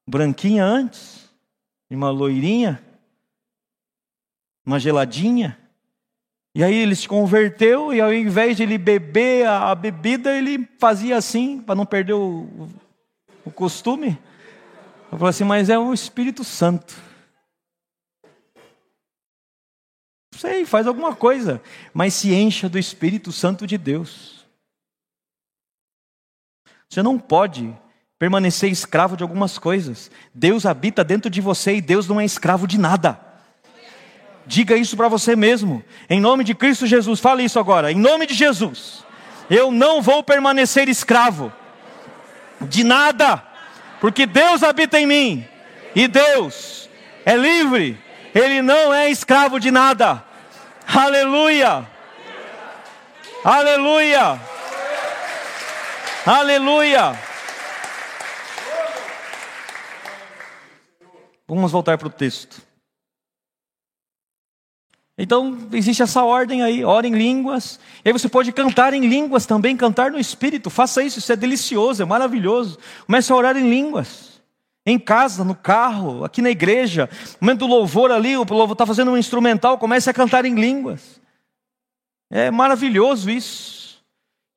branquinha 0.06 0.64
antes, 0.64 1.30
de 1.90 1.96
uma 1.96 2.10
loirinha, 2.10 2.82
uma 4.64 4.78
geladinha. 4.78 5.58
E 6.54 6.64
aí 6.64 6.74
ele 6.74 6.96
se 6.96 7.06
converteu 7.06 7.92
e 7.92 8.00
ao 8.00 8.12
invés 8.12 8.56
de 8.56 8.62
ele 8.62 8.78
beber 8.78 9.46
a, 9.46 9.74
bebida, 9.74 10.34
ele 10.34 10.66
fazia 10.78 11.16
assim 11.16 11.60
para 11.60 11.74
não 11.74 11.84
perder 11.84 12.14
o, 12.14 12.68
o 13.44 13.50
costume. 13.50 14.18
Eu 15.16 15.18
falei 15.18 15.30
assim, 15.30 15.44
mas 15.44 15.70
é 15.70 15.78
o 15.78 15.94
Espírito 15.94 16.44
Santo. 16.44 16.94
Não 20.30 20.38
sei, 20.38 20.66
faz 20.66 20.86
alguma 20.86 21.16
coisa, 21.16 21.62
mas 21.94 22.12
se 22.12 22.34
encha 22.34 22.68
do 22.68 22.78
Espírito 22.78 23.32
Santo 23.32 23.66
de 23.66 23.78
Deus. 23.78 24.44
Você 26.86 27.02
não 27.02 27.18
pode 27.18 27.74
permanecer 28.18 28.70
escravo 28.70 29.16
de 29.16 29.22
algumas 29.22 29.58
coisas. 29.58 30.10
Deus 30.34 30.66
habita 30.66 31.02
dentro 31.02 31.30
de 31.30 31.40
você 31.40 31.76
e 31.76 31.80
Deus 31.80 32.06
não 32.06 32.20
é 32.20 32.24
escravo 32.26 32.66
de 32.66 32.76
nada. 32.76 33.18
Diga 34.44 34.76
isso 34.76 34.98
para 34.98 35.08
você 35.08 35.34
mesmo. 35.34 35.82
Em 36.10 36.20
nome 36.20 36.44
de 36.44 36.54
Cristo 36.54 36.86
Jesus, 36.86 37.20
fale 37.20 37.42
isso 37.42 37.58
agora. 37.58 37.90
Em 37.90 37.98
nome 37.98 38.26
de 38.26 38.34
Jesus, 38.34 39.02
eu 39.48 39.70
não 39.72 40.02
vou 40.02 40.22
permanecer 40.22 40.90
escravo 40.90 41.50
de 42.60 42.84
nada 42.84 43.45
porque 44.06 44.24
Deus 44.24 44.62
habita 44.62 45.00
em 45.00 45.04
mim, 45.04 45.48
e 45.92 46.06
Deus 46.06 46.88
é 47.24 47.34
livre, 47.34 48.00
Ele 48.32 48.62
não 48.62 48.94
é 48.94 49.10
escravo 49.10 49.58
de 49.58 49.72
nada. 49.72 50.22
Aleluia! 50.86 51.84
Aleluia! 53.42 54.40
Aleluia! 56.24 57.18
Vamos 61.48 61.72
voltar 61.72 61.98
para 61.98 62.06
o 62.06 62.10
texto. 62.10 62.62
Então, 65.18 65.56
existe 65.72 66.02
essa 66.02 66.22
ordem 66.22 66.62
aí, 66.62 66.84
ora 66.84 67.06
em 67.06 67.14
línguas. 67.14 67.80
E 68.04 68.08
aí 68.08 68.12
você 68.12 68.28
pode 68.28 68.52
cantar 68.52 68.92
em 68.92 69.06
línguas 69.06 69.46
também, 69.46 69.76
cantar 69.76 70.10
no 70.10 70.18
Espírito. 70.18 70.68
Faça 70.68 71.02
isso, 71.02 71.18
isso 71.18 71.32
é 71.32 71.36
delicioso, 71.36 72.02
é 72.02 72.06
maravilhoso. 72.06 72.78
Comece 73.06 73.32
a 73.32 73.36
orar 73.36 73.56
em 73.56 73.68
línguas. 73.68 74.42
Em 74.84 74.98
casa, 74.98 75.42
no 75.42 75.54
carro, 75.54 76.22
aqui 76.22 76.42
na 76.42 76.50
igreja. 76.50 77.08
No 77.40 77.46
momento 77.46 77.60
do 77.60 77.66
louvor 77.66 78.12
ali, 78.12 78.36
o 78.36 78.44
louvor 78.44 78.72
está 78.72 78.84
fazendo 78.84 79.10
um 79.10 79.16
instrumental, 79.16 79.78
comece 79.78 80.10
a 80.10 80.14
cantar 80.14 80.44
em 80.44 80.54
línguas. 80.54 81.20
É 82.30 82.50
maravilhoso 82.50 83.30
isso. 83.30 84.04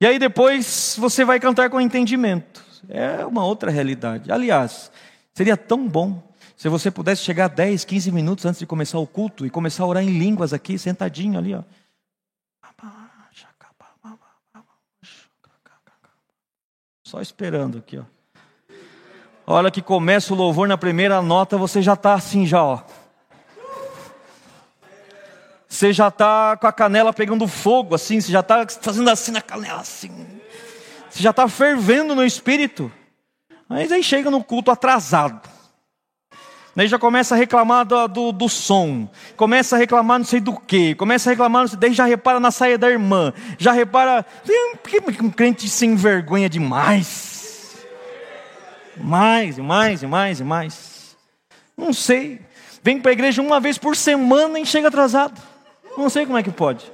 E 0.02 0.06
aí 0.06 0.20
depois 0.20 0.96
você 1.00 1.24
vai 1.24 1.40
cantar 1.40 1.70
com 1.70 1.80
entendimento. 1.80 2.64
É 2.90 3.26
uma 3.26 3.46
outra 3.46 3.72
realidade. 3.72 4.32
Aliás, 4.32 4.92
seria 5.34 5.56
tão 5.56 5.88
bom 5.88 6.29
Se 6.60 6.68
você 6.68 6.92
pudesse 6.92 7.24
chegar 7.24 7.48
10, 7.48 7.86
15 7.86 8.12
minutos 8.12 8.46
antes 8.46 8.60
de 8.60 8.66
começar 8.66 9.00
o 9.00 9.08
culto 9.08 9.46
e 9.46 9.50
começar 9.50 9.84
a 9.84 9.88
orar 9.88 10.04
em 10.04 10.10
línguas 10.10 10.52
aqui, 10.52 10.78
sentadinho 10.78 11.40
ali, 11.40 11.56
ó. 11.56 11.64
Só 17.02 17.22
esperando 17.22 17.78
aqui, 17.78 17.98
ó. 17.98 18.04
Olha 19.48 19.72
que 19.72 19.82
começa 19.82 20.34
o 20.34 20.36
louvor 20.36 20.68
na 20.68 20.78
primeira 20.78 21.22
nota, 21.22 21.58
você 21.58 21.82
já 21.82 21.94
está 21.94 22.14
assim 22.14 22.46
já, 22.46 22.62
ó. 22.62 22.84
Você 25.66 25.94
já 25.94 26.10
está 26.10 26.58
com 26.58 26.68
a 26.68 26.74
canela 26.74 27.14
pegando 27.14 27.48
fogo, 27.48 27.96
assim, 27.96 28.20
você 28.20 28.34
já 28.34 28.42
está 28.42 28.68
fazendo 28.82 29.10
assim 29.10 29.32
na 29.32 29.42
canela, 29.42 29.80
assim. 29.80 30.12
Você 31.10 31.24
já 31.24 31.30
está 31.30 31.48
fervendo 31.48 32.14
no 32.14 32.26
espírito. 32.26 32.92
Mas 33.70 33.94
aí 33.94 34.04
chega 34.04 34.30
no 34.30 34.44
culto 34.44 34.72
atrasado. 34.72 35.59
Daí 36.80 36.88
já 36.88 36.98
começa 36.98 37.36
a 37.36 37.38
reclamar 37.38 37.86
do, 37.86 38.08
do, 38.08 38.32
do, 38.32 38.48
som, 38.48 39.06
começa 39.36 39.76
a 39.76 39.78
reclamar 39.78 40.18
não 40.18 40.26
sei 40.26 40.40
do 40.40 40.58
que, 40.58 40.96
começa 40.96 41.30
a 41.30 41.32
reclamar, 41.32 41.68
daí 41.76 41.94
já 41.94 42.06
repara 42.06 42.40
na 42.40 42.52
saia 42.52 42.78
da 42.78 42.90
irmã, 42.90 43.34
já 43.58 43.74
repara, 43.74 44.26
que 44.88 45.22
um 45.22 45.30
crente 45.30 45.68
sem 45.68 45.94
vergonha 45.98 46.48
demais. 46.48 47.86
Mais, 48.96 49.58
e 49.58 49.62
mais, 49.62 50.04
e 50.04 50.08
mais, 50.08 50.40
e 50.40 50.44
mais. 50.46 51.18
Não 51.76 51.92
sei. 51.92 52.40
Vem 52.82 53.02
para 53.02 53.12
a 53.12 53.14
igreja 53.14 53.42
uma 53.42 53.60
vez 53.60 53.78
por 53.78 53.94
semana 53.94 54.58
e 54.58 54.66
chega 54.66 54.88
atrasado. 54.88 55.38
Não 55.98 56.10
sei 56.10 56.26
como 56.26 56.38
é 56.38 56.44
que 56.44 56.50
pode. 56.50 56.90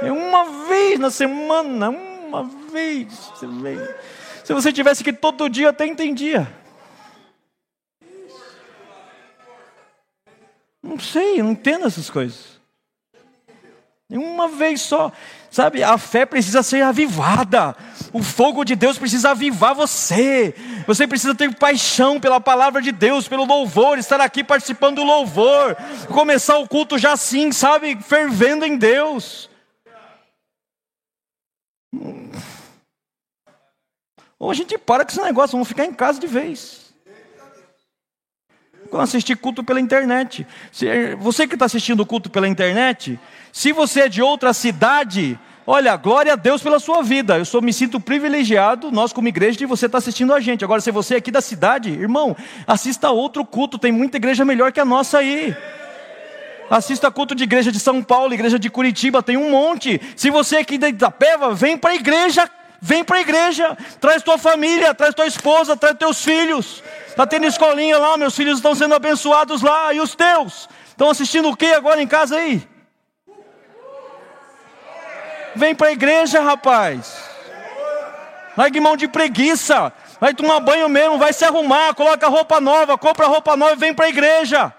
É 0.00 0.10
uma 0.10 0.66
vez 0.66 0.98
na 0.98 1.12
semana, 1.12 1.90
uma 1.90 2.50
vez. 2.72 3.06
Se 4.42 4.52
você 4.52 4.72
tivesse 4.72 5.04
que 5.04 5.12
todo 5.12 5.48
dia, 5.48 5.68
até 5.68 5.86
entendia. 5.86 6.61
Não 10.82 10.98
sei, 10.98 11.40
eu 11.40 11.44
não 11.44 11.52
entendo 11.52 11.86
essas 11.86 12.10
coisas. 12.10 12.60
Uma 14.10 14.48
vez 14.48 14.82
só. 14.82 15.12
Sabe, 15.50 15.82
a 15.82 15.96
fé 15.96 16.26
precisa 16.26 16.62
ser 16.62 16.82
avivada. 16.82 17.76
O 18.12 18.22
fogo 18.22 18.64
de 18.64 18.74
Deus 18.74 18.98
precisa 18.98 19.30
avivar 19.30 19.74
você. 19.74 20.54
Você 20.86 21.06
precisa 21.06 21.34
ter 21.34 21.54
paixão 21.54 22.18
pela 22.18 22.40
palavra 22.40 22.82
de 22.82 22.90
Deus, 22.90 23.28
pelo 23.28 23.44
louvor, 23.44 23.98
estar 23.98 24.20
aqui 24.20 24.42
participando 24.42 24.96
do 24.96 25.04
louvor. 25.04 25.76
Começar 26.08 26.58
o 26.58 26.68
culto 26.68 26.98
já 26.98 27.12
assim, 27.12 27.52
sabe, 27.52 27.96
fervendo 28.02 28.64
em 28.64 28.76
Deus. 28.76 29.48
Ou 34.38 34.50
a 34.50 34.54
gente 34.54 34.76
para 34.76 35.04
com 35.04 35.12
esse 35.12 35.22
negócio, 35.22 35.52
vamos 35.52 35.68
ficar 35.68 35.84
em 35.84 35.94
casa 35.94 36.18
de 36.18 36.26
vez 36.26 36.91
assistir 39.00 39.36
culto 39.36 39.64
pela 39.64 39.80
internet. 39.80 40.46
Você 41.18 41.46
que 41.46 41.54
está 41.54 41.66
assistindo 41.66 42.00
o 42.00 42.06
culto 42.06 42.28
pela 42.28 42.48
internet, 42.48 43.18
se 43.52 43.72
você 43.72 44.02
é 44.02 44.08
de 44.08 44.22
outra 44.22 44.52
cidade, 44.52 45.38
olha, 45.66 45.96
glória 45.96 46.32
a 46.32 46.36
Deus 46.36 46.62
pela 46.62 46.78
sua 46.78 47.02
vida. 47.02 47.38
Eu 47.38 47.44
sou, 47.44 47.62
me 47.62 47.72
sinto 47.72 48.00
privilegiado, 48.00 48.90
nós 48.90 49.12
como 49.12 49.28
igreja, 49.28 49.58
de 49.58 49.66
você 49.66 49.86
estar 49.86 49.96
tá 49.96 50.02
assistindo 50.02 50.34
a 50.34 50.40
gente. 50.40 50.64
Agora, 50.64 50.80
se 50.80 50.90
você 50.90 51.14
é 51.14 51.18
aqui 51.18 51.30
da 51.30 51.40
cidade, 51.40 51.90
irmão, 51.90 52.36
assista 52.66 53.10
outro 53.10 53.44
culto, 53.44 53.78
tem 53.78 53.92
muita 53.92 54.16
igreja 54.16 54.44
melhor 54.44 54.72
que 54.72 54.80
a 54.80 54.84
nossa 54.84 55.18
aí. 55.18 55.54
Assista 56.70 57.10
culto 57.10 57.34
de 57.34 57.44
igreja 57.44 57.70
de 57.70 57.78
São 57.78 58.02
Paulo, 58.02 58.32
igreja 58.32 58.58
de 58.58 58.70
Curitiba, 58.70 59.22
tem 59.22 59.36
um 59.36 59.50
monte. 59.50 60.00
Se 60.16 60.30
você 60.30 60.56
é 60.56 60.60
aqui 60.60 60.78
da 60.78 60.88
Itapeva, 60.88 61.52
vem 61.52 61.76
para 61.76 61.90
a 61.90 61.94
igreja, 61.94 62.48
vem 62.84 63.04
para 63.04 63.18
a 63.18 63.20
igreja, 63.20 63.78
traz 64.00 64.24
tua 64.24 64.36
família, 64.36 64.92
traz 64.92 65.14
tua 65.14 65.26
esposa, 65.26 65.76
traz 65.76 65.96
teus 65.96 66.24
filhos. 66.24 66.82
Está 67.06 67.24
tendo 67.24 67.46
escolinha 67.46 67.96
lá, 67.96 68.16
meus 68.16 68.34
filhos 68.34 68.58
estão 68.58 68.74
sendo 68.74 68.92
abençoados 68.92 69.62
lá. 69.62 69.94
E 69.94 70.00
os 70.00 70.16
teus? 70.16 70.68
Estão 70.88 71.08
assistindo 71.08 71.48
o 71.48 71.56
que 71.56 71.66
agora 71.66 72.02
em 72.02 72.08
casa 72.08 72.36
aí? 72.36 72.68
Vem 75.54 75.76
para 75.76 75.88
a 75.88 75.92
igreja, 75.92 76.40
rapaz. 76.40 77.22
Largue 78.56 78.80
mão 78.80 78.96
de 78.96 79.06
preguiça. 79.06 79.92
Vai 80.20 80.34
tomar 80.34 80.58
banho 80.60 80.88
mesmo, 80.88 81.18
vai 81.18 81.32
se 81.32 81.44
arrumar, 81.44 81.94
coloca 81.94 82.28
roupa 82.28 82.60
nova, 82.60 82.98
compra 82.98 83.26
roupa 83.26 83.56
nova 83.56 83.74
e 83.74 83.76
vem 83.76 83.94
para 83.94 84.06
a 84.06 84.08
igreja. 84.10 84.72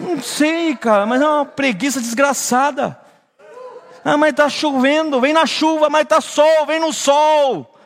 Não 0.00 0.20
sei, 0.22 0.74
cara, 0.74 1.04
mas 1.04 1.20
é 1.20 1.28
uma 1.28 1.44
preguiça 1.44 2.00
desgraçada. 2.00 2.98
Ah, 4.02 4.16
mas 4.16 4.30
está 4.30 4.48
chovendo, 4.48 5.20
vem 5.20 5.32
na 5.32 5.46
chuva, 5.46 5.90
mas 5.90 6.02
está 6.02 6.20
sol, 6.20 6.66
vem 6.66 6.80
no 6.80 6.92
sol. 6.92 7.78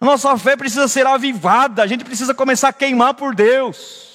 A 0.00 0.06
nossa 0.06 0.38
fé 0.38 0.56
precisa 0.56 0.88
ser 0.88 1.06
avivada, 1.06 1.82
a 1.82 1.86
gente 1.86 2.04
precisa 2.04 2.32
começar 2.32 2.68
a 2.68 2.72
queimar 2.72 3.14
por 3.14 3.34
Deus. 3.34 4.08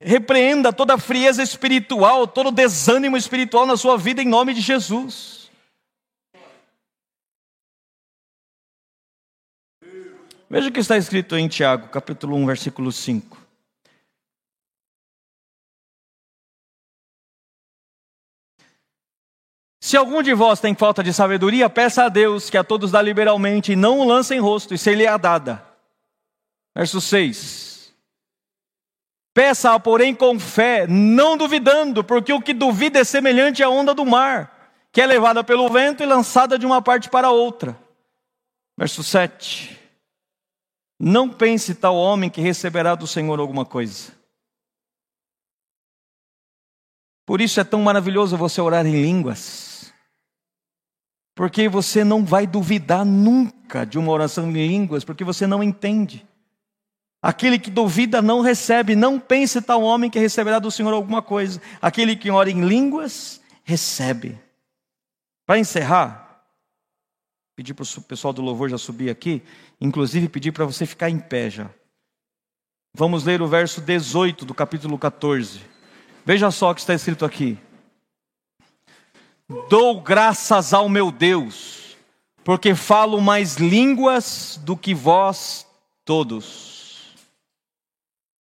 Repreenda 0.00 0.72
toda 0.72 0.96
frieza 0.96 1.42
espiritual, 1.42 2.26
todo 2.26 2.50
desânimo 2.50 3.18
espiritual 3.18 3.66
na 3.66 3.76
sua 3.76 3.98
vida 3.98 4.22
em 4.22 4.26
nome 4.26 4.54
de 4.54 4.62
Jesus. 4.62 5.39
Veja 10.52 10.68
o 10.68 10.72
que 10.72 10.80
está 10.80 10.96
escrito 10.96 11.36
em 11.36 11.46
Tiago, 11.46 11.86
capítulo 11.90 12.36
1, 12.36 12.46
versículo 12.46 12.90
5. 12.90 13.38
Se 19.80 19.96
algum 19.96 20.20
de 20.20 20.34
vós 20.34 20.58
tem 20.58 20.74
falta 20.74 21.04
de 21.04 21.12
sabedoria, 21.12 21.70
peça 21.70 22.02
a 22.02 22.08
Deus 22.08 22.50
que 22.50 22.56
a 22.56 22.64
todos 22.64 22.90
dá 22.90 23.00
liberalmente 23.00 23.72
e 23.72 23.76
não 23.76 24.00
o 24.00 24.04
lance 24.04 24.34
em 24.34 24.40
rosto, 24.40 24.74
e 24.74 24.78
ser-lhe-á 24.78 25.16
dada. 25.16 25.64
Verso 26.76 27.00
6. 27.00 27.94
Peça, 29.32 29.78
porém, 29.78 30.12
com 30.12 30.38
fé, 30.40 30.84
não 30.88 31.36
duvidando, 31.36 32.02
porque 32.02 32.32
o 32.32 32.42
que 32.42 32.52
duvida 32.52 32.98
é 32.98 33.04
semelhante 33.04 33.62
à 33.62 33.68
onda 33.68 33.94
do 33.94 34.04
mar, 34.04 34.74
que 34.90 35.00
é 35.00 35.06
levada 35.06 35.44
pelo 35.44 35.68
vento 35.68 36.02
e 36.02 36.06
lançada 36.06 36.58
de 36.58 36.66
uma 36.66 36.82
parte 36.82 37.08
para 37.08 37.30
outra. 37.30 37.78
Verso 38.76 39.04
7. 39.04 39.79
Não 41.02 41.30
pense 41.30 41.74
tal 41.74 41.96
homem 41.96 42.28
que 42.28 42.42
receberá 42.42 42.94
do 42.94 43.06
Senhor 43.06 43.40
alguma 43.40 43.64
coisa. 43.64 44.12
Por 47.24 47.40
isso 47.40 47.58
é 47.58 47.64
tão 47.64 47.80
maravilhoso 47.80 48.36
você 48.36 48.60
orar 48.60 48.84
em 48.84 49.00
línguas. 49.00 49.90
Porque 51.34 51.70
você 51.70 52.04
não 52.04 52.22
vai 52.22 52.46
duvidar 52.46 53.06
nunca 53.06 53.86
de 53.86 53.98
uma 53.98 54.12
oração 54.12 54.50
em 54.50 54.52
línguas, 54.52 55.02
porque 55.02 55.24
você 55.24 55.46
não 55.46 55.62
entende. 55.62 56.26
Aquele 57.22 57.58
que 57.58 57.70
duvida 57.70 58.20
não 58.20 58.42
recebe, 58.42 58.94
não 58.94 59.18
pense 59.18 59.62
tal 59.62 59.82
homem 59.82 60.10
que 60.10 60.18
receberá 60.18 60.58
do 60.58 60.70
Senhor 60.70 60.92
alguma 60.92 61.22
coisa. 61.22 61.62
Aquele 61.80 62.14
que 62.14 62.30
ora 62.30 62.50
em 62.50 62.66
línguas, 62.66 63.40
recebe. 63.64 64.38
Para 65.46 65.58
encerrar, 65.58 66.29
pedir 67.60 67.74
para 67.74 67.84
o 67.84 68.00
pessoal 68.00 68.32
do 68.32 68.40
louvor 68.40 68.70
já 68.70 68.78
subir 68.78 69.10
aqui, 69.10 69.42
inclusive 69.78 70.30
pedir 70.30 70.50
para 70.50 70.64
você 70.64 70.86
ficar 70.86 71.10
em 71.10 71.18
pé 71.18 71.50
já. 71.50 71.68
Vamos 72.94 73.24
ler 73.24 73.42
o 73.42 73.46
verso 73.46 73.82
18 73.82 74.46
do 74.46 74.54
capítulo 74.54 74.98
14. 74.98 75.60
Veja 76.24 76.50
só 76.50 76.70
o 76.70 76.74
que 76.74 76.80
está 76.80 76.94
escrito 76.94 77.22
aqui. 77.22 77.58
Dou 79.68 80.00
graças 80.00 80.72
ao 80.72 80.88
meu 80.88 81.12
Deus, 81.12 81.98
porque 82.42 82.74
falo 82.74 83.20
mais 83.20 83.56
línguas 83.56 84.58
do 84.64 84.74
que 84.74 84.94
vós 84.94 85.66
todos. 86.02 87.14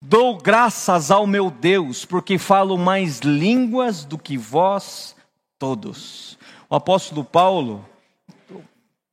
Dou 0.02 0.38
graças 0.38 1.12
ao 1.12 1.24
meu 1.24 1.52
Deus, 1.52 2.04
porque 2.04 2.36
falo 2.36 2.76
mais 2.76 3.20
línguas 3.20 4.04
do 4.04 4.18
que 4.18 4.36
vós 4.36 5.14
todos. 5.56 6.36
O 6.68 6.74
apóstolo 6.74 7.24
Paulo, 7.24 7.88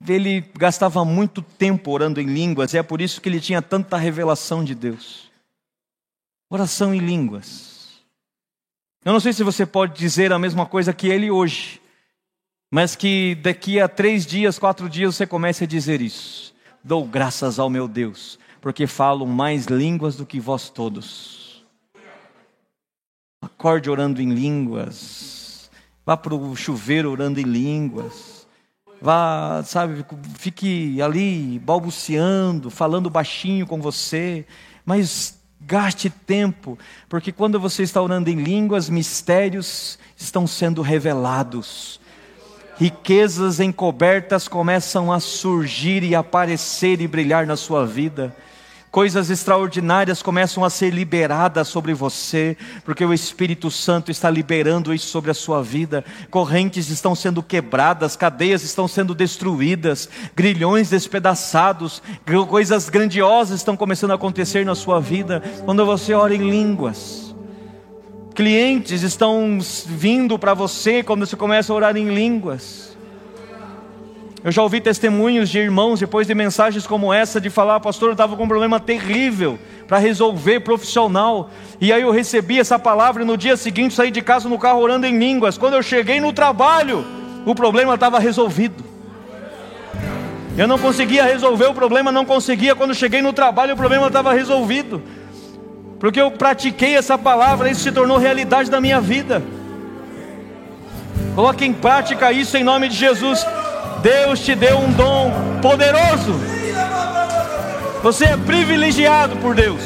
ele 0.08 0.42
gastava 0.58 1.06
muito 1.06 1.42
tempo 1.42 1.92
orando 1.92 2.20
em 2.20 2.26
línguas, 2.26 2.74
e 2.74 2.78
é 2.78 2.84
por 2.84 3.02
isso 3.02 3.22
que 3.22 3.30
ele 3.30 3.40
tinha 3.40 3.62
tanta 3.62 3.98
revelação 3.98 4.64
de 4.64 4.74
Deus. 4.74 5.30
Oração 6.50 6.94
em 6.94 7.00
línguas. 7.00 8.02
Eu 9.04 9.14
não 9.14 9.20
sei 9.20 9.34
se 9.34 9.44
você 9.44 9.66
pode 9.66 9.98
dizer 9.98 10.32
a 10.32 10.40
mesma 10.40 10.66
coisa 10.66 10.94
que 10.94 11.08
ele 11.08 11.30
hoje, 11.30 11.82
mas 12.72 12.96
que 12.96 13.36
daqui 13.36 13.80
a 13.80 13.88
três 13.88 14.26
dias, 14.26 14.58
quatro 14.58 14.90
dias 14.90 15.16
você 15.16 15.28
comece 15.28 15.64
a 15.64 15.68
dizer 15.68 16.02
isso. 16.02 16.54
Dou 16.84 17.06
graças 17.06 17.60
ao 17.60 17.70
meu 17.70 17.88
Deus, 17.88 18.40
porque 18.60 18.88
falo 18.88 19.26
mais 19.26 19.66
línguas 19.66 20.16
do 20.16 20.26
que 20.26 20.40
vós 20.40 20.70
todos. 20.70 21.64
Acorde 23.42 23.90
orando 23.90 24.22
em 24.22 24.34
línguas. 24.34 25.70
Vá 26.06 26.16
para 26.16 26.34
o 26.34 26.56
chuveiro 26.56 27.12
orando 27.12 27.40
em 27.40 27.44
línguas 27.44 28.41
vá, 29.02 29.64
sabe, 29.66 30.06
fique 30.38 31.02
ali 31.02 31.60
balbuciando, 31.60 32.70
falando 32.70 33.10
baixinho 33.10 33.66
com 33.66 33.82
você, 33.82 34.46
mas 34.86 35.42
Gaste 35.64 36.10
tempo, 36.10 36.78
porque 37.08 37.32
quando 37.32 37.60
você 37.60 37.84
está 37.84 38.02
orando 38.02 38.32
em 38.32 38.36
línguas, 38.36 38.90
mistérios 38.90 40.00
estão 40.18 40.48
sendo 40.48 40.82
revelados. 40.82 42.02
Riquezas 42.78 43.60
encobertas 43.60 44.48
começam 44.48 45.12
a 45.12 45.20
surgir 45.20 46.02
e 46.04 46.16
aparecer 46.16 47.00
e 47.00 47.08
brilhar 47.08 47.46
na 47.46 47.56
sua 47.56 47.86
vida. 47.86 48.36
Coisas 48.92 49.30
extraordinárias 49.30 50.22
começam 50.22 50.66
a 50.66 50.70
ser 50.70 50.94
liberadas 50.94 51.70
sobre 51.70 51.94
você, 51.94 52.58
porque 52.84 53.06
o 53.06 53.14
Espírito 53.14 53.72
Santo 53.72 54.12
está 54.12 54.30
liberando 54.30 54.94
isso 54.94 55.08
sobre 55.08 55.32
a 55.32 55.34
sua 55.34 55.64
vida. 55.64 56.04
Correntes 56.30 56.90
estão 56.90 57.16
sendo 57.16 57.42
quebradas, 57.42 58.18
cadeias 58.18 58.64
estão 58.64 58.90
sendo 58.90 59.16
destruídas, 59.16 60.10
grilhões 60.36 60.90
despedaçados, 60.90 62.04
coisas 62.50 62.90
grandiosas 62.90 63.62
estão 63.62 63.78
começando 63.78 64.12
a 64.12 64.16
acontecer 64.16 64.66
na 64.66 64.76
sua 64.76 65.00
vida 65.00 65.42
quando 65.64 65.86
você 65.86 66.14
ora 66.14 66.36
em 66.36 66.50
línguas. 66.50 67.34
Clientes 68.36 69.04
estão 69.04 69.58
vindo 69.88 70.38
para 70.38 70.54
você 70.54 71.02
quando 71.02 71.26
você 71.26 71.38
começa 71.38 71.72
a 71.72 71.76
orar 71.78 71.96
em 71.96 72.14
línguas. 72.14 72.91
Eu 74.44 74.52
já 74.52 74.64
ouvi 74.64 74.82
testemunhos 74.82 75.50
de 75.50 75.60
irmãos, 75.60 76.00
depois 76.00 76.26
de 76.26 76.34
mensagens 76.34 76.88
como 76.88 77.14
essa, 77.14 77.40
de 77.40 77.50
falar, 77.52 77.80
pastor, 77.80 78.10
eu 78.10 78.14
estava 78.14 78.36
com 78.36 78.44
um 78.44 78.48
problema 78.48 78.80
terrível 78.80 79.60
para 79.88 80.00
resolver 80.00 80.62
profissional. 80.62 81.52
E 81.80 81.94
aí 81.94 82.02
eu 82.02 82.10
recebi 82.10 82.60
essa 82.60 82.80
palavra 82.80 83.22
e 83.22 83.26
no 83.26 83.38
dia 83.38 83.56
seguinte 83.56 83.94
saí 83.94 84.10
de 84.10 84.22
casa 84.22 84.50
no 84.50 84.58
carro 84.58 84.82
orando 84.82 85.06
em 85.06 85.16
línguas. 85.16 85.60
Quando 85.60 85.76
eu 85.76 85.84
cheguei 85.84 86.20
no 86.20 86.34
trabalho, 86.34 87.06
o 87.46 87.54
problema 87.54 87.94
estava 87.94 88.18
resolvido. 88.18 88.84
Eu 90.58 90.68
não 90.68 90.80
conseguia 90.80 91.24
resolver 91.24 91.68
o 91.68 91.74
problema, 91.74 92.12
não 92.12 92.26
conseguia. 92.26 92.74
Quando 92.76 92.96
cheguei 92.96 93.22
no 93.22 93.34
trabalho, 93.34 93.76
o 93.76 93.78
problema 93.78 94.08
estava 94.08 94.34
resolvido. 94.34 95.04
Porque 96.00 96.20
eu 96.20 96.32
pratiquei 96.32 96.96
essa 96.96 97.16
palavra, 97.16 97.70
isso 97.70 97.82
se 97.82 97.92
tornou 97.92 98.18
realidade 98.18 98.72
da 98.72 98.82
minha 98.82 99.00
vida. 99.00 99.44
Coloque 101.36 101.64
em 101.64 101.74
prática 101.74 102.32
isso 102.32 102.58
em 102.58 102.64
nome 102.64 102.90
de 102.90 102.96
Jesus. 102.96 103.46
Deus 104.02 104.40
te 104.40 104.56
deu 104.56 104.80
um 104.80 104.92
dom 104.92 105.32
poderoso. 105.62 106.34
Você 108.02 108.26
é 108.26 108.38
privilegiado 108.38 109.36
por 109.38 109.54
Deus. 109.54 109.80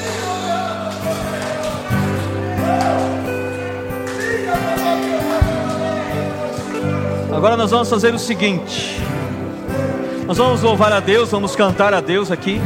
Agora 7.33 7.57
nós 7.57 7.71
vamos 7.71 7.89
fazer 7.89 8.13
o 8.13 8.19
seguinte: 8.19 9.01
nós 10.25 10.37
vamos 10.37 10.61
louvar 10.61 10.93
a 10.93 11.01
Deus, 11.01 11.29
vamos 11.29 11.53
cantar 11.53 11.93
a 11.93 11.99
Deus 11.99 12.31
aqui. 12.31 12.61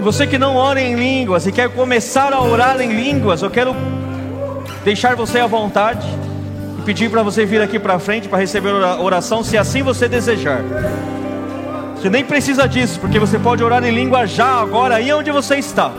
Você 0.00 0.26
que 0.26 0.36
não 0.36 0.56
ora 0.56 0.80
em 0.80 0.96
línguas 0.96 1.46
e 1.46 1.52
quer 1.52 1.70
começar 1.70 2.32
a 2.32 2.42
orar 2.42 2.80
em 2.80 2.92
línguas, 2.92 3.40
eu 3.40 3.50
quero 3.50 3.74
deixar 4.84 5.14
você 5.14 5.38
à 5.38 5.46
vontade 5.46 6.06
pedir 6.84 7.10
para 7.10 7.22
você 7.22 7.46
vir 7.46 7.62
aqui 7.62 7.78
para 7.78 7.98
frente 7.98 8.28
para 8.28 8.38
receber 8.38 8.70
oração, 8.70 9.42
se 9.42 9.56
assim 9.56 9.82
você 9.82 10.08
desejar. 10.08 10.60
Você 11.96 12.10
nem 12.10 12.22
precisa 12.22 12.68
disso, 12.68 13.00
porque 13.00 13.18
você 13.18 13.38
pode 13.38 13.64
orar 13.64 13.82
em 13.82 13.90
língua 13.90 14.26
já, 14.26 14.60
agora, 14.60 14.96
aí 14.96 15.12
onde 15.12 15.30
você 15.30 15.56
está, 15.56 15.90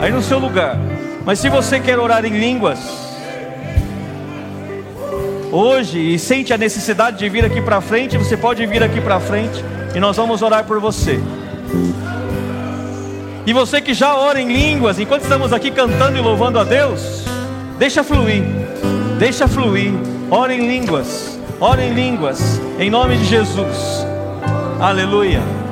aí 0.00 0.10
no 0.10 0.22
seu 0.22 0.38
lugar. 0.38 0.78
Mas 1.24 1.38
se 1.38 1.48
você 1.48 1.78
quer 1.78 1.98
orar 1.98 2.24
em 2.24 2.38
línguas, 2.38 2.78
hoje, 5.52 6.14
e 6.14 6.18
sente 6.18 6.52
a 6.52 6.58
necessidade 6.58 7.18
de 7.18 7.28
vir 7.28 7.44
aqui 7.44 7.60
para 7.60 7.80
frente, 7.80 8.16
você 8.16 8.36
pode 8.36 8.64
vir 8.66 8.82
aqui 8.82 9.00
para 9.00 9.20
frente 9.20 9.62
e 9.94 10.00
nós 10.00 10.16
vamos 10.16 10.40
orar 10.40 10.64
por 10.64 10.80
você. 10.80 11.20
E 13.46 13.52
você 13.52 13.80
que 13.82 13.92
já 13.92 14.16
ora 14.16 14.40
em 14.40 14.50
línguas, 14.50 14.98
enquanto 14.98 15.22
estamos 15.22 15.52
aqui 15.52 15.70
cantando 15.70 16.16
e 16.16 16.20
louvando 16.20 16.58
a 16.58 16.64
Deus, 16.64 17.24
deixa 17.78 18.02
fluir, 18.02 18.42
deixa 19.18 19.46
fluir. 19.46 19.92
Ora 20.30 20.54
em 20.54 20.66
línguas, 20.66 21.38
ora 21.60 21.84
em 21.84 21.92
línguas, 21.92 22.60
em 22.78 22.90
nome 22.90 23.16
de 23.18 23.24
Jesus. 23.26 24.06
Aleluia. 24.80 25.63